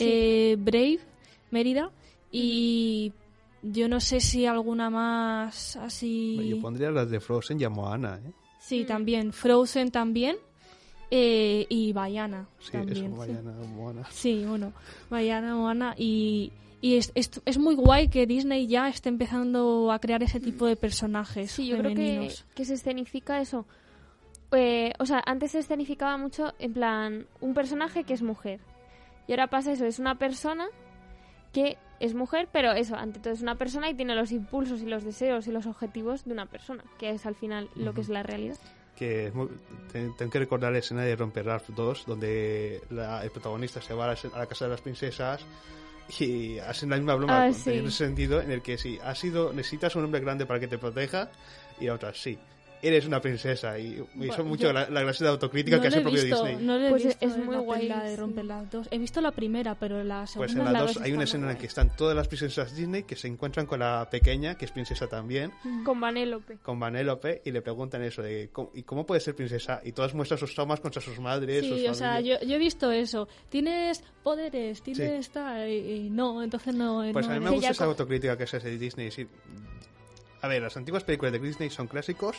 eh, 0.00 0.56
Brave, 0.58 1.00
Mérida 1.50 1.90
y 2.32 3.12
yo 3.62 3.88
no 3.88 4.00
sé 4.00 4.20
si 4.20 4.46
alguna 4.46 4.90
más 4.90 5.76
así. 5.76 6.48
Yo 6.48 6.60
pondría 6.60 6.90
las 6.90 7.10
de 7.10 7.20
Frozen 7.20 7.60
y 7.60 7.64
a 7.64 7.70
Moana, 7.70 8.20
¿eh? 8.24 8.32
Sí, 8.58 8.84
también. 8.84 9.32
Frozen 9.32 9.90
también. 9.90 10.36
Eh, 11.10 11.66
y 11.68 11.92
Bayana. 11.92 12.46
Sí, 12.60 12.72
también, 12.72 13.16
Bayana, 13.16 13.52
Moana. 13.74 14.06
Sí, 14.10 14.44
bueno, 14.46 14.72
Bayana, 15.10 15.56
Moana. 15.56 15.94
Y, 15.98 16.52
y 16.80 16.94
es, 16.96 17.12
es, 17.16 17.58
muy 17.58 17.74
guay 17.74 18.08
que 18.08 18.26
Disney 18.26 18.68
ya 18.68 18.88
esté 18.88 19.08
empezando 19.08 19.90
a 19.90 19.98
crear 19.98 20.22
ese 20.22 20.38
tipo 20.38 20.66
de 20.66 20.76
personajes. 20.76 21.50
Sí, 21.50 21.66
yo 21.66 21.78
creo 21.78 21.94
que, 21.94 22.32
que 22.54 22.64
se 22.64 22.74
escenifica 22.74 23.40
eso. 23.40 23.66
Eh, 24.52 24.92
o 24.98 25.06
sea, 25.06 25.22
antes 25.26 25.52
se 25.52 25.60
escenificaba 25.60 26.16
mucho 26.16 26.54
en 26.58 26.72
plan 26.72 27.26
un 27.40 27.54
personaje 27.54 28.04
que 28.04 28.14
es 28.14 28.22
mujer. 28.22 28.60
Y 29.30 29.32
ahora 29.32 29.46
pasa 29.46 29.70
eso, 29.70 29.86
es 29.86 30.00
una 30.00 30.16
persona 30.16 30.66
que 31.52 31.78
es 32.00 32.14
mujer, 32.14 32.48
pero 32.50 32.72
eso, 32.72 32.96
ante 32.96 33.20
todo 33.20 33.32
es 33.32 33.42
una 33.42 33.54
persona 33.54 33.88
y 33.88 33.94
tiene 33.94 34.16
los 34.16 34.32
impulsos 34.32 34.82
y 34.82 34.86
los 34.86 35.04
deseos 35.04 35.46
y 35.46 35.52
los 35.52 35.66
objetivos 35.66 36.24
de 36.24 36.32
una 36.32 36.46
persona, 36.46 36.82
que 36.98 37.10
es 37.10 37.24
al 37.26 37.36
final 37.36 37.70
lo 37.76 37.94
que 37.94 38.00
es 38.00 38.08
la 38.08 38.24
realidad. 38.24 38.56
Que 38.96 39.32
tengo 39.92 40.30
que 40.32 40.38
recordar 40.40 40.72
la 40.72 40.78
escena 40.78 41.02
de 41.02 41.14
Romper 41.14 41.46
Ralph 41.46 41.68
2, 41.68 42.06
donde 42.06 42.82
el 42.90 43.30
protagonista 43.30 43.80
se 43.80 43.94
va 43.94 44.06
a 44.10 44.16
la, 44.36 44.46
casa 44.46 44.64
de 44.64 44.70
las 44.72 44.80
princesas 44.80 45.46
y 46.18 46.58
hacen 46.58 46.90
la 46.90 46.96
misma 46.96 47.14
broma 47.14 47.42
ah, 47.42 47.46
en 47.46 47.86
ese 47.86 47.90
sentido 48.06 48.42
en 48.42 48.50
el 48.50 48.62
que 48.62 48.78
si 48.78 48.98
has 48.98 49.16
sido 49.16 49.52
necesitas 49.52 49.94
un 49.94 50.06
hombre 50.06 50.20
grande 50.20 50.44
para 50.44 50.58
que 50.58 50.66
te 50.66 50.76
proteja 50.76 51.30
y 51.78 51.86
a 51.86 51.94
otras 51.94 52.20
sí 52.20 52.36
eres 52.82 53.06
una 53.06 53.20
princesa 53.20 53.78
y 53.78 54.02
me 54.14 54.26
hizo 54.26 54.44
mucho 54.44 54.72
la, 54.72 54.88
la, 54.88 55.02
clase 55.02 55.24
de 55.24 55.30
autocrítica 55.30 55.80
que 55.80 55.88
hace 55.88 55.98
el 55.98 56.02
propio 56.02 56.22
Disney. 56.22 56.56
No 56.60 56.78
he 56.78 56.90
pues 56.90 57.04
visto 57.04 57.26
es 57.26 57.36
muy 57.36 57.56
guay 57.56 57.88
la 57.88 58.04
de 58.04 58.16
Romper 58.16 58.44
las 58.44 58.70
dos. 58.70 58.88
He 58.90 58.98
visto 58.98 59.20
la 59.20 59.32
primera, 59.32 59.74
pero 59.74 60.02
la 60.02 60.26
segunda 60.26 60.54
Pues 60.54 60.66
en 60.66 60.72
la 60.72 60.80
dos 60.80 60.96
hay 61.00 61.12
una 61.12 61.24
escena 61.24 61.48
en 61.48 61.54
la 61.54 61.58
que 61.58 61.66
están 61.66 61.94
todas 61.96 62.16
las 62.16 62.28
princesas 62.28 62.74
Disney 62.74 63.02
que 63.02 63.16
se 63.16 63.28
encuentran 63.28 63.66
con 63.66 63.80
la 63.80 64.08
pequeña, 64.10 64.56
que 64.56 64.64
es 64.64 64.70
princesa 64.70 65.06
también. 65.06 65.52
Con 65.84 66.00
Vanellope. 66.00 66.58
Con 66.62 66.78
Vanellope 66.80 67.42
y 67.44 67.50
le 67.50 67.62
preguntan 67.62 68.02
eso 68.02 68.22
de 68.22 68.50
¿cómo, 68.52 68.70
¿y 68.74 68.82
cómo 68.82 69.06
puede 69.06 69.20
ser 69.20 69.34
princesa? 69.34 69.80
Y 69.84 69.92
todas 69.92 70.14
muestran 70.14 70.38
sus 70.38 70.54
traumas 70.54 70.80
contra 70.80 71.02
sus 71.02 71.18
madres, 71.18 71.64
Sí, 71.64 71.86
o 71.86 71.94
sea, 71.94 72.20
yo, 72.20 72.40
yo, 72.40 72.56
he 72.56 72.58
visto 72.58 72.90
eso. 72.90 73.28
Tienes 73.48 74.02
poderes, 74.22 74.82
tienes 74.82 75.26
esta 75.26 75.68
y, 75.68 76.08
no, 76.10 76.42
entonces 76.42 76.74
no... 76.74 77.04
Pues 77.12 77.26
a 77.28 77.34
mí 77.34 77.40
me 77.40 77.50
gusta 77.50 77.70
esa 77.70 77.84
autocrítica 77.84 78.36
que 78.36 78.44
es 78.44 78.62
de 78.62 78.78
Disney. 78.78 79.10
A 80.42 80.48
ver, 80.48 80.62
las 80.62 80.76
antiguas 80.76 81.04
películas 81.04 81.32
de 81.32 81.38
Disney 81.38 81.70
son 81.70 81.86
clásicos 81.86 82.36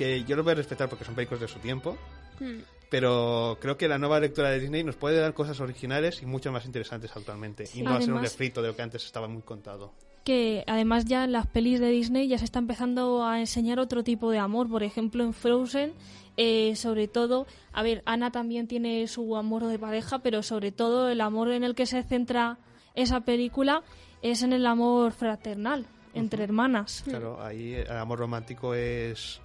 que 0.00 0.24
yo 0.24 0.34
lo 0.34 0.42
voy 0.42 0.52
a 0.52 0.54
respetar 0.54 0.88
porque 0.88 1.04
son 1.04 1.14
películas 1.14 1.42
de 1.42 1.48
su 1.48 1.58
tiempo, 1.58 1.94
hmm. 2.40 2.60
pero 2.88 3.58
creo 3.60 3.76
que 3.76 3.86
la 3.86 3.98
nueva 3.98 4.18
lectura 4.18 4.48
de 4.48 4.58
Disney 4.58 4.82
nos 4.82 4.96
puede 4.96 5.20
dar 5.20 5.34
cosas 5.34 5.60
originales 5.60 6.22
y 6.22 6.26
mucho 6.26 6.50
más 6.50 6.64
interesantes 6.64 7.10
actualmente, 7.14 7.64
y 7.74 7.82
no 7.82 7.90
va 7.90 7.98
a 7.98 8.00
ser 8.00 8.14
un 8.14 8.22
refrito 8.22 8.62
de 8.62 8.68
lo 8.68 8.76
que 8.76 8.80
antes 8.80 9.04
estaba 9.04 9.28
muy 9.28 9.42
contado. 9.42 9.92
Que 10.24 10.64
además 10.66 11.04
ya 11.04 11.24
en 11.24 11.32
las 11.32 11.46
pelis 11.46 11.80
de 11.80 11.90
Disney 11.90 12.28
ya 12.28 12.38
se 12.38 12.46
está 12.46 12.60
empezando 12.60 13.26
a 13.26 13.40
enseñar 13.40 13.78
otro 13.78 14.02
tipo 14.02 14.30
de 14.30 14.38
amor, 14.38 14.70
por 14.70 14.82
ejemplo 14.82 15.22
en 15.22 15.34
Frozen, 15.34 15.92
eh, 16.38 16.76
sobre 16.76 17.06
todo, 17.06 17.46
a 17.74 17.82
ver, 17.82 18.02
Ana 18.06 18.30
también 18.30 18.68
tiene 18.68 19.06
su 19.06 19.36
amor 19.36 19.66
de 19.66 19.78
pareja, 19.78 20.20
pero 20.20 20.42
sobre 20.42 20.72
todo 20.72 21.10
el 21.10 21.20
amor 21.20 21.50
en 21.52 21.62
el 21.62 21.74
que 21.74 21.84
se 21.84 22.02
centra 22.04 22.56
esa 22.94 23.20
película 23.20 23.82
es 24.22 24.42
en 24.42 24.54
el 24.54 24.64
amor 24.64 25.12
fraternal 25.12 25.84
entre 26.14 26.42
hermanas. 26.42 27.02
Claro, 27.04 27.38
ahí 27.42 27.74
el 27.74 27.98
amor 27.98 28.20
romántico 28.20 28.74
es 28.74 29.42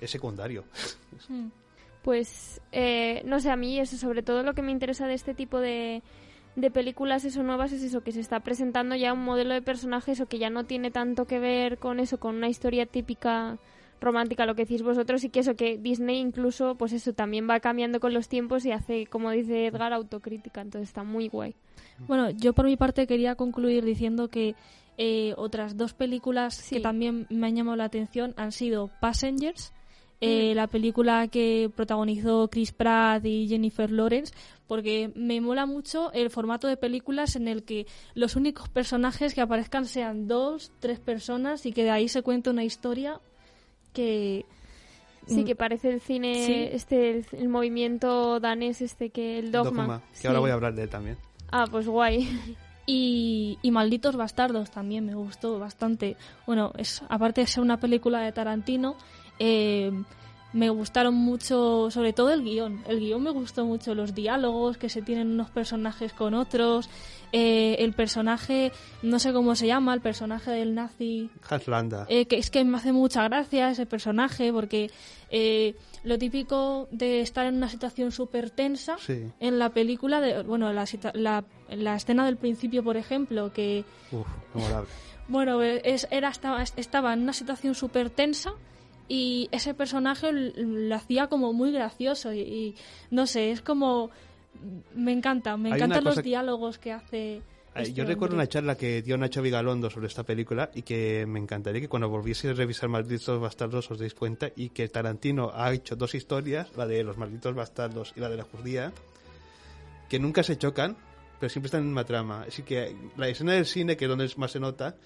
es 0.00 0.10
secundario. 0.10 0.64
Hmm. 1.28 1.48
Pues, 2.02 2.60
eh, 2.72 3.22
no 3.24 3.40
sé, 3.40 3.50
a 3.50 3.56
mí 3.56 3.78
eso, 3.78 3.96
sobre 3.96 4.22
todo 4.22 4.42
lo 4.42 4.54
que 4.54 4.62
me 4.62 4.72
interesa 4.72 5.06
de 5.06 5.14
este 5.14 5.34
tipo 5.34 5.60
de, 5.60 6.02
de 6.56 6.70
películas 6.70 7.24
eso 7.24 7.42
nuevas 7.42 7.72
es 7.72 7.82
eso, 7.82 8.02
que 8.02 8.12
se 8.12 8.20
está 8.20 8.40
presentando 8.40 8.96
ya 8.96 9.12
un 9.12 9.24
modelo 9.24 9.54
de 9.54 9.62
personajes 9.62 10.20
o 10.20 10.26
que 10.26 10.38
ya 10.38 10.50
no 10.50 10.64
tiene 10.64 10.90
tanto 10.90 11.26
que 11.26 11.38
ver 11.38 11.78
con 11.78 12.00
eso, 12.00 12.18
con 12.18 12.36
una 12.36 12.48
historia 12.48 12.86
típica 12.86 13.58
romántica, 14.00 14.46
lo 14.46 14.54
que 14.54 14.64
decís 14.64 14.82
vosotros, 14.82 15.24
y 15.24 15.28
que 15.28 15.40
eso, 15.40 15.56
que 15.56 15.76
Disney 15.76 16.18
incluso, 16.18 16.76
pues 16.76 16.92
eso, 16.92 17.12
también 17.12 17.48
va 17.48 17.60
cambiando 17.60 18.00
con 18.00 18.14
los 18.14 18.28
tiempos 18.28 18.64
y 18.64 18.72
hace, 18.72 19.06
como 19.06 19.30
dice 19.30 19.66
Edgar, 19.66 19.92
autocrítica, 19.92 20.60
entonces 20.60 20.88
está 20.88 21.02
muy 21.02 21.28
guay. 21.28 21.54
Bueno, 22.06 22.30
yo 22.30 22.52
por 22.52 22.66
mi 22.66 22.76
parte 22.76 23.06
quería 23.06 23.34
concluir 23.34 23.84
diciendo 23.84 24.28
que 24.28 24.54
eh, 24.98 25.34
otras 25.36 25.76
dos 25.76 25.94
películas 25.94 26.68
que 26.68 26.80
también 26.80 27.26
me 27.30 27.46
han 27.46 27.56
llamado 27.56 27.76
la 27.76 27.84
atención 27.84 28.34
han 28.36 28.52
sido 28.52 28.90
Passengers, 29.00 29.72
eh, 30.20 30.54
la 30.54 30.66
película 30.66 31.28
que 31.28 31.70
protagonizó 31.74 32.48
Chris 32.48 32.72
Pratt 32.72 33.24
y 33.24 33.46
Jennifer 33.48 33.90
Lawrence, 33.90 34.34
porque 34.66 35.12
me 35.14 35.40
mola 35.40 35.66
mucho 35.66 36.12
el 36.12 36.30
formato 36.30 36.66
de 36.66 36.76
películas 36.76 37.36
en 37.36 37.48
el 37.48 37.62
que 37.62 37.86
los 38.14 38.36
únicos 38.36 38.68
personajes 38.68 39.34
que 39.34 39.40
aparezcan 39.40 39.86
sean 39.86 40.26
dos, 40.26 40.72
tres 40.80 40.98
personas 40.98 41.66
y 41.66 41.72
que 41.72 41.84
de 41.84 41.90
ahí 41.90 42.08
se 42.08 42.22
cuente 42.22 42.50
una 42.50 42.64
historia 42.64 43.20
que 43.92 44.44
Sí, 45.28 45.44
que 45.44 45.54
parece 45.54 45.90
el 45.90 46.00
cine, 46.00 46.74
este, 46.74 47.24
el, 47.32 47.48
movimiento 47.48 48.40
danés, 48.40 48.80
este 48.80 49.10
que 49.10 49.38
el 49.38 49.52
dogma. 49.52 50.00
que 50.20 50.26
ahora 50.26 50.40
voy 50.40 50.50
a 50.50 50.54
hablar 50.54 50.74
de 50.74 50.84
él 50.84 50.88
también. 50.88 51.18
Ah, 51.50 51.66
pues 51.70 51.86
guay. 51.86 52.28
Y, 52.90 53.58
y, 53.60 53.70
Malditos 53.70 54.16
Bastardos 54.16 54.70
también 54.70 55.04
me 55.04 55.14
gustó 55.14 55.58
bastante. 55.58 56.16
Bueno, 56.46 56.72
es 56.78 57.02
aparte 57.10 57.42
de 57.42 57.46
ser 57.46 57.62
una 57.62 57.78
película 57.78 58.20
de 58.20 58.32
Tarantino, 58.32 58.96
eh, 59.38 59.92
me 60.52 60.70
gustaron 60.70 61.14
mucho, 61.14 61.90
sobre 61.90 62.12
todo 62.12 62.30
el 62.30 62.42
guion. 62.42 62.82
El 62.86 63.00
guion 63.00 63.22
me 63.22 63.30
gustó 63.30 63.66
mucho, 63.66 63.94
los 63.94 64.14
diálogos 64.14 64.78
que 64.78 64.88
se 64.88 65.02
tienen 65.02 65.30
unos 65.30 65.50
personajes 65.50 66.12
con 66.12 66.34
otros. 66.34 66.88
Eh, 67.32 67.76
el 67.80 67.92
personaje, 67.92 68.72
no 69.02 69.18
sé 69.18 69.34
cómo 69.34 69.54
se 69.54 69.66
llama, 69.66 69.92
el 69.92 70.00
personaje 70.00 70.50
del 70.50 70.74
nazi. 70.74 71.30
Haslanda. 71.48 72.06
Eh, 72.08 72.24
que 72.24 72.38
es 72.38 72.48
que 72.48 72.64
me 72.64 72.78
hace 72.78 72.92
mucha 72.92 73.28
gracia 73.28 73.70
ese 73.70 73.84
personaje 73.84 74.50
porque 74.50 74.90
eh, 75.30 75.76
lo 76.02 76.18
típico 76.18 76.88
de 76.90 77.20
estar 77.20 77.44
en 77.46 77.56
una 77.56 77.68
situación 77.68 78.10
súper 78.10 78.48
tensa 78.48 78.96
en 79.40 79.58
la 79.58 79.68
película, 79.68 80.22
de, 80.22 80.42
bueno, 80.44 80.72
la, 80.72 80.86
la, 81.68 81.94
escena 81.94 82.24
del 82.24 82.38
principio, 82.38 82.82
por 82.82 82.96
ejemplo, 82.96 83.52
que. 83.52 83.84
Uf, 84.12 84.26
Bueno, 85.30 85.60
es, 85.60 86.08
era, 86.10 86.30
estaba, 86.30 86.62
estaba 86.62 87.12
en 87.12 87.20
una 87.20 87.34
situación 87.34 87.74
súper 87.74 88.08
tensa 88.08 88.54
y 89.08 89.48
ese 89.52 89.74
personaje 89.74 90.30
lo 90.32 90.94
hacía 90.94 91.28
como 91.28 91.52
muy 91.52 91.72
gracioso 91.72 92.32
y, 92.32 92.76
no 93.10 93.26
sé, 93.26 93.50
es 93.50 93.62
como 93.62 94.10
me 94.94 95.12
encanta, 95.12 95.56
me 95.56 95.70
encantan 95.70 96.04
los 96.04 96.22
diálogos 96.22 96.78
que 96.78 96.92
hace. 96.92 97.42
Este 97.74 97.92
yo 97.92 98.04
recuerdo 98.04 98.34
una 98.34 98.48
charla 98.48 98.76
que 98.76 99.02
dio 99.02 99.16
Nacho 99.16 99.40
Vigalondo 99.40 99.88
sobre 99.88 100.08
esta 100.08 100.24
película 100.24 100.70
y 100.74 100.82
que 100.82 101.26
me 101.28 101.38
encantaría 101.38 101.80
que 101.80 101.88
cuando 101.88 102.08
volviese 102.08 102.50
a 102.50 102.52
revisar 102.52 102.88
Malditos 102.88 103.40
Bastardos 103.40 103.90
os 103.90 103.98
deis 103.98 104.14
cuenta 104.14 104.50
y 104.56 104.70
que 104.70 104.88
Tarantino 104.88 105.52
ha 105.54 105.72
hecho 105.72 105.94
dos 105.94 106.14
historias, 106.14 106.76
la 106.76 106.86
de 106.86 107.04
los 107.04 107.16
Malditos 107.16 107.54
Bastardos 107.54 108.14
y 108.16 108.20
la 108.20 108.28
de 108.28 108.36
la 108.36 108.42
judía, 108.42 108.92
que 110.08 110.18
nunca 110.18 110.42
se 110.42 110.58
chocan, 110.58 110.96
pero 111.38 111.50
siempre 111.50 111.68
están 111.68 111.82
en 111.82 111.90
una 111.90 112.04
trama. 112.04 112.46
Así 112.48 112.62
que 112.62 112.96
la 113.16 113.28
escena 113.28 113.52
del 113.52 113.66
cine, 113.66 113.96
que 113.96 114.06
es 114.06 114.08
donde 114.08 114.28
más 114.38 114.50
se 114.50 114.58
nota, 114.58 114.96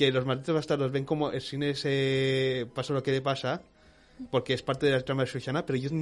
que 0.00 0.10
los 0.10 0.24
malditos 0.24 0.54
bastardos 0.54 0.90
ven 0.90 1.04
como 1.04 1.30
el 1.30 1.42
cine 1.42 1.74
se 1.74 2.66
pasa 2.74 2.94
lo 2.94 3.02
que 3.02 3.12
le 3.12 3.20
pasa, 3.20 3.60
porque 4.30 4.54
es 4.54 4.62
parte 4.62 4.86
de 4.86 4.92
la 4.92 5.02
trama 5.02 5.24
de 5.24 5.30
Shoshana, 5.30 5.66
pero 5.66 5.76
ellos, 5.76 5.92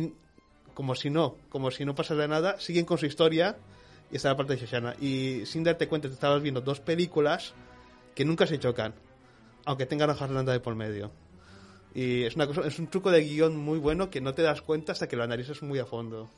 como 0.73 0.95
si 0.95 1.11
no, 1.11 1.35
como 1.49 1.73
si 1.73 1.85
no 1.85 1.97
pasara 1.97 2.29
nada, 2.29 2.61
siguen 2.61 2.85
con 2.85 2.97
su 2.97 3.07
historia 3.07 3.57
y 4.13 4.15
está 4.15 4.29
la 4.29 4.37
parte 4.37 4.55
de 4.55 4.61
Shoshana. 4.61 4.95
Y 5.01 5.45
sin 5.47 5.65
darte 5.65 5.89
cuenta, 5.89 6.07
te 6.07 6.15
estabas 6.15 6.41
viendo 6.41 6.61
dos 6.61 6.79
películas 6.79 7.55
que 8.15 8.25
nunca 8.25 8.47
se 8.47 8.61
chocan, 8.61 8.95
aunque 9.65 9.85
tengan 9.85 10.11
a 10.11 10.13
Harlanda 10.13 10.53
de 10.53 10.61
por 10.61 10.77
medio. 10.77 11.11
Y 11.93 12.23
es, 12.23 12.37
una 12.37 12.47
cosa, 12.47 12.69
es 12.69 12.79
un 12.79 12.87
truco 12.87 13.11
de 13.11 13.25
guion 13.25 13.57
muy 13.57 13.81
bueno 13.81 14.11
que 14.11 14.21
no 14.21 14.33
te 14.33 14.43
das 14.43 14.63
cuenta 14.63 14.93
hasta 14.93 15.09
que 15.09 15.17
lo 15.17 15.25
analizas 15.25 15.61
muy 15.65 15.81
a 15.81 15.87
fondo. 15.87 16.31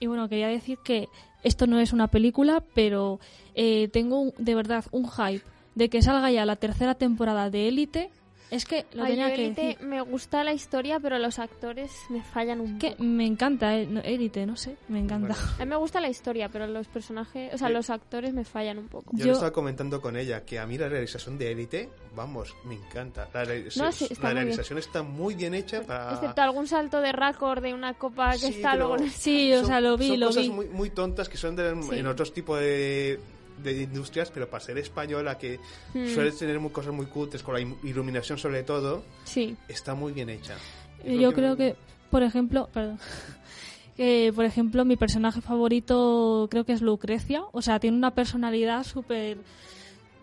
Y 0.00 0.08
bueno, 0.08 0.28
quería 0.28 0.48
decir 0.48 0.78
que 0.82 1.08
esto 1.44 1.68
no 1.68 1.78
es 1.78 1.92
una 1.92 2.08
película, 2.08 2.64
pero 2.74 3.20
eh, 3.54 3.86
tengo 3.92 4.32
de 4.38 4.56
verdad 4.56 4.84
un 4.90 5.08
hype 5.08 5.44
de 5.76 5.90
que 5.90 6.02
salga 6.02 6.30
ya 6.32 6.44
la 6.44 6.56
tercera 6.56 6.94
temporada 6.96 7.50
de 7.50 7.68
Élite 7.68 8.10
Es 8.50 8.64
que 8.64 8.86
lo 8.94 9.04
tenía 9.04 9.34
que 9.34 9.50
decir. 9.50 9.86
me 9.86 10.00
gusta 10.00 10.42
la 10.42 10.54
historia, 10.54 10.98
pero 10.98 11.18
los 11.18 11.38
actores 11.38 11.92
me 12.08 12.22
fallan 12.22 12.60
un 12.60 12.78
que 12.78 12.96
me 12.98 13.26
encanta 13.26 13.74
Élite, 13.76 14.42
eh, 14.42 14.46
no 14.46 14.56
sé, 14.56 14.76
me 14.88 15.00
encanta. 15.00 15.36
A 15.58 15.64
mí 15.64 15.68
me 15.68 15.76
gusta 15.76 16.00
la 16.00 16.08
historia, 16.08 16.48
pero 16.48 16.66
los 16.66 16.88
personajes, 16.88 17.52
o 17.52 17.58
sea, 17.58 17.68
los 17.68 17.90
actores 17.90 18.32
me 18.32 18.44
fallan 18.44 18.78
un 18.78 18.88
poco. 18.88 19.10
Yo, 19.12 19.32
estaba 19.32 19.52
comentando 19.52 20.00
con 20.00 20.16
ella 20.16 20.46
que 20.46 20.58
a 20.58 20.66
mí 20.66 20.78
la 20.78 20.88
realización 20.88 21.36
de 21.36 21.52
Élite, 21.52 21.90
vamos, 22.14 22.56
me 22.64 22.74
encanta. 22.74 23.28
La, 23.34 23.44
realización 23.44 24.78
está 24.78 25.02
muy 25.02 25.34
bien 25.34 25.52
hecha 25.52 25.82
para... 25.82 26.14
Excepto 26.14 26.40
algún 26.40 26.66
salto 26.66 27.02
de 27.02 27.12
récord 27.12 27.62
de 27.62 27.74
una 27.74 27.92
copa 27.94 28.32
que 28.38 28.46
está 28.46 28.76
luego... 28.76 28.96
Sí, 29.14 29.52
o 29.52 29.64
sea, 29.64 29.80
lo 29.82 29.98
vi, 29.98 30.08
son 30.08 30.20
lo 30.20 30.26
cosas 30.28 30.48
Muy, 30.48 30.68
muy 30.68 30.88
tontas 30.88 31.28
que 31.28 31.36
son 31.36 31.58
en 31.58 32.06
otros 32.06 32.32
tipos 32.32 32.58
de 32.60 33.20
de 33.62 33.82
industrias, 33.82 34.30
pero 34.30 34.48
para 34.48 34.64
ser 34.64 34.78
española, 34.78 35.38
que 35.38 35.58
hmm. 35.94 36.08
suele 36.08 36.32
tener 36.32 36.60
muy, 36.60 36.70
cosas 36.70 36.92
muy 36.92 37.06
cultes, 37.06 37.42
con 37.42 37.54
la 37.54 37.60
iluminación 37.60 38.38
sobre 38.38 38.62
todo, 38.62 39.04
sí. 39.24 39.56
está 39.68 39.94
muy 39.94 40.12
bien 40.12 40.30
hecha. 40.30 40.56
Yo 41.04 41.32
creo 41.32 41.56
que, 41.56 41.76
por 42.10 42.22
ejemplo, 42.22 42.68
perdón. 42.72 42.98
que 43.96 44.30
por 44.34 44.44
ejemplo 44.44 44.84
mi 44.84 44.96
personaje 44.96 45.40
favorito 45.40 46.48
creo 46.50 46.64
que 46.64 46.72
es 46.72 46.82
Lucrecia, 46.82 47.44
o 47.52 47.62
sea, 47.62 47.80
tiene 47.80 47.96
una 47.96 48.12
personalidad 48.12 48.84
súper... 48.84 49.38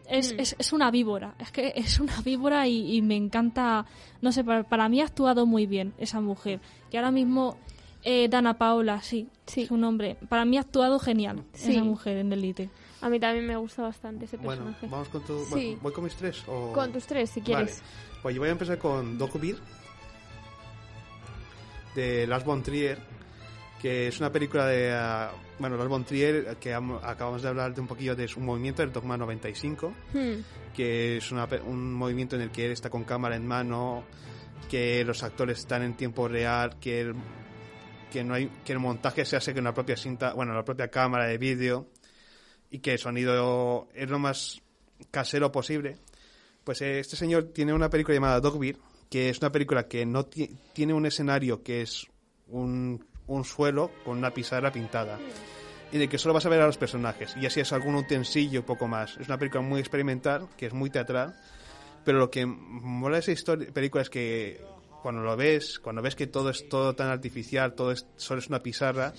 Es, 0.07 0.33
hmm. 0.33 0.39
es, 0.39 0.55
es, 0.59 0.73
una 0.73 0.91
víbora, 0.91 1.33
es 1.39 1.51
que 1.51 1.73
es 1.75 1.99
una 1.99 2.21
víbora 2.21 2.67
y, 2.67 3.01
me 3.01 3.15
encanta, 3.15 3.85
no 4.21 4.31
sé, 4.31 4.43
para, 4.43 4.89
mí 4.89 5.01
ha 5.01 5.05
actuado 5.05 5.45
muy 5.45 5.65
bien 5.65 5.93
esa 5.97 6.19
mujer, 6.19 6.59
que 6.91 6.97
ahora 6.97 7.11
mismo 7.11 7.57
eh, 8.03 8.27
Dana 8.29 8.57
Paola, 8.57 9.01
sí, 9.01 9.27
sí, 9.47 9.65
su 9.65 9.77
nombre, 9.77 10.17
para 10.27 10.43
mí 10.45 10.57
ha 10.57 10.61
actuado 10.61 10.99
genial 10.99 11.43
esa 11.53 11.83
mujer 11.83 12.17
en 12.17 12.33
Elite. 12.33 12.69
A 13.03 13.09
mí 13.09 13.19
también 13.19 13.45
me 13.45 13.57
gusta 13.57 13.81
bastante 13.81 14.23
ese 14.23 14.37
personaje. 14.37 14.87
Bueno, 14.87 14.91
vamos 14.91 15.09
con 15.09 15.21
tu... 15.25 15.43
Sí. 15.53 15.77
¿Voy 15.81 15.91
con 15.91 16.05
mis 16.05 16.15
tres? 16.15 16.41
O... 16.47 16.71
Con 16.71 16.93
tus 16.93 17.05
tres, 17.05 17.29
si 17.31 17.41
quieres. 17.41 17.81
Vale. 17.81 18.21
Pues 18.21 18.35
yo 18.35 18.41
voy 18.41 18.47
a 18.47 18.53
empezar 18.53 18.77
con 18.77 19.17
Dokubir, 19.17 19.57
de 21.95 22.25
Lars 22.25 22.45
von 22.45 22.63
Trier, 22.63 22.97
que 23.81 24.07
es 24.07 24.17
una 24.21 24.31
película 24.31 24.67
de... 24.67 24.93
Uh, 24.93 25.35
bueno, 25.59 25.75
Lars 25.75 25.89
von 25.89 26.05
Trier, 26.05 26.55
que 26.61 26.73
acabamos 26.73 27.41
de 27.41 27.49
hablar 27.49 27.75
de 27.75 27.81
un 27.81 27.87
poquillo 27.87 28.15
de 28.15 28.25
su 28.29 28.39
movimiento, 28.39 28.81
el 28.83 28.93
Dogma 28.93 29.17
95, 29.17 29.93
hmm. 30.13 30.73
que 30.73 31.17
es 31.17 31.29
una, 31.33 31.45
un 31.65 31.93
movimiento 31.93 32.37
en 32.37 32.43
el 32.43 32.51
que 32.51 32.67
él 32.67 32.71
está 32.71 32.89
con 32.89 33.03
cámara 33.03 33.35
en 33.35 33.45
mano, 33.45 34.05
que 34.69 35.03
los 35.03 35.23
actores 35.23 35.59
están 35.59 35.83
en 35.83 35.95
tiempo 35.95 36.29
real, 36.29 36.79
que 36.79 37.01
el, 37.01 37.15
que 38.13 38.23
no 38.23 38.35
hay 38.35 38.47
que 38.63 38.71
el 38.71 38.79
montaje 38.79 39.25
se 39.25 39.35
hace 39.35 39.53
con 39.53 39.65
la 39.65 39.73
propia 39.73 39.97
cinta, 39.97 40.33
bueno, 40.33 40.53
la 40.53 40.63
propia 40.63 40.87
cámara 40.87 41.25
de 41.25 41.37
vídeo 41.37 41.89
y 42.73 42.79
que 42.79 42.93
el 42.93 42.97
sonido 42.97 43.87
es 43.93 44.09
lo 44.09 44.17
más 44.17 44.63
casero 45.11 45.51
posible, 45.51 45.97
pues 46.63 46.81
eh, 46.81 46.99
este 46.99 47.15
señor 47.15 47.51
tiene 47.53 47.71
una 47.71 47.87
película 47.87 48.15
llamada 48.15 48.39
Dogbeer, 48.39 48.77
que 49.11 49.29
es 49.29 49.37
una 49.37 49.51
película 49.51 49.87
que 49.87 50.07
no 50.07 50.25
tiene 50.25 50.95
un 50.95 51.05
escenario 51.05 51.61
que 51.61 51.83
es 51.83 52.07
un, 52.47 53.05
un 53.27 53.45
suelo 53.45 53.91
con 54.03 54.17
una 54.17 54.33
pizarra 54.33 54.71
pintada 54.71 55.19
en 55.91 56.01
el 56.01 56.09
que 56.09 56.17
solo 56.17 56.33
vas 56.33 56.47
a 56.47 56.49
ver 56.49 56.61
a 56.61 56.65
los 56.65 56.79
personajes 56.79 57.35
y 57.39 57.45
así 57.45 57.59
es 57.59 57.71
algún 57.73 57.93
utensilio 57.93 58.65
poco 58.65 58.87
más. 58.87 59.17
Es 59.17 59.27
una 59.27 59.37
película 59.37 59.61
muy 59.61 59.79
experimental, 59.79 60.47
que 60.57 60.65
es 60.65 60.73
muy 60.73 60.89
teatral, 60.89 61.35
pero 62.03 62.17
lo 62.17 62.31
que 62.31 62.47
mola 62.47 63.17
de 63.17 63.19
esa 63.19 63.33
historia, 63.33 63.71
película 63.71 64.01
es 64.01 64.09
que 64.09 64.65
cuando 65.03 65.21
lo 65.21 65.37
ves, 65.37 65.77
cuando 65.77 66.01
ves 66.01 66.15
que 66.15 66.25
todo 66.25 66.49
es 66.49 66.67
todo 66.67 66.95
tan 66.95 67.09
artificial, 67.09 67.75
todo 67.75 67.91
es, 67.91 68.07
solo 68.15 68.39
es 68.39 68.47
una 68.47 68.63
pizarra, 68.63 69.13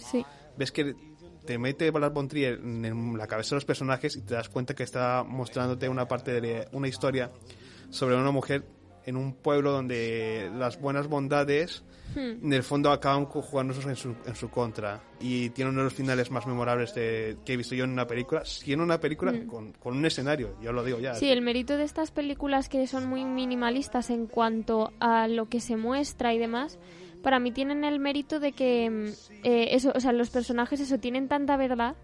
ves 0.56 0.72
que 0.72 0.96
te 1.44 1.58
mete 1.58 1.90
Ballard 1.90 2.12
Bontrier 2.12 2.54
en 2.54 3.16
la 3.16 3.26
cabeza 3.26 3.50
de 3.50 3.56
los 3.56 3.64
personajes 3.64 4.16
y 4.16 4.22
te 4.22 4.34
das 4.34 4.48
cuenta 4.48 4.74
que 4.74 4.82
está 4.82 5.24
mostrándote 5.24 5.88
una 5.88 6.08
parte 6.08 6.40
de 6.40 6.68
una 6.72 6.88
historia 6.88 7.30
sobre 7.90 8.16
una 8.16 8.30
mujer 8.30 8.64
en 9.06 9.16
un 9.16 9.34
pueblo 9.34 9.70
donde 9.70 10.50
las 10.54 10.80
buenas 10.80 11.08
bondades 11.08 11.84
hmm. 12.14 12.44
en 12.44 12.52
el 12.52 12.62
fondo 12.62 12.90
acaban 12.90 13.26
jugando 13.26 13.74
en 13.74 13.96
su, 13.96 14.14
en 14.26 14.34
su 14.34 14.48
contra 14.48 15.02
y 15.20 15.50
tiene 15.50 15.70
uno 15.70 15.80
de 15.80 15.84
los 15.84 15.94
finales 15.94 16.30
más 16.30 16.46
memorables 16.46 16.94
de, 16.94 17.36
que 17.44 17.52
he 17.52 17.56
visto 17.56 17.74
yo 17.74 17.84
en 17.84 17.90
una 17.90 18.06
película 18.06 18.44
siendo 18.44 18.84
una 18.84 19.00
película 19.00 19.32
hmm. 19.32 19.46
con, 19.46 19.72
con, 19.72 19.96
un 19.96 20.06
escenario 20.06 20.56
yo 20.62 20.72
lo 20.72 20.82
digo 20.82 20.98
ya 21.00 21.14
sí 21.14 21.28
el 21.28 21.42
mérito 21.42 21.76
de 21.76 21.84
estas 21.84 22.10
películas 22.10 22.68
que 22.68 22.86
son 22.86 23.06
muy 23.06 23.24
minimalistas 23.24 24.10
en 24.10 24.26
cuanto 24.26 24.92
a 25.00 25.28
lo 25.28 25.48
que 25.48 25.60
se 25.60 25.76
muestra 25.76 26.32
y 26.32 26.38
demás 26.38 26.78
para 27.24 27.40
mí 27.40 27.50
tienen 27.50 27.82
el 27.84 27.98
mérito 27.98 28.38
de 28.38 28.52
que 28.52 28.88
mm, 28.90 29.44
eh, 29.44 29.68
eso, 29.72 29.92
o 29.94 29.98
sea, 29.98 30.12
los 30.12 30.30
personajes 30.30 30.78
eso 30.78 30.98
tienen 30.98 31.26
tanta 31.26 31.56
verdad 31.56 31.96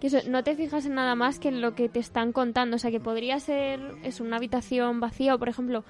que 0.00 0.08
eso, 0.08 0.18
no 0.28 0.44
te 0.44 0.54
fijas 0.56 0.84
en 0.84 0.94
nada 0.94 1.14
más 1.14 1.38
que 1.38 1.48
en 1.48 1.62
lo 1.62 1.74
que 1.74 1.88
te 1.88 2.00
están 2.00 2.32
contando, 2.32 2.76
o 2.76 2.78
sea, 2.78 2.90
que 2.90 3.00
podría 3.00 3.40
ser 3.40 3.80
es 4.02 4.20
una 4.20 4.36
habitación 4.36 5.00
vacía 5.00 5.34
o 5.34 5.38
por 5.38 5.48
ejemplo, 5.48 5.84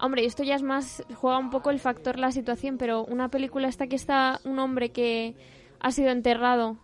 hombre, 0.00 0.24
esto 0.24 0.44
ya 0.44 0.54
es 0.54 0.62
más 0.62 1.04
juega 1.14 1.36
un 1.36 1.50
poco 1.50 1.68
el 1.68 1.80
factor 1.80 2.18
la 2.18 2.32
situación, 2.32 2.78
pero 2.78 3.04
una 3.04 3.28
película 3.28 3.68
esta 3.68 3.86
que 3.88 3.96
está 3.96 4.40
un 4.44 4.58
hombre 4.60 4.90
que 4.90 5.34
ha 5.80 5.90
sido 5.90 6.10
enterrado 6.10 6.78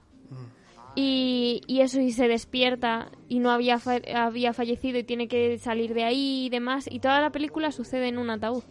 y, 0.97 1.61
y, 1.66 1.80
eso 1.80 2.01
y 2.01 2.11
se 2.11 2.26
despierta 2.26 3.11
y 3.28 3.38
no 3.38 3.51
había 3.51 3.78
había 4.14 4.53
fallecido 4.53 4.99
y 4.99 5.05
tiene 5.05 5.28
que 5.28 5.59
salir 5.59 5.94
de 5.94 6.05
ahí 6.05 6.47
y 6.47 6.49
demás 6.51 6.88
y 6.90 7.01
toda 7.01 7.20
la 7.20 7.30
película 7.30 7.70
sucede 7.70 8.09
en 8.09 8.18
un 8.18 8.30
ataúd. 8.30 8.64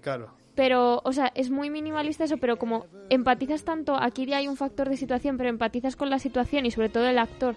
Claro 0.00 0.39
pero, 0.60 1.00
o 1.04 1.12
sea, 1.14 1.32
es 1.34 1.48
muy 1.48 1.70
minimalista 1.70 2.24
eso, 2.24 2.36
pero 2.36 2.58
como 2.58 2.84
empatizas 3.08 3.64
tanto, 3.64 3.96
aquí 3.96 4.26
ya 4.26 4.36
hay 4.36 4.46
un 4.46 4.58
factor 4.58 4.90
de 4.90 4.98
situación, 4.98 5.38
pero 5.38 5.48
empatizas 5.48 5.96
con 5.96 6.10
la 6.10 6.18
situación 6.18 6.66
y 6.66 6.70
sobre 6.70 6.90
todo 6.90 7.08
el 7.08 7.18
actor, 7.18 7.56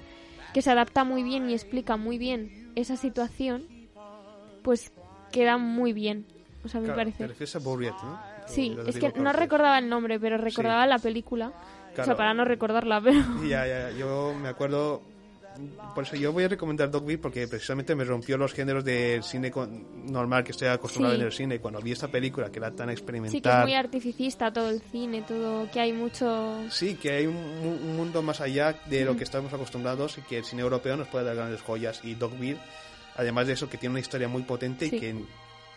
que 0.54 0.62
se 0.62 0.72
adapta 0.72 1.04
muy 1.04 1.22
bien 1.22 1.50
y 1.50 1.54
explica 1.54 1.98
muy 1.98 2.18
bien 2.18 2.72
esa 2.78 2.96
situación, 2.96 3.68
pues 4.62 4.94
queda 5.34 5.58
muy 5.58 5.92
bien. 5.92 6.26
O 6.64 6.70
sea, 6.70 6.80
me 6.80 6.94
parece. 6.94 7.28
Te 7.28 7.58
a 7.58 7.60
¿no? 7.60 8.20
Sí, 8.48 8.74
es 8.88 8.98
que 8.98 9.12
no 9.18 9.34
recordaba 9.34 9.80
el 9.80 9.90
nombre, 9.90 10.18
pero 10.18 10.38
recordaba 10.38 10.88
la 10.88 10.98
película. 10.98 11.52
O 11.98 12.06
sea, 12.06 12.16
para 12.16 12.34
no 12.34 12.46
recordarla, 12.46 13.02
pero... 13.04 13.20
Ya, 13.46 13.68
ya, 13.68 13.92
yo 13.92 14.34
me 14.42 14.48
acuerdo 14.48 15.02
por 15.94 16.04
eso 16.04 16.16
yo 16.16 16.32
voy 16.32 16.44
a 16.44 16.48
recomendar 16.48 16.90
Dogville 16.90 17.20
porque 17.20 17.48
precisamente 17.48 17.96
me 17.96 18.04
rompió 18.04 18.38
los 18.38 18.54
géneros 18.54 18.84
del 18.84 19.24
cine 19.24 19.52
normal 20.06 20.44
que 20.44 20.52
estoy 20.52 20.68
acostumbrado 20.68 21.16
en 21.16 21.22
el 21.22 21.32
cine. 21.32 21.60
Cuando 21.60 21.82
vi 21.82 21.92
esta 21.92 22.08
película 22.08 22.52
que 22.52 22.60
era 22.60 22.72
tan 22.72 22.90
experimental. 22.90 23.32
Sí, 23.32 23.42
que 23.42 23.50
es 23.50 23.64
muy 23.64 23.74
artificista 23.74 24.52
todo 24.52 24.70
el 24.70 24.82
cine, 24.82 25.22
todo, 25.22 25.70
que 25.72 25.80
hay 25.80 25.94
mucho. 25.94 26.64
Sí, 26.70 26.96
que 26.96 27.12
hay 27.12 27.28
un, 27.28 27.96
mundo 27.96 28.22
más 28.22 28.42
allá 28.42 28.76
de 28.88 29.06
lo 29.06 29.16
que 29.16 29.24
estamos 29.24 29.54
acostumbrados 29.54 30.18
y 30.18 30.22
que 30.22 30.40
el 30.40 30.46
cine 30.46 30.62
europeo 30.62 30.98
nos 30.98 31.08
puede 31.08 31.26
dar 31.26 31.36
grandes 31.36 31.62
joyas. 31.62 32.02
Y 32.04 32.16
Dogville, 32.16 32.58
además 33.16 33.48
de 33.48 33.54
eso, 33.54 33.70
que 33.70 33.78
tiene 33.78 33.92
una 33.92 34.00
historia 34.00 34.28
muy 34.28 34.44
potente 34.44 34.88
y 34.88 34.92
que 34.92 35.16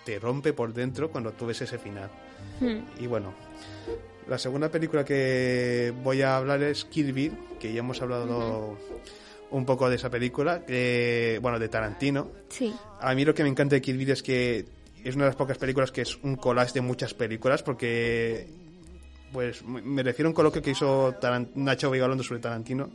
te 0.04 0.18
rompe 0.18 0.52
por 0.52 0.72
dentro 0.72 1.10
cuando 1.10 1.32
tú 1.32 1.46
ves 1.46 1.60
ese 1.60 1.78
final. 1.78 2.10
Hmm. 2.60 3.02
Y 3.02 3.06
bueno. 3.06 3.34
La 4.28 4.38
segunda 4.38 4.68
película 4.70 5.04
que 5.04 5.94
voy 6.02 6.22
a 6.22 6.36
hablar 6.36 6.60
es 6.60 6.84
Kill 6.84 7.12
Bill, 7.12 7.38
que 7.60 7.72
ya 7.72 7.78
hemos 7.78 8.02
hablado 8.02 8.76
un 9.50 9.64
poco 9.64 9.88
de 9.88 9.96
esa 9.96 10.10
película, 10.10 10.62
bueno, 11.40 11.58
de 11.58 11.68
Tarantino. 11.68 12.30
Sí. 12.48 12.74
A 13.00 13.14
mí 13.14 13.24
lo 13.24 13.34
que 13.34 13.42
me 13.42 13.48
encanta 13.48 13.76
de 13.76 13.82
Kill 13.82 13.96
Bill 13.96 14.10
es 14.10 14.22
que 14.22 14.64
es 15.04 15.14
una 15.14 15.24
de 15.24 15.30
las 15.30 15.36
pocas 15.36 15.56
películas 15.58 15.92
que 15.92 16.02
es 16.02 16.16
un 16.22 16.36
collage 16.36 16.72
de 16.74 16.80
muchas 16.80 17.14
películas, 17.14 17.62
porque, 17.62 18.48
pues, 19.32 19.62
me 19.64 20.02
refiero 20.02 20.28
a 20.28 20.30
un 20.30 20.34
coloquio 20.34 20.60
que 20.60 20.72
hizo 20.72 21.14
Nacho 21.54 21.90
Vigalondo 21.90 22.24
sobre 22.24 22.40
Tarantino, 22.40 22.90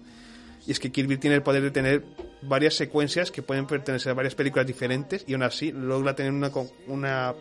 y 0.68 0.72
es 0.72 0.80
que 0.80 0.92
Kill 0.92 1.08
Bill 1.08 1.20
tiene 1.20 1.38
el 1.38 1.44
poder 1.44 1.64
de 1.64 1.72
tener 1.72 2.04
varias 2.42 2.76
secuencias 2.76 3.32
que 3.32 3.42
pueden 3.42 3.66
pertenecer 3.66 4.12
a 4.12 4.14
varias 4.14 4.36
películas 4.36 4.68
diferentes, 4.68 5.24
y 5.26 5.34
aún 5.34 5.44
así 5.44 5.72
logra 5.72 6.16
tener 6.16 6.34
una, 6.34 6.52
una 6.88 7.34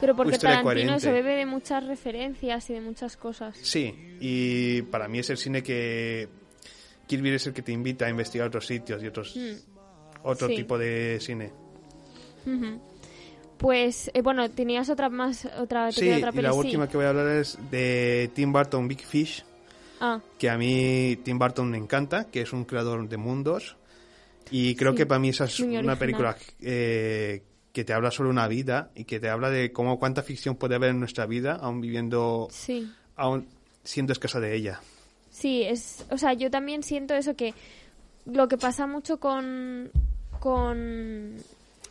pero 0.00 0.14
porque 0.14 0.38
Tarantino 0.38 1.00
se 1.00 1.10
bebe 1.10 1.36
de 1.36 1.46
muchas 1.46 1.84
referencias 1.84 2.68
y 2.70 2.74
de 2.74 2.82
muchas 2.82 3.16
cosas. 3.16 3.56
Sí, 3.60 3.94
y 4.20 4.82
para 4.82 5.08
mí 5.08 5.20
es 5.20 5.30
el 5.30 5.38
cine 5.38 5.62
que 5.62 6.28
Kill 7.06 7.26
es 7.26 7.46
el 7.46 7.52
que 7.52 7.62
te 7.62 7.72
invita 7.72 8.06
a 8.06 8.10
investigar 8.10 8.48
otros 8.48 8.66
sitios 8.66 9.02
y 9.02 9.06
otros 9.06 9.36
mm. 9.36 10.24
otro 10.24 10.48
tipo 10.48 10.78
de 10.78 11.18
cine. 11.20 11.52
Pues 13.58 14.10
eh, 14.12 14.22
bueno, 14.22 14.50
tenías 14.50 14.90
otra 14.90 15.08
más 15.08 15.46
otra 15.58 15.90
sí, 15.90 16.10
otra 16.10 16.30
y 16.34 16.42
la 16.42 16.52
última 16.52 16.88
que 16.88 16.96
voy 16.96 17.06
a 17.06 17.10
hablar 17.10 17.28
es 17.28 17.58
de 17.70 18.30
Tim 18.34 18.52
Burton 18.52 18.86
Big 18.86 19.04
Fish. 19.04 19.44
Ah. 19.98 20.20
Que 20.38 20.50
a 20.50 20.58
mí 20.58 21.16
Tim 21.24 21.38
Burton 21.38 21.70
me 21.70 21.78
encanta, 21.78 22.24
que 22.24 22.42
es 22.42 22.52
un 22.52 22.66
creador 22.66 23.08
de 23.08 23.16
mundos 23.16 23.76
y 24.50 24.74
creo 24.76 24.94
que 24.94 25.06
para 25.06 25.18
mí 25.18 25.30
esa 25.30 25.44
es 25.44 25.58
una 25.60 25.96
película 25.96 26.36
eh, 26.60 27.42
que 27.72 27.84
te 27.84 27.92
habla 27.92 28.10
sobre 28.10 28.30
una 28.30 28.46
vida 28.46 28.90
y 28.94 29.04
que 29.04 29.18
te 29.18 29.28
habla 29.28 29.50
de 29.50 29.72
cómo 29.72 29.98
cuánta 29.98 30.22
ficción 30.22 30.56
puede 30.56 30.76
haber 30.76 30.90
en 30.90 31.00
nuestra 31.00 31.26
vida 31.26 31.56
aún 31.56 31.80
viviendo 31.80 32.48
aún 33.16 33.46
siendo 33.82 34.12
escasa 34.12 34.40
de 34.40 34.54
ella. 34.54 34.80
Sí, 35.36 35.64
es, 35.64 36.06
o 36.10 36.16
sea, 36.16 36.32
yo 36.32 36.50
también 36.50 36.82
siento 36.82 37.12
eso 37.12 37.36
que 37.36 37.52
lo 38.24 38.48
que 38.48 38.56
pasa 38.56 38.86
mucho 38.86 39.20
con, 39.20 39.90
con, 40.40 41.36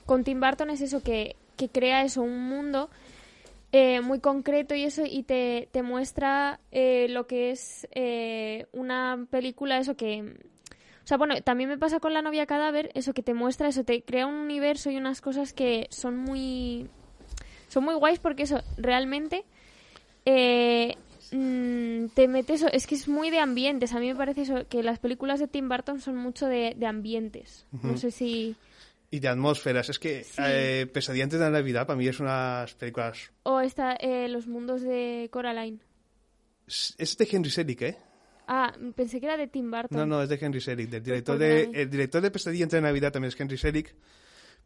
con 0.08 0.24
Tim 0.24 0.40
Burton 0.40 0.72
es 0.72 0.82
eso 0.82 1.04
que, 1.04 1.36
que 1.56 1.70
crea 1.70 2.02
eso, 2.02 2.24
un 2.24 2.50
mundo 2.50 2.90
eh, 3.72 4.02
muy 4.02 4.20
concreto 4.20 4.74
y 4.74 4.84
eso 4.84 5.04
y 5.06 5.22
te, 5.22 5.70
te 5.72 5.84
muestra 5.84 6.60
eh, 6.72 7.06
lo 7.08 7.28
que 7.28 7.52
es 7.52 7.88
eh, 7.92 8.66
una 8.72 9.28
película, 9.30 9.78
eso 9.78 9.96
que... 9.96 10.24
O 11.04 11.08
sea, 11.08 11.18
bueno, 11.18 11.40
también 11.44 11.70
me 11.70 11.78
pasa 11.78 12.00
con 12.00 12.16
La 12.16 12.24
novia 12.24 12.48
cadáver, 12.48 12.90
eso 12.96 13.14
que 13.14 13.22
te 13.22 13.36
muestra, 13.36 13.68
eso 13.68 13.84
te 13.84 14.02
crea 14.02 14.26
un 14.26 14.34
universo 14.34 14.90
y 14.90 14.98
unas 14.98 15.22
cosas 15.22 15.54
que 15.54 15.86
son 15.92 16.18
muy 16.18 16.90
son 17.68 17.84
muy 17.84 17.94
guays 17.94 18.18
porque 18.18 18.42
eso, 18.42 18.64
realmente 18.76 19.46
eh, 20.26 20.96
mm, 21.32 22.08
te 22.14 22.28
metes, 22.28 22.64
es 22.72 22.88
que 22.88 22.96
es 22.96 23.08
muy 23.08 23.30
de 23.30 23.40
ambientes. 23.40 23.94
A 23.94 24.00
mí 24.00 24.08
me 24.08 24.16
parece 24.16 24.44
eso, 24.44 24.68
que 24.68 24.84
las 24.84 25.00
películas 25.00 25.40
de 25.40 25.48
Tim 25.48 25.70
Burton 25.70 26.00
son 26.00 26.18
mucho 26.18 26.48
de, 26.48 26.76
ambientes. 26.86 27.66
No 27.82 27.98
sé 27.98 28.12
si... 28.12 28.56
Y 29.12 29.20
de 29.20 29.28
atmósferas. 29.28 29.90
Es 29.90 30.00
que 30.00 30.26
eh, 30.40 30.88
Pesadilla 30.92 31.28
de 31.28 31.38
la 31.38 31.50
Navidad 31.50 31.86
para 31.86 31.98
mí 31.98 32.08
es 32.08 32.20
unas 32.20 32.74
películas... 32.74 33.32
O 33.44 33.62
está 33.62 33.94
eh, 33.94 34.28
Los 34.28 34.48
mundos 34.48 34.82
de 34.82 35.30
Coraline. 35.32 35.80
Es 36.68 37.18
de 37.18 37.28
Henry 37.32 37.52
Selick, 37.52 37.82
¿eh? 37.84 37.98
Ah, 38.48 38.74
pensé 38.96 39.20
que 39.20 39.26
era 39.26 39.38
de 39.38 39.48
Tim 39.48 39.70
Burton. 39.72 39.98
No, 39.98 40.06
no, 40.06 40.22
es 40.22 40.30
de 40.30 40.38
Henry 40.40 40.62
Selick. 40.62 40.90
Del 40.90 41.04
director 41.04 41.38
de, 41.38 41.70
el 41.74 41.90
director 41.90 42.22
de 42.22 42.32
Pesadilla 42.32 42.66
de 42.66 42.82
Navidad 42.82 43.12
también 43.12 43.30
es 43.30 43.40
Henry 43.40 43.58
Selick 43.58 43.96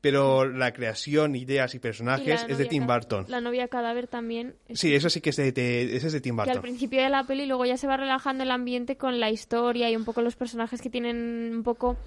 pero 0.02 0.48
la 0.48 0.72
creación, 0.72 1.36
ideas 1.36 1.76
y 1.76 1.80
personajes 1.80 2.46
es 2.48 2.58
de 2.58 2.66
Tim 2.66 2.88
Burton. 2.88 3.26
La 3.28 3.42
novia 3.42 3.68
cadáver 3.68 4.08
también. 4.08 4.56
Sí, 4.74 4.96
eso 4.96 5.10
sí 5.10 5.20
que 5.20 5.32
es 5.32 5.36
de, 5.36 5.96
es 5.96 6.12
de 6.12 6.22
Tim 6.22 6.36
Burton. 6.36 6.54
Que 6.54 6.58
al 6.58 6.62
principio 6.62 7.02
de 7.02 7.10
la 7.10 7.26
peli 7.26 7.46
luego 7.46 7.66
ya 7.66 7.78
se 7.78 7.88
va 7.88 7.98
relajando 7.98 8.44
el 8.44 8.52
ambiente 8.52 8.96
con 8.96 9.20
la 9.20 9.30
historia 9.30 9.90
y 9.90 9.96
un 9.96 10.06
poco 10.06 10.22
los 10.22 10.36
personajes 10.36 10.82
que 10.82 10.90
tienen 10.90 11.52
un 11.54 11.64
poco 11.64 11.98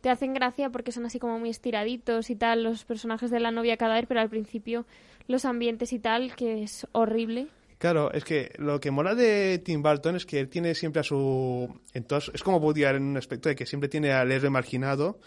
te 0.00 0.10
hacen 0.10 0.34
gracia 0.34 0.70
porque 0.70 0.92
son 0.92 1.06
así 1.06 1.18
como 1.18 1.38
muy 1.38 1.50
estiraditos 1.50 2.30
y 2.30 2.36
tal 2.36 2.64
los 2.64 2.84
personajes 2.84 3.30
de 3.30 3.40
la 3.40 3.50
novia 3.50 3.76
cadáver, 3.76 4.06
pero 4.06 4.20
al 4.20 4.28
principio 4.28 4.84
los 5.28 5.44
ambientes 5.44 5.92
y 5.92 5.98
tal 5.98 6.34
que 6.34 6.62
es 6.62 6.86
horrible. 6.92 7.48
Claro, 7.82 8.12
es 8.12 8.22
que 8.22 8.52
lo 8.58 8.78
que 8.78 8.92
mola 8.92 9.16
de 9.16 9.58
Tim 9.58 9.82
Burton 9.82 10.14
es 10.14 10.24
que 10.24 10.38
él 10.38 10.48
tiene 10.48 10.72
siempre 10.72 11.00
a 11.00 11.02
su... 11.02 11.68
Entonces, 11.92 12.32
es 12.32 12.44
como 12.44 12.58
Woody 12.58 12.84
en 12.84 13.02
un 13.02 13.16
aspecto 13.16 13.48
de 13.48 13.56
que 13.56 13.66
siempre 13.66 13.88
tiene 13.88 14.12
al 14.12 14.30
héroe 14.30 14.50
marginado, 14.50 15.18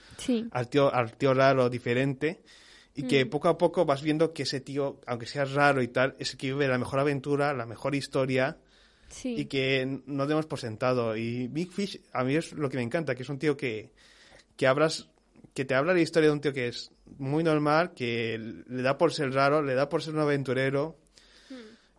al, 0.51 0.69
tío, 0.69 0.93
al 0.93 1.17
tío 1.17 1.33
raro, 1.33 1.69
diferente, 1.69 2.43
y 2.95 3.03
que 3.03 3.25
mm. 3.25 3.29
poco 3.29 3.49
a 3.49 3.57
poco 3.57 3.83
vas 3.83 4.01
viendo 4.01 4.31
que 4.31 4.43
ese 4.43 4.61
tío, 4.61 5.01
aunque 5.05 5.25
sea 5.25 5.43
raro 5.43 5.81
y 5.81 5.89
tal, 5.89 6.15
es 6.17 6.31
el 6.31 6.37
que 6.37 6.47
vive 6.47 6.69
la 6.69 6.77
mejor 6.77 6.99
aventura, 6.99 7.53
la 7.53 7.65
mejor 7.65 7.93
historia, 7.93 8.57
y 9.25 9.47
que 9.47 9.99
no 10.05 10.25
demos 10.25 10.45
por 10.45 10.57
sentado. 10.57 11.17
Y 11.17 11.49
Big 11.49 11.73
Fish 11.73 11.99
a 12.13 12.23
mí 12.23 12.37
es 12.37 12.53
lo 12.53 12.69
que 12.69 12.77
me 12.77 12.83
encanta, 12.83 13.15
que 13.15 13.23
es 13.23 13.29
un 13.29 13.37
tío 13.37 13.57
que, 13.57 13.91
que, 14.55 14.65
abras, 14.65 15.09
que 15.53 15.65
te 15.65 15.75
habla 15.75 15.93
la 15.93 15.99
historia 15.99 16.29
de 16.29 16.33
un 16.33 16.39
tío 16.39 16.53
que 16.53 16.69
es 16.69 16.93
muy 17.17 17.43
normal, 17.43 17.93
que 17.93 18.39
le 18.65 18.81
da 18.81 18.97
por 18.97 19.11
ser 19.11 19.33
raro, 19.33 19.61
le 19.61 19.73
da 19.73 19.89
por 19.89 20.01
ser 20.01 20.13
un 20.13 20.21
aventurero 20.21 21.03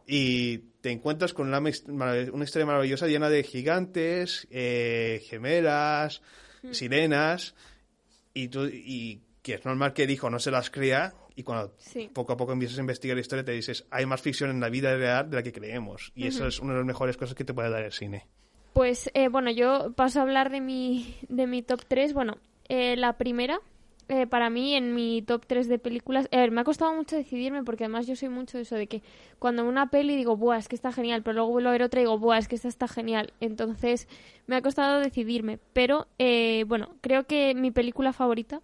y 0.06 0.58
te 0.80 0.92
encuentras 0.92 1.32
con 1.32 1.48
una, 1.48 1.58
una 1.58 2.44
historia 2.44 2.66
maravillosa 2.66 3.06
llena 3.06 3.28
de 3.28 3.42
gigantes, 3.42 4.46
eh, 4.50 5.22
gemelas, 5.26 6.22
hmm. 6.62 6.72
sirenas, 6.72 7.54
y, 8.32 8.48
tú, 8.48 8.66
y 8.66 9.22
que 9.42 9.54
es 9.54 9.64
normal 9.64 9.92
que 9.92 10.04
el 10.04 10.10
hijo 10.10 10.30
no 10.30 10.38
se 10.38 10.50
las 10.50 10.70
crea, 10.70 11.14
y 11.34 11.42
cuando 11.42 11.74
poco 12.12 12.32
a 12.32 12.36
poco 12.36 12.52
empiezas 12.52 12.78
a 12.78 12.80
investigar 12.80 13.16
la 13.16 13.20
historia 13.20 13.44
te 13.44 13.52
dices, 13.52 13.84
hay 13.90 14.06
más 14.06 14.22
ficción 14.22 14.50
en 14.50 14.60
la 14.60 14.70
vida 14.70 14.94
real 14.96 15.28
de 15.28 15.36
la 15.36 15.42
que 15.42 15.52
creemos, 15.52 16.12
y 16.14 16.26
eso 16.26 16.46
es 16.46 16.60
una 16.60 16.72
de 16.72 16.78
las 16.78 16.86
mejores 16.86 17.16
cosas 17.16 17.34
que 17.34 17.44
te 17.44 17.52
puede 17.52 17.70
dar 17.70 17.82
el 17.82 17.92
cine. 17.92 18.26
Pues 18.72 19.10
eh, 19.14 19.28
bueno, 19.28 19.50
yo 19.50 19.92
paso 19.96 20.20
a 20.20 20.22
hablar 20.22 20.50
de 20.50 20.60
mi, 20.60 21.16
de 21.30 21.46
mi 21.46 21.62
top 21.62 21.80
3. 21.88 22.12
Bueno, 22.12 22.36
eh, 22.68 22.94
la 22.96 23.16
primera 23.16 23.58
eh, 24.08 24.26
para 24.28 24.50
mí 24.50 24.74
en 24.74 24.94
mi 24.94 25.22
top 25.22 25.46
3 25.46 25.66
de 25.68 25.78
películas. 25.78 26.28
A 26.30 26.36
ver, 26.36 26.52
me 26.52 26.60
ha 26.60 26.64
costado 26.64 26.94
mucho 26.94 27.16
decidirme 27.16 27.64
porque 27.64 27.84
además 27.84 28.06
yo 28.06 28.14
soy 28.14 28.28
mucho 28.28 28.56
de 28.56 28.62
eso 28.62 28.76
de 28.76 28.86
que 28.86 29.02
cuando 29.40 29.64
una 29.64 29.90
peli 29.90 30.14
digo, 30.14 30.36
buah, 30.36 30.58
es 30.58 30.68
que 30.68 30.76
está 30.76 30.92
genial, 30.92 31.22
pero 31.22 31.34
luego 31.34 31.50
vuelvo 31.50 31.70
a 31.70 31.72
ver 31.72 31.82
otra 31.82 32.00
y 32.00 32.04
digo, 32.04 32.18
buah, 32.18 32.38
es 32.38 32.46
que 32.46 32.54
esta 32.54 32.68
está 32.68 32.86
genial. 32.86 33.32
Entonces 33.40 34.06
me 34.46 34.54
ha 34.54 34.62
costado 34.62 35.00
decidirme. 35.00 35.58
Pero 35.72 36.06
eh, 36.18 36.64
bueno, 36.68 36.90
creo 37.00 37.24
que 37.24 37.54
mi 37.54 37.72
película 37.72 38.12
favorita 38.12 38.60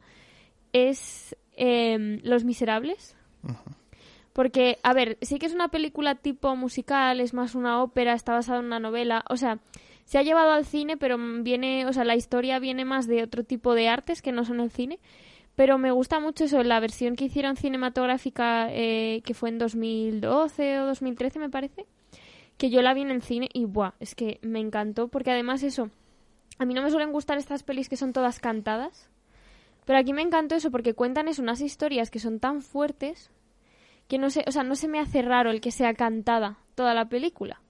es 0.73 1.37
em, 1.57 2.21
Los 2.23 2.45
Miserables. 2.45 3.17
Porque, 4.33 4.79
a 4.83 4.95
ver, 4.95 5.19
sí 5.21 5.39
que 5.39 5.47
es 5.47 5.53
una 5.53 5.69
película 5.69 6.15
tipo 6.15 6.55
musical, 6.57 7.21
es 7.21 7.35
más 7.35 7.55
una 7.55 7.83
ópera, 7.83 8.15
está 8.15 8.33
basada 8.33 8.61
en 8.61 8.67
una 8.67 8.81
novela. 8.81 9.25
O 9.29 9.37
sea, 9.37 9.59
se 10.05 10.19
ha 10.19 10.23
llevado 10.23 10.53
al 10.53 10.65
cine, 10.65 10.97
pero 10.97 11.19
viene, 11.43 11.87
o 11.87 11.93
sea, 11.93 12.05
la 12.05 12.17
historia 12.17 12.59
viene 12.59 12.85
más 12.85 13.07
de 13.07 13.23
otro 13.23 13.45
tipo 13.45 13.75
de 13.75 13.89
artes 13.89 14.23
que 14.23 14.33
no 14.33 14.45
son 14.45 14.61
el 14.61 14.71
cine. 14.71 14.99
Pero 15.55 15.79
me 15.79 15.91
gusta 15.91 16.19
mucho 16.19 16.45
eso, 16.45 16.63
la 16.63 16.81
versión 16.81 17.15
que 17.15 17.27
hicieron 17.27 17.57
cinematográfica, 17.57 18.69
eh, 18.71 19.21
que 19.25 19.35
fue 19.35 19.51
en 19.51 19.59
2012 19.59 20.81
o 20.81 20.87
2013, 20.87 21.39
me 21.39 21.51
parece, 21.51 21.87
que 22.57 22.71
yo 22.71 22.81
la 22.81 22.95
vi 22.95 23.03
en 23.03 23.11
el 23.11 23.23
cine 23.23 23.49
y, 23.53 23.67
¡buah! 23.67 23.93
Es 24.01 24.15
que 24.15 24.39
me 24.43 24.61
encantó, 24.61 25.09
porque 25.09 25.31
además 25.31 25.63
eso, 25.63 25.91
a 26.59 26.65
mí 26.65 26.75
no 26.75 26.83
me 26.83 26.91
suelen 26.91 27.13
gustar 27.13 27.39
estas 27.39 27.63
pelis 27.63 27.89
que 27.89 27.97
son 27.97 28.13
todas 28.13 28.41
cantadas, 28.41 29.11
pero 29.85 29.99
aquí 29.99 30.13
me 30.13 30.23
encantó 30.23 30.55
eso, 30.55 30.71
porque 30.71 30.95
cuentan 30.95 31.29
eso, 31.29 31.43
unas 31.43 31.61
historias 31.61 32.11
que 32.11 32.19
son 32.19 32.41
tan 32.41 32.63
fuertes 32.63 33.31
que 34.09 34.19
no 34.19 34.31
sé, 34.31 34.45
o 34.47 34.53
sea, 34.53 34.63
no 34.63 34.75
se 34.77 34.89
me 34.89 35.01
hace 35.01 35.23
raro 35.23 35.51
el 35.51 35.61
que 35.61 35.71
sea 35.71 35.95
cantada 35.95 36.59
toda 36.75 36.95
la 36.95 37.09
película. 37.09 37.61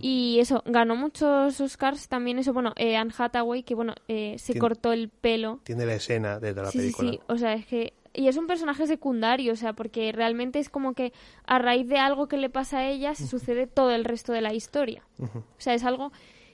Y 0.00 0.38
eso, 0.40 0.62
ganó 0.66 0.96
muchos 0.96 1.60
Oscars 1.60 2.08
también 2.08 2.38
eso, 2.38 2.52
bueno, 2.52 2.72
eh, 2.76 2.96
Anne 2.96 3.12
Hathaway, 3.16 3.62
que 3.62 3.74
bueno, 3.74 3.94
eh, 4.08 4.36
se 4.38 4.58
cortó 4.58 4.92
el 4.92 5.08
pelo. 5.08 5.60
Tiene 5.64 5.86
la 5.86 5.94
escena 5.94 6.38
de 6.38 6.54
la 6.54 6.70
película. 6.70 7.10
Sí, 7.10 7.16
sí, 7.16 7.20
o 7.26 7.36
sea, 7.36 7.54
es 7.54 7.66
que... 7.66 7.92
Y 8.14 8.26
es 8.26 8.36
un 8.36 8.46
personaje 8.46 8.86
secundario, 8.86 9.52
o 9.52 9.56
sea, 9.56 9.74
porque 9.74 10.10
realmente 10.12 10.58
es 10.58 10.70
como 10.70 10.94
que 10.94 11.12
a 11.46 11.58
raíz 11.58 11.86
de 11.88 11.98
algo 11.98 12.26
que 12.26 12.36
le 12.36 12.50
pasa 12.50 12.78
a 12.78 12.88
ella 12.88 13.14
se 13.14 13.26
sucede 13.28 13.66
todo 13.66 13.90
el 13.92 14.04
resto 14.04 14.32
de 14.32 14.40
la 14.40 14.54
historia. 14.54 15.04
O 15.20 15.44
sea, 15.58 15.74
es 15.74 15.84
algo 15.84 16.10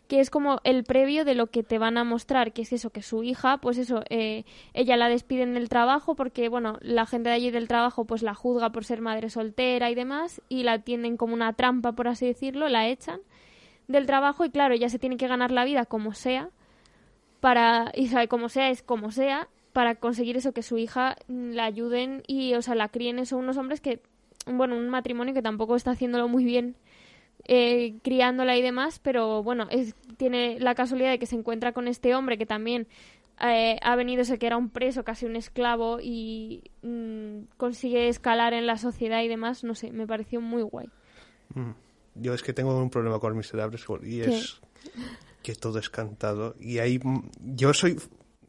que 0.08 0.20
es 0.20 0.30
como 0.30 0.60
el 0.64 0.84
previo 0.84 1.24
de 1.24 1.34
lo 1.34 1.46
que 1.46 1.62
te 1.62 1.78
van 1.78 1.96
a 1.96 2.04
mostrar, 2.04 2.52
que 2.52 2.62
es 2.62 2.72
eso, 2.72 2.90
que 2.90 3.02
su 3.02 3.22
hija, 3.22 3.58
pues 3.58 3.78
eso, 3.78 4.02
eh, 4.10 4.44
ella 4.74 4.96
la 4.96 5.08
despiden 5.08 5.54
del 5.54 5.68
trabajo 5.68 6.14
porque, 6.14 6.48
bueno, 6.48 6.78
la 6.82 7.06
gente 7.06 7.30
de 7.30 7.36
allí 7.36 7.50
del 7.50 7.68
trabajo 7.68 8.04
pues 8.04 8.22
la 8.22 8.34
juzga 8.34 8.70
por 8.70 8.84
ser 8.84 9.00
madre 9.00 9.30
soltera 9.30 9.90
y 9.90 9.94
demás, 9.94 10.42
y 10.48 10.62
la 10.62 10.74
atienden 10.74 11.16
como 11.16 11.34
una 11.34 11.54
trampa, 11.54 11.92
por 11.92 12.08
así 12.08 12.26
decirlo, 12.26 12.68
la 12.68 12.88
echan 12.88 13.20
del 13.88 14.06
trabajo 14.06 14.44
y 14.44 14.50
claro, 14.50 14.74
ella 14.74 14.88
se 14.88 14.98
tiene 14.98 15.16
que 15.16 15.28
ganar 15.28 15.50
la 15.50 15.64
vida 15.64 15.86
como 15.86 16.12
sea, 16.12 16.50
para, 17.40 17.90
y 17.94 18.08
sabe, 18.08 18.28
como 18.28 18.48
sea 18.48 18.70
es 18.70 18.82
como 18.82 19.10
sea, 19.10 19.48
para 19.72 19.96
conseguir 19.96 20.36
eso, 20.36 20.52
que 20.52 20.62
su 20.62 20.78
hija 20.78 21.16
la 21.28 21.64
ayuden 21.64 22.22
y, 22.26 22.54
o 22.54 22.62
sea, 22.62 22.74
la 22.74 22.88
críen 22.88 23.18
eso 23.18 23.36
unos 23.36 23.56
hombres 23.56 23.80
que, 23.80 24.00
bueno, 24.46 24.76
un 24.76 24.88
matrimonio 24.88 25.34
que 25.34 25.42
tampoco 25.42 25.74
está 25.74 25.92
haciéndolo 25.92 26.28
muy 26.28 26.44
bien 26.44 26.76
eh, 27.46 27.96
criándola 28.02 28.56
y 28.56 28.62
demás, 28.62 28.98
pero 28.98 29.42
bueno, 29.42 29.66
es, 29.70 29.94
tiene 30.16 30.58
la 30.60 30.74
casualidad 30.74 31.10
de 31.10 31.18
que 31.18 31.26
se 31.26 31.36
encuentra 31.36 31.72
con 31.72 31.88
este 31.88 32.14
hombre 32.14 32.38
que 32.38 32.46
también 32.46 32.86
eh, 33.40 33.78
ha 33.82 33.96
venido, 33.96 34.24
sé 34.24 34.38
que 34.38 34.46
era 34.46 34.56
un 34.56 34.70
preso, 34.70 35.04
casi 35.04 35.26
un 35.26 35.36
esclavo, 35.36 35.98
y 36.00 36.62
mm, 36.82 37.56
consigue 37.56 38.08
escalar 38.08 38.54
en 38.54 38.66
la 38.66 38.78
sociedad 38.78 39.22
y 39.22 39.28
demás, 39.28 39.64
no 39.64 39.74
sé, 39.74 39.92
me 39.92 40.06
pareció 40.06 40.40
muy 40.40 40.62
guay. 40.62 40.88
Mm. 41.54 41.70
Yo 42.16 42.32
es 42.32 42.42
que 42.42 42.52
tengo 42.52 42.80
un 42.80 42.90
problema 42.90 43.18
con 43.18 43.36
Miserables 43.36 43.84
y 44.04 44.20
es 44.20 44.60
que 45.42 45.54
todo 45.56 45.80
es 45.80 45.90
cantado. 45.90 46.54
Y 46.60 46.78
ahí 46.78 47.00
mm, 47.02 47.30
yo 47.56 47.74
soy 47.74 47.98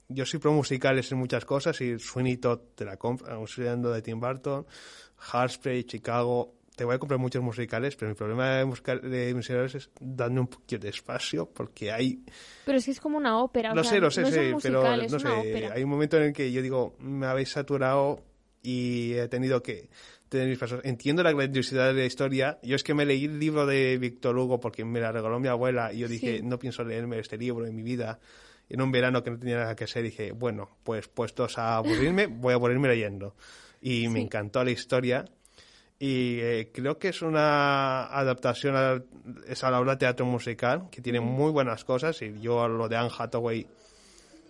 yo 0.08 0.26
soy 0.26 0.40
pro 0.40 0.54
musicales 0.54 1.12
en 1.12 1.18
muchas 1.18 1.46
cosas 1.46 1.80
y 1.82 1.98
Sweeney 1.98 2.38
Todd 2.38 2.60
te 2.76 2.86
la 2.86 2.98
compro, 2.98 3.44
de 3.48 4.02
Tim 4.02 4.20
Burton, 4.20 4.66
Hairspray, 5.32 5.84
Chicago, 5.84 6.55
te 6.76 6.84
voy 6.84 6.96
a 6.96 7.00
comprar 7.00 7.20
muchos 7.20 7.42
musicales, 7.42 7.96
pero 7.96 8.10
mi 8.10 8.16
problema 8.16 8.58
de, 8.58 8.66
musical, 8.66 9.02
de 9.02 9.34
musicales 9.34 9.76
es 9.76 9.90
darme 10.00 10.42
un 10.42 10.48
poquito 10.48 10.82
de 10.82 10.90
espacio 10.90 11.50
porque 11.50 11.92
hay... 11.92 12.24
Pero 12.66 12.78
es 12.78 12.86
que 12.86 12.92
es 12.92 13.00
como 13.00 13.18
una 13.18 13.40
ópera. 13.40 13.74
Lo 13.74 13.84
sé, 13.84 14.00
lo 14.00 14.12
sé, 14.12 14.24
pero 14.62 14.84
no 14.98 15.20
sé, 15.20 15.70
hay 15.74 15.84
un 15.84 15.90
momento 15.90 16.18
en 16.18 16.24
el 16.24 16.34
que 16.34 16.52
yo 16.52 16.62
digo, 16.62 16.96
me 17.00 17.26
habéis 17.28 17.50
saturado 17.50 18.22
y 18.62 19.14
he 19.14 19.28
tenido 19.28 19.62
que 19.62 19.90
tener 20.28 20.48
mis 20.48 20.58
pasos. 20.58 20.82
Entiendo 20.84 21.24
la 21.24 21.32
grandiosidad 21.32 21.94
de 21.94 22.02
la 22.02 22.06
historia. 22.06 22.60
Yo 22.64 22.76
es 22.76 22.84
que 22.84 22.94
me 22.94 23.06
leí 23.06 23.26
el 23.26 23.40
libro 23.40 23.66
de 23.66 23.98
Víctor 23.98 24.38
Hugo 24.38 24.60
porque 24.60 24.84
me 24.84 25.00
la 25.00 25.12
regaló 25.12 25.40
mi 25.40 25.48
abuela 25.48 25.94
y 25.94 26.00
yo 26.00 26.08
dije, 26.08 26.42
no 26.44 26.60
pienso 26.60 26.84
leerme 26.84 27.20
este 27.20 27.38
libro 27.38 27.66
en 27.66 27.76
mi 27.76 27.84
vida. 27.84 28.20
En 28.68 28.82
un 28.82 28.92
verano 28.92 29.24
que 29.24 29.30
no 29.30 29.38
tenía 29.38 29.58
nada 29.58 29.76
que 29.76 29.84
hacer 29.84 30.04
dije, 30.04 30.32
bueno, 30.32 30.78
pues 30.84 31.08
puestos 31.08 31.58
a 31.60 31.78
aburrirme, 31.78 32.26
voy 32.26 32.54
a 32.54 32.56
aburrirme 32.56 32.88
leyendo. 32.88 33.36
Y 33.80 34.08
me 34.08 34.22
encantó 34.22 34.64
la 34.64 34.72
historia 34.72 35.26
y 35.98 36.40
eh, 36.40 36.72
creo 36.74 36.98
que 36.98 37.10
es 37.10 37.22
una 37.22 38.06
adaptación 38.08 38.76
a, 38.76 39.02
es 39.48 39.64
a 39.64 39.72
la 39.72 39.80
obra 39.80 39.94
de 39.94 40.00
teatro 40.00 40.26
musical 40.26 40.90
que 40.92 41.02
tiene 41.02 41.22
muy 41.22 41.52
buenas 41.52 41.86
cosas 41.86 42.22
y 42.22 42.40
yo 42.42 42.68
lo 42.68 42.90
de 42.90 42.98
Anne 42.98 43.12
Hathaway 43.18 43.66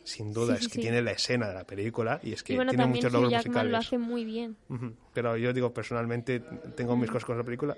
sin 0.03 0.33
duda 0.33 0.55
es 0.55 0.67
que 0.67 0.79
tiene 0.79 1.01
la 1.01 1.11
escena 1.11 1.47
de 1.47 1.55
la 1.55 1.63
película 1.63 2.19
y 2.23 2.33
es 2.33 2.43
que 2.43 2.55
tiene 2.55 2.85
muchos 2.85 3.11
logros 3.11 3.31
musicales 3.31 3.71
lo 3.71 3.77
hace 3.77 3.97
muy 3.97 4.23
bien. 4.23 4.55
Pero 5.13 5.35
yo 5.35 5.51
digo 5.51 5.73
personalmente 5.73 6.41
tengo 6.75 6.95
mis 6.95 7.09
cosas 7.09 7.25
con 7.25 7.37
la 7.37 7.43
película. 7.43 7.75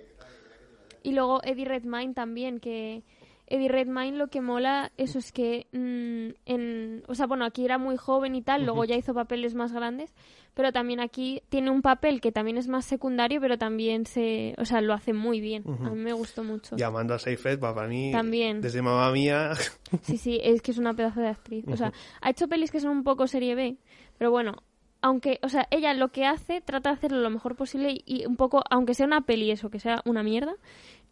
Y 1.03 1.13
luego 1.13 1.41
Eddie 1.43 1.65
Redmayne 1.65 2.13
también 2.13 2.59
que 2.59 3.03
Eddie 3.47 3.69
Redmayne 3.69 4.17
lo 4.17 4.27
que 4.27 4.41
mola 4.41 4.91
eso 4.97 5.19
es 5.19 5.31
que 5.31 5.67
mm, 5.71 6.35
en, 6.45 7.03
o 7.07 7.15
sea, 7.15 7.27
bueno, 7.27 7.45
aquí 7.45 7.63
era 7.65 7.77
muy 7.77 7.97
joven 7.97 8.35
y 8.35 8.41
tal, 8.41 8.65
luego 8.65 8.85
ya 8.85 8.95
hizo 8.95 9.13
papeles 9.13 9.55
más 9.55 9.71
grandes, 9.71 10.13
pero 10.53 10.71
también 10.71 10.99
aquí 10.99 11.41
tiene 11.49 11.71
un 11.71 11.81
papel 11.81 12.19
que 12.19 12.31
también 12.31 12.57
es 12.57 12.67
más 12.67 12.85
secundario, 12.85 13.39
pero 13.39 13.57
también 13.57 14.05
se, 14.05 14.55
o 14.57 14.65
sea, 14.65 14.81
lo 14.81 14.93
hace 14.93 15.13
muy 15.13 15.39
bien. 15.39 15.63
A 15.67 15.89
mí 15.89 16.01
me 16.01 16.13
gustó 16.13 16.43
mucho. 16.43 16.75
Y 16.77 16.83
Amanda 16.83 17.19
Seyfried, 17.19 17.59
para 17.59 17.87
mí, 17.87 18.11
también. 18.11 18.61
desde 18.61 18.81
mamá 18.81 19.11
mía. 19.11 19.51
sí, 20.01 20.17
sí, 20.17 20.39
es 20.41 20.61
que 20.61 20.71
es 20.71 20.77
una 20.77 20.93
pedazo 20.93 21.21
de 21.21 21.27
actriz. 21.27 21.65
O 21.67 21.77
sea, 21.77 21.93
ha 22.21 22.29
hecho 22.29 22.47
pelis 22.47 22.71
que 22.71 22.79
son 22.79 22.91
un 22.91 23.03
poco 23.03 23.27
serie 23.27 23.55
B, 23.55 23.77
pero 24.17 24.31
bueno, 24.31 24.63
aunque, 25.01 25.39
o 25.43 25.49
sea, 25.49 25.67
ella 25.71 25.93
lo 25.93 26.09
que 26.09 26.25
hace, 26.25 26.61
trata 26.61 26.89
de 26.89 26.95
hacerlo 26.95 27.19
lo 27.19 27.29
mejor 27.29 27.55
posible 27.55 28.01
y, 28.05 28.25
un 28.25 28.35
poco, 28.35 28.63
aunque 28.69 28.93
sea 28.93 29.05
una 29.05 29.21
peli 29.21 29.51
eso, 29.51 29.69
que 29.69 29.79
sea 29.79 30.01
una 30.05 30.23
mierda, 30.23 30.55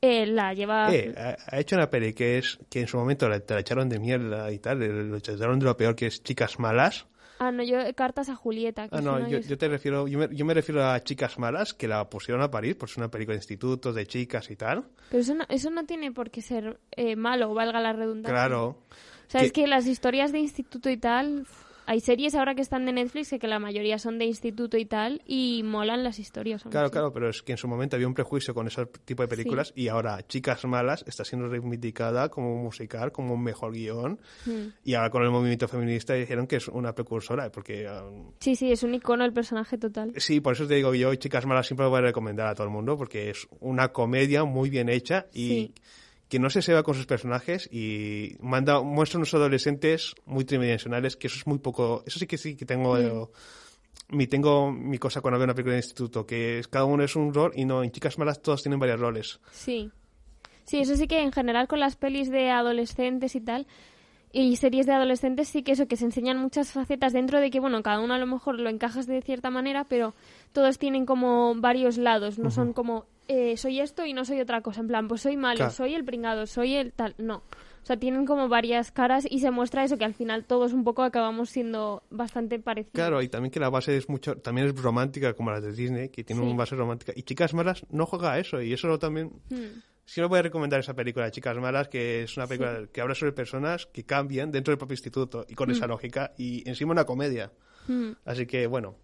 eh, 0.01 0.25
la 0.25 0.53
lleva... 0.53 0.93
Eh, 0.93 1.13
ha, 1.15 1.59
hecho 1.59 1.75
una 1.75 1.89
peli 1.89 2.13
que 2.13 2.37
es 2.37 2.59
que 2.69 2.81
en 2.81 2.87
su 2.87 2.97
momento 2.97 3.27
la, 3.27 3.41
la 3.47 3.59
echaron 3.59 3.89
de 3.89 3.99
mierda 3.99 4.51
y 4.51 4.59
tal, 4.59 4.79
lo 4.79 5.17
echaron 5.17 5.59
de 5.59 5.65
lo 5.65 5.77
peor 5.77 5.95
que 5.95 6.07
es 6.07 6.23
Chicas 6.23 6.59
Malas. 6.59 7.07
Ah, 7.37 7.51
no, 7.51 7.63
yo 7.63 7.77
cartas 7.95 8.29
a 8.29 8.35
Julieta. 8.35 8.87
ah, 8.91 9.01
no, 9.01 9.27
yo, 9.27 9.57
te 9.57 9.67
refiero, 9.67 10.07
yo 10.07 10.19
me, 10.19 10.33
yo 10.33 10.45
me, 10.45 10.53
refiero 10.53 10.85
a 10.85 11.01
Chicas 11.01 11.37
Malas, 11.37 11.73
que 11.73 11.87
la 11.87 12.09
pusieron 12.09 12.41
a 12.41 12.49
París, 12.49 12.75
por 12.75 12.89
es 12.89 12.97
una 12.97 13.11
película 13.11 13.33
de 13.33 13.39
institutos, 13.39 13.93
de 13.93 14.07
chicas 14.07 14.49
y 14.49 14.55
tal. 14.55 14.85
Pero 15.09 15.21
eso 15.21 15.35
no, 15.35 15.43
eso 15.49 15.69
no 15.69 15.85
tiene 15.85 16.11
por 16.11 16.31
qué 16.31 16.41
ser 16.41 16.79
eh, 16.91 17.15
malo, 17.15 17.53
valga 17.53 17.81
la 17.81 17.91
redundancia. 17.91 18.33
Claro. 18.33 18.67
O 19.27 19.29
sea, 19.29 19.41
es 19.41 19.51
que 19.51 19.67
las 19.67 19.85
historias 19.87 20.31
de 20.31 20.39
instituto 20.39 20.89
y 20.89 20.97
tal 20.97 21.45
hay 21.85 21.99
series 21.99 22.35
ahora 22.35 22.55
que 22.55 22.61
están 22.61 22.85
de 22.85 22.93
Netflix 22.93 23.29
que, 23.39 23.47
la 23.47 23.59
mayoría 23.59 23.99
son 23.99 24.17
de 24.17 24.25
instituto 24.25 24.77
y 24.77 24.85
tal 24.85 25.21
y 25.25 25.61
molan 25.63 26.03
las 26.03 26.19
historias. 26.19 26.63
Claro, 26.63 26.89
claro, 26.89 27.13
pero 27.13 27.29
es 27.29 27.41
que 27.41 27.51
en 27.51 27.57
su 27.57 27.67
momento 27.67 27.95
había 27.95 28.07
un 28.07 28.13
prejuicio 28.13 28.53
con 28.53 28.67
ese 28.67 28.85
tipo 29.05 29.21
de 29.23 29.27
películas 29.27 29.71
y 29.75 29.87
ahora 29.87 30.25
Chicas 30.27 30.65
Malas 30.65 31.03
está 31.07 31.23
siendo 31.23 31.47
reivindicada 31.47 32.29
como 32.29 32.55
musical, 32.55 33.11
como 33.11 33.35
un 33.35 33.43
mejor 33.43 33.73
guion 33.73 34.19
hmm. 34.45 34.67
y 34.83 34.95
ahora 34.95 35.09
con 35.09 35.23
el 35.23 35.29
movimiento 35.29 35.67
feminista 35.67 36.13
dijeron 36.13 36.47
que 36.47 36.57
es 36.57 36.67
una 36.67 36.93
precursora 36.93 37.51
porque... 37.51 37.87
Um, 37.87 38.31
sí, 38.39 38.55
sí, 38.55 38.71
es 38.71 38.83
un 38.83 38.95
icono 38.95 39.25
el 39.25 39.33
personaje 39.33 39.77
total. 39.77 40.13
Sí, 40.17 40.39
por 40.39 40.53
eso 40.53 40.67
te 40.67 40.75
digo 40.75 40.93
yo, 40.95 41.13
Chicas 41.15 41.45
Malas 41.45 41.67
siempre 41.67 41.85
lo 41.85 41.89
voy 41.91 41.99
a 41.99 42.03
recomendar 42.03 42.47
a 42.47 42.55
todo 42.55 42.65
el 42.65 42.73
mundo 42.73 42.97
porque 42.97 43.29
es 43.29 43.47
una 43.59 43.89
comedia 43.89 44.43
muy 44.43 44.69
bien 44.69 44.89
hecha 44.89 45.27
y 45.33 45.73
que 46.35 46.39
no 46.39 46.49
se 46.49 46.61
se 46.61 46.73
va 46.73 46.83
con 46.83 46.95
sus 46.95 47.05
personajes 47.05 47.69
y 47.71 48.35
manda 48.41 48.81
muestra 48.81 49.19
unos 49.19 49.33
adolescentes 49.33 50.15
muy 50.25 50.43
tridimensionales 50.43 51.15
que 51.15 51.27
eso 51.27 51.37
es 51.37 51.47
muy 51.47 51.59
poco 51.59 52.03
eso 52.05 52.19
sí 52.19 52.27
que 52.27 52.37
sí 52.37 52.57
que 52.57 52.65
tengo 52.65 52.97
mm. 52.97 54.17
mi 54.17 54.27
tengo 54.27 54.69
mi 54.69 54.97
cosa 54.97 55.21
cuando 55.21 55.39
veo 55.39 55.45
una 55.45 55.53
película 55.53 55.75
de 55.75 55.79
instituto 55.79 56.25
que 56.25 56.61
cada 56.69 56.83
uno 56.83 57.05
es 57.05 57.15
un 57.15 57.33
rol 57.33 57.53
y 57.55 57.63
no 57.63 57.85
en 57.85 57.91
chicas 57.91 58.17
malas 58.17 58.41
todos 58.41 58.61
tienen 58.63 58.81
varios 58.81 58.99
roles. 58.99 59.39
Sí. 59.53 59.89
Sí 60.65 60.79
eso 60.79 60.97
sí 60.97 61.07
que 61.07 61.21
en 61.21 61.31
general 61.31 61.69
con 61.69 61.79
las 61.79 61.95
pelis 61.95 62.29
de 62.29 62.49
adolescentes 62.49 63.33
y 63.35 63.39
tal 63.39 63.65
y 64.33 64.57
series 64.57 64.85
de 64.87 64.91
adolescentes 64.91 65.47
sí 65.47 65.63
que 65.63 65.71
eso, 65.71 65.87
que 65.87 65.95
se 65.95 66.03
enseñan 66.03 66.37
muchas 66.37 66.73
facetas 66.73 67.13
dentro 67.13 67.39
de 67.39 67.49
que, 67.49 67.61
bueno, 67.61 67.81
cada 67.81 68.01
uno 68.01 68.13
a 68.13 68.17
lo 68.17 68.27
mejor 68.27 68.59
lo 68.59 68.69
encajas 68.69 69.07
de 69.07 69.21
cierta 69.21 69.49
manera, 69.49 69.85
pero 69.85 70.13
todos 70.51 70.77
tienen 70.77 71.05
como 71.05 71.55
varios 71.55 71.97
lados, 71.97 72.37
no 72.37 72.51
son 72.51 72.73
como 72.73 73.05
eh, 73.27 73.57
soy 73.57 73.79
esto 73.79 74.05
y 74.05 74.13
no 74.13 74.25
soy 74.25 74.41
otra 74.41 74.61
cosa, 74.61 74.81
en 74.81 74.87
plan, 74.87 75.07
pues 75.07 75.21
soy 75.21 75.37
malo, 75.37 75.69
soy 75.69 75.93
el 75.93 76.05
pringado, 76.05 76.45
soy 76.45 76.75
el 76.75 76.91
tal, 76.91 77.15
no. 77.17 77.43
O 77.85 77.87
sea, 77.87 77.97
tienen 77.97 78.25
como 78.25 78.49
varias 78.49 78.91
caras 78.91 79.27
y 79.29 79.41
se 79.41 79.51
muestra 79.51 79.83
eso, 79.83 79.95
que 79.99 80.05
al 80.05 80.15
final 80.15 80.43
todos 80.43 80.73
un 80.73 80.83
poco 80.83 81.03
acabamos 81.03 81.51
siendo 81.51 82.01
bastante 82.09 82.57
parecidos. 82.57 82.95
Claro, 82.95 83.21
y 83.21 83.29
también 83.29 83.51
que 83.51 83.59
la 83.59 83.69
base 83.69 83.95
es 83.95 84.09
mucho, 84.09 84.37
también 84.37 84.67
es 84.67 84.75
romántica 84.75 85.33
como 85.33 85.51
la 85.51 85.61
de 85.61 85.71
Disney, 85.71 86.09
que 86.09 86.23
tiene 86.23 86.41
una 86.41 86.55
base 86.55 86.75
romántica. 86.75 87.13
Y 87.15 87.21
Chicas 87.21 87.53
Malas 87.53 87.85
no 87.91 88.07
juega 88.07 88.33
a 88.33 88.39
eso, 88.39 88.61
y 88.61 88.73
eso 88.73 88.97
también... 88.97 89.31
Hmm. 89.49 89.81
Sí 90.07 90.21
lo 90.21 90.29
voy 90.29 90.37
a 90.37 90.43
recomendar 90.43 90.79
esa 90.79 90.93
película, 90.93 91.31
Chicas 91.31 91.57
Malas, 91.57 91.87
que 91.87 92.23
es 92.23 92.37
una 92.37 92.45
película 92.45 92.87
que 92.91 93.01
habla 93.01 93.15
sobre 93.15 93.31
personas 93.31 93.87
que 93.87 94.03
cambian 94.03 94.51
dentro 94.51 94.71
del 94.71 94.77
propio 94.77 94.93
instituto 94.93 95.45
y 95.49 95.55
con 95.55 95.71
esa 95.71 95.85
hmm. 95.85 95.89
lógica 95.89 96.33
y 96.37 96.67
encima 96.67 96.91
una 96.91 97.05
comedia. 97.05 97.51
Hmm. 97.87 98.11
Así 98.23 98.45
que, 98.45 98.67
bueno. 98.67 98.97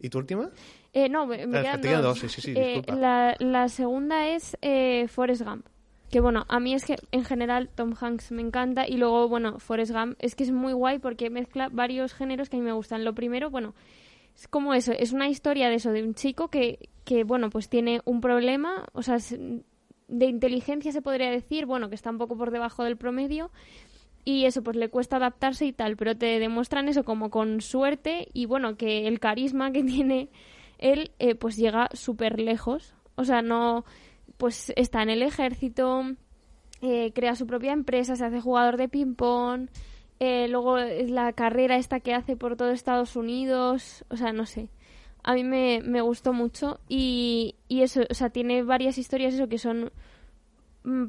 ¿Y 0.00 0.10
tu 0.10 0.18
última? 0.18 0.50
Eh, 0.92 1.08
no, 1.08 1.26
me, 1.26 1.42
ah, 1.42 1.78
quedan, 1.80 2.02
dos. 2.02 2.18
Sí, 2.18 2.28
sí, 2.28 2.40
sí, 2.40 2.54
eh, 2.56 2.82
la, 2.86 3.36
la, 3.38 3.68
segunda 3.68 4.28
es 4.28 4.56
eh, 4.62 5.06
Forrest 5.08 5.42
Gump. 5.42 5.66
Que 6.10 6.20
bueno, 6.20 6.46
a 6.48 6.58
mí 6.58 6.72
es 6.72 6.86
que 6.86 6.96
en 7.12 7.24
general 7.24 7.68
Tom 7.74 7.94
Hanks 8.00 8.32
me 8.32 8.40
encanta 8.40 8.88
y 8.88 8.96
luego, 8.96 9.28
bueno, 9.28 9.58
Forrest 9.58 9.92
Gump 9.92 10.16
es 10.20 10.34
que 10.34 10.44
es 10.44 10.50
muy 10.50 10.72
guay 10.72 10.98
porque 10.98 11.28
mezcla 11.28 11.68
varios 11.70 12.14
géneros 12.14 12.48
que 12.48 12.56
a 12.56 12.60
mí 12.60 12.64
me 12.64 12.72
gustan. 12.72 13.04
Lo 13.04 13.14
primero, 13.14 13.50
bueno, 13.50 13.74
es 14.34 14.48
como 14.48 14.72
eso, 14.72 14.92
es 14.92 15.12
una 15.12 15.28
historia 15.28 15.68
de 15.68 15.74
eso, 15.74 15.90
de 15.90 16.02
un 16.02 16.14
chico 16.14 16.48
que, 16.48 16.88
que 17.04 17.24
bueno, 17.24 17.50
pues 17.50 17.68
tiene 17.68 18.00
un 18.04 18.20
problema, 18.20 18.86
o 18.92 19.02
sea, 19.02 19.18
de 19.18 20.26
inteligencia 20.26 20.92
se 20.92 21.02
podría 21.02 21.30
decir, 21.30 21.66
bueno, 21.66 21.88
que 21.88 21.94
está 21.94 22.10
un 22.10 22.18
poco 22.18 22.36
por 22.38 22.50
debajo 22.50 22.84
del 22.84 22.96
promedio 22.96 23.50
y 24.28 24.44
eso 24.44 24.62
pues 24.62 24.76
le 24.76 24.90
cuesta 24.90 25.16
adaptarse 25.16 25.64
y 25.64 25.72
tal, 25.72 25.96
pero 25.96 26.14
te 26.14 26.38
demuestran 26.38 26.86
eso 26.90 27.02
como 27.02 27.30
con 27.30 27.62
suerte 27.62 28.28
y 28.34 28.44
bueno, 28.44 28.76
que 28.76 29.08
el 29.08 29.20
carisma 29.20 29.72
que 29.72 29.82
tiene 29.94 30.28
él 30.76 31.12
eh, 31.18 31.34
pues 31.34 31.56
llega 31.56 31.88
súper 31.94 32.38
lejos, 32.38 32.92
o 33.14 33.24
sea, 33.24 33.40
no 33.40 33.86
pues 34.36 34.70
está 34.76 35.02
en 35.02 35.08
el 35.08 35.22
ejército, 35.22 36.02
eh, 36.82 37.10
crea 37.14 37.36
su 37.36 37.46
propia 37.46 37.72
empresa, 37.72 38.16
se 38.16 38.24
hace 38.26 38.42
jugador 38.42 38.76
de 38.76 38.90
ping-pong, 38.90 39.70
eh, 40.20 40.46
luego 40.48 40.76
la 40.76 41.32
carrera 41.32 41.76
esta 41.76 42.00
que 42.00 42.12
hace 42.12 42.36
por 42.36 42.54
todo 42.56 42.68
Estados 42.68 43.16
Unidos, 43.16 44.04
o 44.10 44.18
sea, 44.18 44.34
no 44.34 44.44
sé. 44.44 44.68
A 45.22 45.32
mí 45.32 45.42
me, 45.42 45.80
me 45.82 46.02
gustó 46.02 46.34
mucho 46.34 46.80
y, 46.86 47.54
y, 47.66 47.80
eso, 47.80 48.02
o 48.10 48.14
sea, 48.14 48.28
tiene 48.28 48.62
varias 48.62 48.98
historias 48.98 49.32
eso 49.32 49.48
que 49.48 49.58
son 49.58 49.90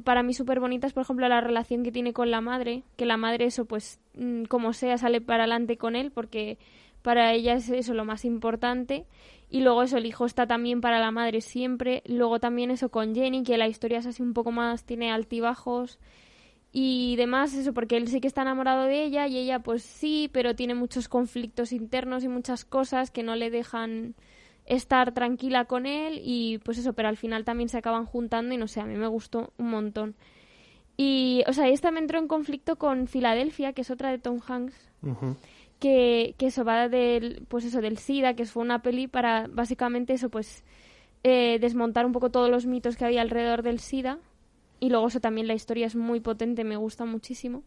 para 0.04 0.22
mí 0.22 0.34
súper 0.34 0.60
bonitas, 0.60 0.92
por 0.92 1.02
ejemplo, 1.02 1.28
la 1.28 1.40
relación 1.40 1.82
que 1.82 1.92
tiene 1.92 2.12
con 2.12 2.30
la 2.30 2.40
madre, 2.40 2.82
que 2.96 3.06
la 3.06 3.16
madre 3.16 3.46
eso, 3.46 3.64
pues, 3.64 4.00
mm, 4.14 4.44
como 4.44 4.72
sea, 4.72 4.98
sale 4.98 5.20
para 5.20 5.44
adelante 5.44 5.76
con 5.76 5.96
él, 5.96 6.10
porque 6.10 6.58
para 7.02 7.32
ella 7.32 7.54
es 7.54 7.68
eso 7.70 7.94
lo 7.94 8.04
más 8.04 8.24
importante. 8.24 9.06
Y 9.48 9.60
luego 9.60 9.82
eso, 9.82 9.96
el 9.98 10.06
hijo 10.06 10.26
está 10.26 10.46
también 10.46 10.80
para 10.80 11.00
la 11.00 11.10
madre 11.10 11.40
siempre. 11.40 12.02
Luego 12.06 12.40
también 12.40 12.70
eso 12.70 12.90
con 12.90 13.14
Jenny, 13.14 13.42
que 13.42 13.58
la 13.58 13.68
historia 13.68 13.98
es 13.98 14.06
así 14.06 14.22
un 14.22 14.34
poco 14.34 14.52
más, 14.52 14.84
tiene 14.84 15.10
altibajos 15.10 15.98
y 16.72 17.16
demás, 17.16 17.54
eso, 17.54 17.74
porque 17.74 17.96
él 17.96 18.06
sí 18.08 18.20
que 18.20 18.28
está 18.28 18.42
enamorado 18.42 18.84
de 18.84 19.02
ella 19.02 19.26
y 19.26 19.38
ella 19.38 19.58
pues 19.58 19.82
sí, 19.82 20.30
pero 20.32 20.54
tiene 20.54 20.74
muchos 20.74 21.08
conflictos 21.08 21.72
internos 21.72 22.22
y 22.22 22.28
muchas 22.28 22.64
cosas 22.64 23.10
que 23.10 23.24
no 23.24 23.34
le 23.34 23.50
dejan 23.50 24.14
estar 24.70 25.12
tranquila 25.12 25.64
con 25.64 25.84
él 25.84 26.20
y 26.24 26.58
pues 26.58 26.78
eso, 26.78 26.92
pero 26.92 27.08
al 27.08 27.16
final 27.16 27.44
también 27.44 27.68
se 27.68 27.76
acaban 27.76 28.06
juntando 28.06 28.54
y 28.54 28.56
no 28.56 28.68
sé, 28.68 28.80
a 28.80 28.86
mí 28.86 28.94
me 28.94 29.08
gustó 29.08 29.52
un 29.58 29.68
montón. 29.68 30.14
Y, 30.96 31.42
o 31.48 31.52
sea, 31.52 31.68
esta 31.68 31.90
me 31.90 31.98
entró 31.98 32.18
en 32.20 32.28
conflicto 32.28 32.76
con 32.76 33.08
Filadelfia, 33.08 33.72
que 33.72 33.82
es 33.82 33.90
otra 33.90 34.10
de 34.10 34.18
Tom 34.18 34.38
Hanks, 34.46 34.90
que, 35.80 36.36
que 36.38 36.46
eso 36.46 36.64
va 36.64 36.88
del, 36.88 37.44
pues 37.48 37.64
eso, 37.64 37.80
del 37.80 37.98
SIDA, 37.98 38.34
que 38.34 38.44
fue 38.44 38.62
una 38.62 38.80
peli 38.80 39.08
para 39.08 39.48
básicamente 39.48 40.12
eso, 40.12 40.28
pues 40.28 40.62
eh, 41.24 41.58
desmontar 41.60 42.06
un 42.06 42.12
poco 42.12 42.30
todos 42.30 42.48
los 42.48 42.66
mitos 42.66 42.96
que 42.96 43.04
había 43.04 43.22
alrededor 43.22 43.62
del 43.62 43.80
SIDA 43.80 44.18
y 44.78 44.90
luego 44.90 45.08
eso 45.08 45.20
también 45.20 45.48
la 45.48 45.54
historia 45.54 45.86
es 45.86 45.96
muy 45.96 46.20
potente, 46.20 46.62
me 46.62 46.76
gusta 46.76 47.04
muchísimo. 47.06 47.64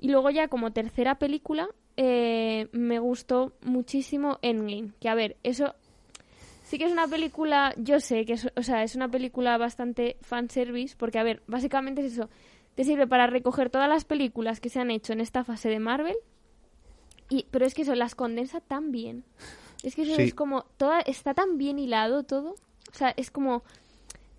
Y 0.00 0.08
luego 0.08 0.30
ya 0.30 0.48
como 0.48 0.72
tercera 0.72 1.16
película 1.16 1.68
eh, 1.98 2.68
me 2.72 2.98
gustó 2.98 3.52
muchísimo 3.62 4.38
Endgame. 4.42 4.92
Que 5.00 5.08
a 5.08 5.14
ver, 5.14 5.36
eso 5.42 5.74
sí 6.64 6.78
que 6.78 6.86
es 6.86 6.92
una 6.92 7.06
película, 7.06 7.72
yo 7.76 8.00
sé 8.00 8.26
que 8.26 8.32
es, 8.32 8.50
o 8.56 8.62
sea, 8.62 8.82
es 8.82 8.96
una 8.96 9.08
película 9.08 9.56
bastante 9.56 10.16
fanservice, 10.22 10.96
porque 10.98 11.18
a 11.18 11.22
ver, 11.22 11.42
básicamente 11.46 12.04
es 12.04 12.14
eso. 12.14 12.28
Te 12.74 12.82
sirve 12.82 13.06
para 13.06 13.28
recoger 13.28 13.70
todas 13.70 13.88
las 13.88 14.04
películas 14.04 14.58
que 14.58 14.68
se 14.68 14.80
han 14.80 14.90
hecho 14.90 15.12
en 15.12 15.20
esta 15.20 15.44
fase 15.44 15.68
de 15.68 15.78
Marvel. 15.78 16.16
Y, 17.30 17.46
pero 17.52 17.64
es 17.64 17.74
que 17.74 17.82
eso 17.82 17.94
las 17.94 18.16
condensa 18.16 18.60
tan 18.60 18.90
bien. 18.90 19.24
Es 19.84 19.94
que 19.94 20.02
eso 20.02 20.20
es 20.20 20.34
como, 20.34 20.64
toda, 20.76 21.00
está 21.00 21.34
tan 21.34 21.56
bien 21.56 21.78
hilado 21.78 22.24
todo. 22.24 22.56
O 22.90 22.96
sea, 22.96 23.14
es 23.16 23.30
como 23.30 23.62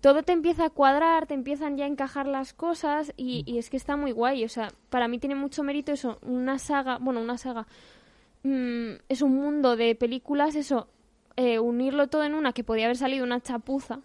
todo 0.00 0.22
te 0.22 0.32
empieza 0.32 0.66
a 0.66 0.70
cuadrar, 0.70 1.26
te 1.26 1.34
empiezan 1.34 1.76
ya 1.76 1.84
a 1.84 1.88
encajar 1.88 2.26
las 2.26 2.52
cosas 2.52 3.12
y, 3.16 3.44
mm. 3.46 3.58
es 3.58 3.70
que 3.70 3.76
está 3.76 3.96
muy 3.96 4.12
guay. 4.12 4.44
O 4.44 4.48
sea, 4.48 4.68
para 4.90 5.08
mí 5.08 5.18
tiene 5.18 5.34
mucho 5.34 5.62
mérito 5.62 5.92
eso, 5.92 6.18
una 6.22 6.58
saga, 6.58 6.98
bueno, 6.98 7.20
una 7.20 7.38
saga, 7.38 7.66
mm, 8.42 8.92
es 9.08 9.22
un 9.22 9.34
mundo 9.34 9.76
de 9.76 9.94
películas, 9.94 10.54
eso, 10.54 10.88
eh, 11.36 11.58
unirlo 11.58 12.08
todo 12.08 12.24
en 12.24 12.34
una 12.34 12.52
que 12.52 12.64
podía 12.64 12.86
haber 12.86 12.96
salido 12.96 13.24
una 13.24 13.40
chapuza. 13.40 14.00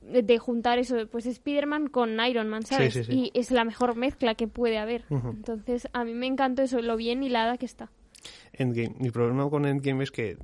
De, 0.00 0.38
juntar 0.38 0.78
eso, 0.78 1.08
pues 1.10 1.26
Spider-Man 1.26 1.88
con 1.88 2.20
Iron 2.20 2.48
Man, 2.48 2.64
¿sabes? 2.64 3.08
Y 3.08 3.32
es 3.34 3.50
la 3.50 3.64
mejor 3.64 3.96
mezcla 3.96 4.36
que 4.36 4.46
puede 4.46 4.78
haber. 4.78 5.04
Entonces, 5.10 5.88
a 5.92 6.04
mí 6.04 6.14
me 6.14 6.28
encantó 6.28 6.62
eso, 6.62 6.80
lo 6.80 6.96
bien 6.96 7.24
hilada 7.24 7.56
que 7.56 7.66
está. 7.66 7.90
Endgame. 8.52 8.94
Mi 9.00 9.10
problema 9.10 9.50
con 9.50 9.66
Endgame 9.66 10.04
es 10.04 10.12
que 10.12 10.38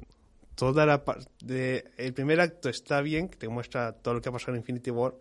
toda 0.55 0.86
la 0.86 1.05
parte 1.05 1.84
el 1.96 2.12
primer 2.12 2.40
acto 2.40 2.68
está 2.68 3.00
bien 3.00 3.28
que 3.28 3.36
te 3.36 3.48
muestra 3.48 3.92
todo 3.92 4.14
lo 4.14 4.20
que 4.20 4.28
ha 4.28 4.32
pasado 4.32 4.53
en 4.53 4.61
Infinity 4.61 4.90
War 4.90 5.14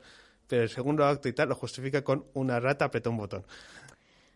pero 0.48 0.64
el 0.64 0.70
segundo 0.70 1.06
acto 1.06 1.30
y 1.30 1.34
tal 1.34 1.50
lo 1.50 1.56
justifica 1.56 2.04
con 2.04 2.26
una 2.34 2.60
rata 2.60 2.86
apretó 2.86 3.10
un 3.10 3.18
botón 3.18 3.46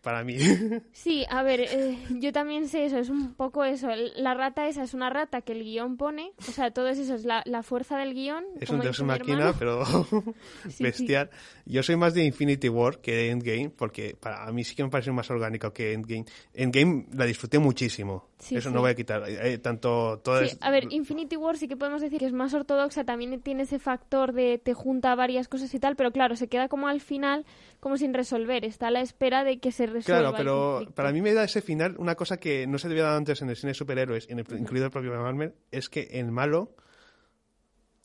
para 0.06 0.22
mí. 0.22 0.36
Sí, 0.92 1.24
a 1.28 1.42
ver, 1.42 1.60
eh, 1.60 1.98
yo 2.10 2.32
también 2.32 2.68
sé 2.68 2.84
eso, 2.84 2.98
es 2.98 3.10
un 3.10 3.34
poco 3.34 3.64
eso. 3.64 3.88
La 4.16 4.34
rata 4.34 4.66
esa 4.68 4.82
es 4.82 4.94
una 4.94 5.10
rata 5.10 5.42
que 5.42 5.52
el 5.52 5.62
guion 5.62 5.96
pone, 5.96 6.32
o 6.38 6.52
sea, 6.52 6.70
todo 6.70 6.88
eso 6.88 7.14
es 7.14 7.24
la, 7.24 7.42
la 7.44 7.62
fuerza 7.62 7.98
del 7.98 8.14
guion. 8.14 8.44
Es 8.60 8.70
un 8.70 8.80
dios 8.80 9.02
máquina, 9.02 9.52
pero 9.58 9.84
bestial. 10.80 11.30
Yo 11.64 11.82
soy 11.82 11.96
más 11.96 12.14
de 12.14 12.24
Infinity 12.24 12.68
War 12.68 13.00
que 13.00 13.12
de 13.12 13.30
Endgame, 13.30 13.70
porque 13.70 14.16
para 14.18 14.50
mí 14.52 14.62
sí 14.64 14.76
que 14.76 14.84
me 14.84 14.90
parece 14.90 15.10
más 15.10 15.28
orgánico 15.30 15.72
que 15.72 15.92
Endgame. 15.92 16.24
Endgame 16.54 17.06
la 17.12 17.24
disfruté 17.24 17.58
muchísimo. 17.58 18.28
eso 18.50 18.70
no 18.70 18.80
voy 18.80 18.92
a 18.92 18.94
quitar. 18.94 19.24
Eh, 19.28 19.58
tanto 19.58 20.20
todo 20.22 20.40
A 20.60 20.70
ver, 20.70 20.86
Infinity 20.90 21.36
War 21.36 21.58
sí 21.58 21.66
que 21.66 21.76
podemos 21.76 22.00
decir 22.00 22.20
que 22.20 22.26
es 22.26 22.32
más 22.32 22.54
ortodoxa, 22.54 23.04
también 23.04 23.40
tiene 23.40 23.64
ese 23.64 23.78
factor 23.78 24.32
de 24.32 24.58
te 24.58 24.74
junta 24.74 25.14
varias 25.16 25.48
cosas 25.48 25.74
y 25.74 25.80
tal, 25.80 25.96
pero 25.96 26.12
claro, 26.12 26.36
se 26.36 26.48
queda 26.48 26.68
como 26.68 26.86
al 26.88 27.00
final, 27.00 27.44
como 27.80 27.96
sin 27.96 28.14
resolver. 28.14 28.64
Está 28.64 28.88
a 28.88 28.90
la 28.92 29.00
espera 29.00 29.44
de 29.44 29.58
que 29.58 29.72
se 29.72 29.95
resuelva. 29.96 30.30
Claro, 30.30 30.36
pero 30.36 30.94
para 30.94 31.12
mí 31.12 31.20
me 31.20 31.34
da 31.34 31.44
ese 31.44 31.60
final 31.60 31.96
una 31.98 32.14
cosa 32.14 32.38
que 32.38 32.66
no 32.66 32.78
se 32.78 32.88
debía 32.88 33.04
dar 33.04 33.16
antes 33.16 33.42
en 33.42 33.50
el 33.50 33.56
cine 33.56 33.70
de 33.70 33.74
superhéroes, 33.74 34.28
incluido 34.30 34.86
el 34.86 34.90
propio 34.90 35.10
Marvel, 35.20 35.54
es 35.70 35.88
que 35.88 36.08
el 36.12 36.30
malo 36.30 36.74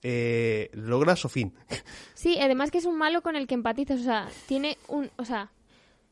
eh, 0.03 0.69
logra 0.73 1.15
su 1.15 1.29
fin. 1.29 1.53
Sí, 2.13 2.37
además 2.39 2.69
que 2.69 2.77
es 2.77 2.85
un 2.85 2.99
malo 2.99 3.23
con 3.23 3.35
el 3.35 3.47
que 3.47 3.55
empatizas, 3.55 3.99
o 3.99 4.03
sea, 4.03 4.27
tiene 4.47 4.77
un, 4.87 5.09
o 5.17 5.25
sea, 5.25 5.51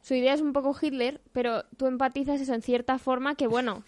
su 0.02 0.16
idea 0.16 0.34
es 0.34 0.42
un 0.42 0.54
poco 0.54 0.76
Hitler, 0.80 1.22
pero 1.34 1.66
tú 1.78 1.86
empatizas 1.86 2.42
eso 2.42 2.56
en 2.56 2.64
cierta 2.64 2.98
forma 2.98 3.36
que, 3.36 3.46
bueno, 3.46 3.84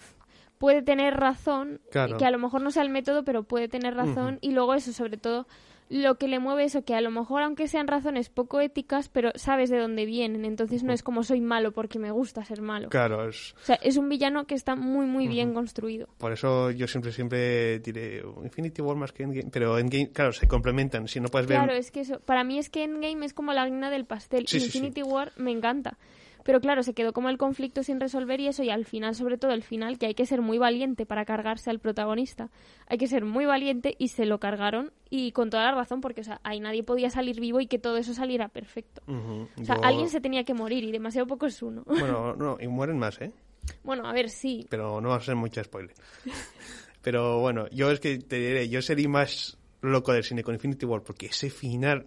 puede 0.59 0.83
tener 0.83 1.15
razón, 1.15 1.81
que 1.91 1.99
a 1.99 2.29
lo 2.29 2.37
mejor 2.37 2.61
no 2.61 2.69
sea 2.69 2.83
el 2.83 2.91
método, 2.91 3.23
pero 3.23 3.41
puede 3.41 3.67
tener 3.67 3.95
razón, 3.95 4.37
y 4.41 4.51
luego 4.51 4.75
eso, 4.75 4.93
sobre 4.93 5.17
todo, 5.17 5.47
lo 5.91 6.17
que 6.17 6.29
le 6.29 6.39
mueve 6.39 6.63
eso, 6.63 6.85
que 6.85 6.95
a 6.95 7.01
lo 7.01 7.11
mejor 7.11 7.43
aunque 7.43 7.67
sean 7.67 7.87
razones 7.87 8.29
poco 8.29 8.61
éticas, 8.61 9.09
pero 9.09 9.31
sabes 9.35 9.69
de 9.69 9.77
dónde 9.77 10.05
vienen, 10.05 10.45
entonces 10.45 10.83
no 10.83 10.93
es 10.93 11.03
como 11.03 11.23
soy 11.23 11.41
malo 11.41 11.73
porque 11.73 11.99
me 11.99 12.11
gusta 12.11 12.45
ser 12.45 12.61
malo. 12.61 12.87
Claro, 12.87 13.27
es... 13.27 13.53
O 13.61 13.65
sea, 13.65 13.75
es 13.75 13.97
un 13.97 14.07
villano 14.07 14.47
que 14.47 14.55
está 14.55 14.75
muy, 14.75 15.05
muy 15.05 15.27
bien 15.27 15.53
construido. 15.53 16.07
Por 16.17 16.31
eso 16.31 16.71
yo 16.71 16.87
siempre, 16.87 17.11
siempre 17.11 17.79
diré 17.79 18.23
Infinity 18.41 18.81
War 18.81 18.95
más 18.95 19.11
que 19.11 19.23
Endgame, 19.23 19.51
pero 19.51 19.77
Endgame, 19.77 20.11
claro, 20.11 20.31
se 20.31 20.47
complementan, 20.47 21.09
si 21.09 21.19
no 21.19 21.27
puedes 21.27 21.47
ver... 21.47 21.57
Claro, 21.57 21.73
es 21.73 21.91
que 21.91 21.99
eso, 21.99 22.21
para 22.21 22.45
mí 22.45 22.57
es 22.57 22.69
que 22.69 22.85
Endgame 22.85 23.25
es 23.25 23.33
como 23.33 23.51
la 23.51 23.63
harina 23.63 23.89
del 23.89 24.05
pastel, 24.05 24.45
Infinity 24.49 25.03
War 25.03 25.33
me 25.35 25.51
encanta. 25.51 25.97
Pero 26.43 26.59
claro, 26.61 26.83
se 26.83 26.93
quedó 26.93 27.13
como 27.13 27.29
el 27.29 27.37
conflicto 27.37 27.83
sin 27.83 27.99
resolver 27.99 28.39
y 28.39 28.47
eso, 28.47 28.63
y 28.63 28.69
al 28.69 28.85
final, 28.85 29.15
sobre 29.15 29.37
todo 29.37 29.51
el 29.51 29.63
final, 29.63 29.97
que 29.97 30.07
hay 30.07 30.13
que 30.13 30.25
ser 30.25 30.41
muy 30.41 30.57
valiente 30.57 31.05
para 31.05 31.25
cargarse 31.25 31.69
al 31.69 31.79
protagonista. 31.79 32.49
Hay 32.87 32.97
que 32.97 33.07
ser 33.07 33.25
muy 33.25 33.45
valiente 33.45 33.95
y 33.97 34.09
se 34.09 34.25
lo 34.25 34.39
cargaron 34.39 34.91
y 35.09 35.31
con 35.31 35.49
toda 35.49 35.63
la 35.63 35.71
razón, 35.73 36.01
porque 36.01 36.21
o 36.21 36.23
sea, 36.23 36.39
ahí 36.43 36.59
nadie 36.59 36.83
podía 36.83 37.09
salir 37.09 37.39
vivo 37.39 37.59
y 37.59 37.67
que 37.67 37.79
todo 37.79 37.97
eso 37.97 38.13
saliera 38.13 38.47
perfecto. 38.47 39.01
O 39.07 39.63
sea, 39.63 39.75
alguien 39.83 40.09
se 40.09 40.21
tenía 40.21 40.43
que 40.43 40.53
morir 40.53 40.83
y 40.83 40.91
demasiado 40.91 41.27
poco 41.27 41.45
es 41.45 41.61
uno. 41.61 41.83
Bueno, 41.85 42.35
no, 42.35 42.57
y 42.59 42.67
mueren 42.67 42.97
más, 42.97 43.19
¿eh? 43.21 43.31
Bueno, 43.83 44.07
a 44.07 44.13
ver, 44.13 44.29
sí. 44.29 44.65
Pero 44.69 44.99
no 45.01 45.09
va 45.09 45.17
a 45.17 45.21
ser 45.21 45.35
mucho 45.35 45.63
spoiler. 45.63 45.93
Pero 47.01 47.39
bueno, 47.39 47.67
yo 47.69 47.91
es 47.91 47.99
que 47.99 48.17
te 48.19 48.37
diré, 48.37 48.69
yo 48.69 48.81
sería 48.81 49.09
más 49.09 49.57
loco 49.81 50.13
del 50.13 50.23
cine 50.23 50.43
con 50.43 50.53
Infinity 50.53 50.85
War 50.85 51.03
porque 51.03 51.27
ese 51.27 51.49
final 51.49 52.05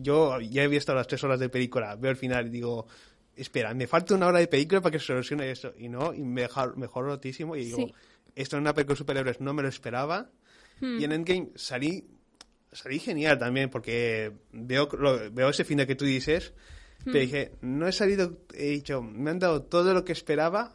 yo 0.00 0.40
ya 0.40 0.62
he 0.62 0.68
visto 0.68 0.94
las 0.94 1.06
tres 1.06 1.22
horas 1.24 1.40
de 1.40 1.48
película, 1.48 1.96
veo 1.96 2.10
el 2.10 2.16
final 2.16 2.46
y 2.46 2.50
digo, 2.50 2.86
espera, 3.36 3.74
me 3.74 3.86
falta 3.86 4.14
una 4.14 4.26
hora 4.26 4.38
de 4.38 4.48
película 4.48 4.80
para 4.80 4.92
que 4.92 4.98
se 4.98 5.06
solucione 5.06 5.50
eso. 5.50 5.72
Y 5.78 5.88
no, 5.88 6.12
y 6.14 6.22
me 6.22 6.48
mejoró 6.76 7.08
rotísimo. 7.08 7.54
Y 7.56 7.66
digo, 7.66 7.86
esto 8.34 8.56
en 8.56 8.62
una 8.62 8.74
película 8.74 8.94
de 8.94 8.98
superhéroes 8.98 9.40
no 9.40 9.54
me 9.54 9.62
lo 9.62 9.68
esperaba. 9.68 10.30
Hmm. 10.80 10.98
Y 11.00 11.04
en 11.04 11.12
Endgame 11.12 11.50
salí, 11.54 12.06
salí 12.72 12.98
genial 12.98 13.38
también, 13.38 13.70
porque 13.70 14.32
veo, 14.52 14.88
veo 15.32 15.48
ese 15.48 15.64
final 15.64 15.86
que 15.86 15.94
tú 15.94 16.04
dices. 16.04 16.54
Hmm. 17.04 17.12
Pero 17.12 17.20
dije, 17.20 17.52
no 17.60 17.86
he 17.86 17.92
salido, 17.92 18.38
he 18.54 18.70
dicho, 18.70 19.02
me 19.02 19.30
han 19.30 19.38
dado 19.38 19.62
todo 19.62 19.94
lo 19.94 20.04
que 20.04 20.12
esperaba, 20.12 20.74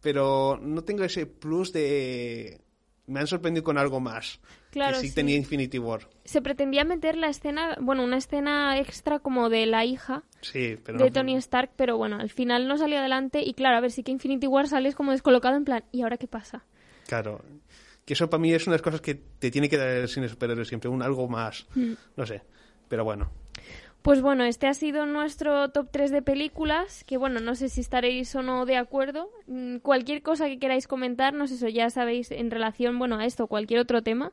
pero 0.00 0.58
no 0.60 0.84
tengo 0.84 1.04
ese 1.04 1.26
plus 1.26 1.72
de 1.72 2.60
me 3.06 3.20
han 3.20 3.26
sorprendido 3.26 3.64
con 3.64 3.78
algo 3.78 4.00
más. 4.00 4.40
Claro, 4.70 5.00
que 5.00 5.08
sí, 5.08 5.14
tenía 5.14 5.36
Infinity 5.36 5.78
War. 5.78 6.08
Se 6.24 6.40
pretendía 6.40 6.84
meter 6.84 7.16
la 7.16 7.28
escena, 7.28 7.76
bueno, 7.80 8.04
una 8.04 8.16
escena 8.16 8.78
extra 8.78 9.18
como 9.18 9.50
de 9.50 9.66
la 9.66 9.84
hija 9.84 10.24
de 10.52 11.10
Tony 11.12 11.36
Stark, 11.36 11.72
pero 11.76 11.98
bueno, 11.98 12.16
al 12.16 12.30
final 12.30 12.68
no 12.68 12.78
salió 12.78 12.98
adelante 12.98 13.42
y 13.44 13.54
claro, 13.54 13.76
a 13.76 13.80
ver, 13.80 13.90
si 13.90 14.02
que 14.02 14.12
Infinity 14.12 14.46
War 14.46 14.68
sales 14.68 14.94
como 14.94 15.12
descolocado 15.12 15.56
en 15.56 15.64
plan, 15.64 15.84
¿y 15.92 16.02
ahora 16.02 16.16
qué 16.16 16.26
pasa? 16.26 16.64
Claro, 17.06 17.44
que 18.04 18.14
eso 18.14 18.30
para 18.30 18.40
mí 18.40 18.52
es 18.52 18.66
una 18.66 18.72
de 18.72 18.78
las 18.78 18.82
cosas 18.82 19.00
que 19.00 19.14
te 19.14 19.50
tiene 19.50 19.68
que 19.68 19.76
dar 19.76 19.88
el 19.88 20.08
cine 20.08 20.28
superhéroe 20.28 20.64
siempre, 20.64 20.88
un 20.88 21.02
algo 21.02 21.28
más, 21.28 21.66
hmm. 21.74 21.92
no 22.16 22.26
sé, 22.26 22.42
pero 22.88 23.04
bueno. 23.04 23.41
Pues 24.02 24.20
bueno, 24.20 24.42
este 24.42 24.66
ha 24.66 24.74
sido 24.74 25.06
nuestro 25.06 25.70
top 25.70 25.88
3 25.92 26.10
de 26.10 26.22
películas, 26.22 27.04
que 27.04 27.16
bueno, 27.16 27.38
no 27.38 27.54
sé 27.54 27.68
si 27.68 27.80
estaréis 27.80 28.34
o 28.34 28.42
no 28.42 28.66
de 28.66 28.76
acuerdo. 28.76 29.30
Mm, 29.46 29.76
cualquier 29.76 30.22
cosa 30.22 30.46
que 30.46 30.58
queráis 30.58 30.88
comentarnos, 30.88 31.52
eso 31.52 31.68
ya 31.68 31.88
sabéis 31.88 32.32
en 32.32 32.50
relación, 32.50 32.98
bueno, 32.98 33.18
a 33.18 33.24
esto 33.26 33.44
o 33.44 33.46
cualquier 33.46 33.78
otro 33.78 34.02
tema. 34.02 34.32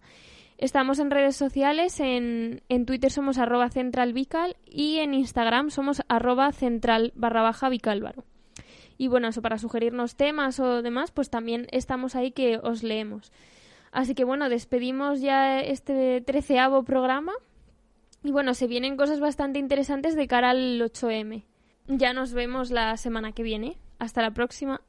Estamos 0.57 0.97
en 0.97 1.11
redes 1.11 1.36
sociales, 1.36 1.99
en, 1.99 2.63
en 2.67 2.88
Twitter 2.88 3.11
somos 3.11 3.38
arroba 3.38 3.70
centralvical 3.70 4.57
y 4.65 4.97
en 4.97 5.13
Instagram 5.13 5.70
somos 5.70 6.01
arroba 6.07 6.51
central 6.51 7.13
barra 7.15 7.43
baja 7.43 7.70
vicálvaro. 7.70 8.24
Y 8.97 9.07
bueno, 9.07 9.28
eso 9.28 9.43
para 9.43 9.59
sugerirnos 9.59 10.15
temas 10.15 10.59
o 10.59 10.82
demás, 10.82 11.11
pues 11.11 11.30
también 11.30 11.67
estamos 11.72 12.15
ahí 12.15 12.32
que 12.32 12.57
os 12.57 12.82
leemos. 12.82 13.32
Así 13.91 14.15
que 14.15 14.24
bueno, 14.24 14.49
despedimos 14.49 15.22
ya 15.22 15.59
este 15.61 16.22
treceavo 16.22 16.84
programa 16.84 17.34
y 18.24 18.32
bueno, 18.32 18.53
se 18.53 18.67
vienen 18.67 18.97
cosas 18.97 19.20
bastante 19.20 19.59
interesantes 19.59 20.15
de 20.15 20.28
cara 20.28 20.49
al 20.51 20.82
8M. 20.82 21.43
Ya 21.88 22.13
nos 22.13 22.34
vemos 22.34 22.72
la 22.72 22.95
semana 22.97 23.32
que 23.32 23.43
viene. 23.43 23.78
Hasta 23.97 24.22
la 24.22 24.32
próxima. 24.32 24.82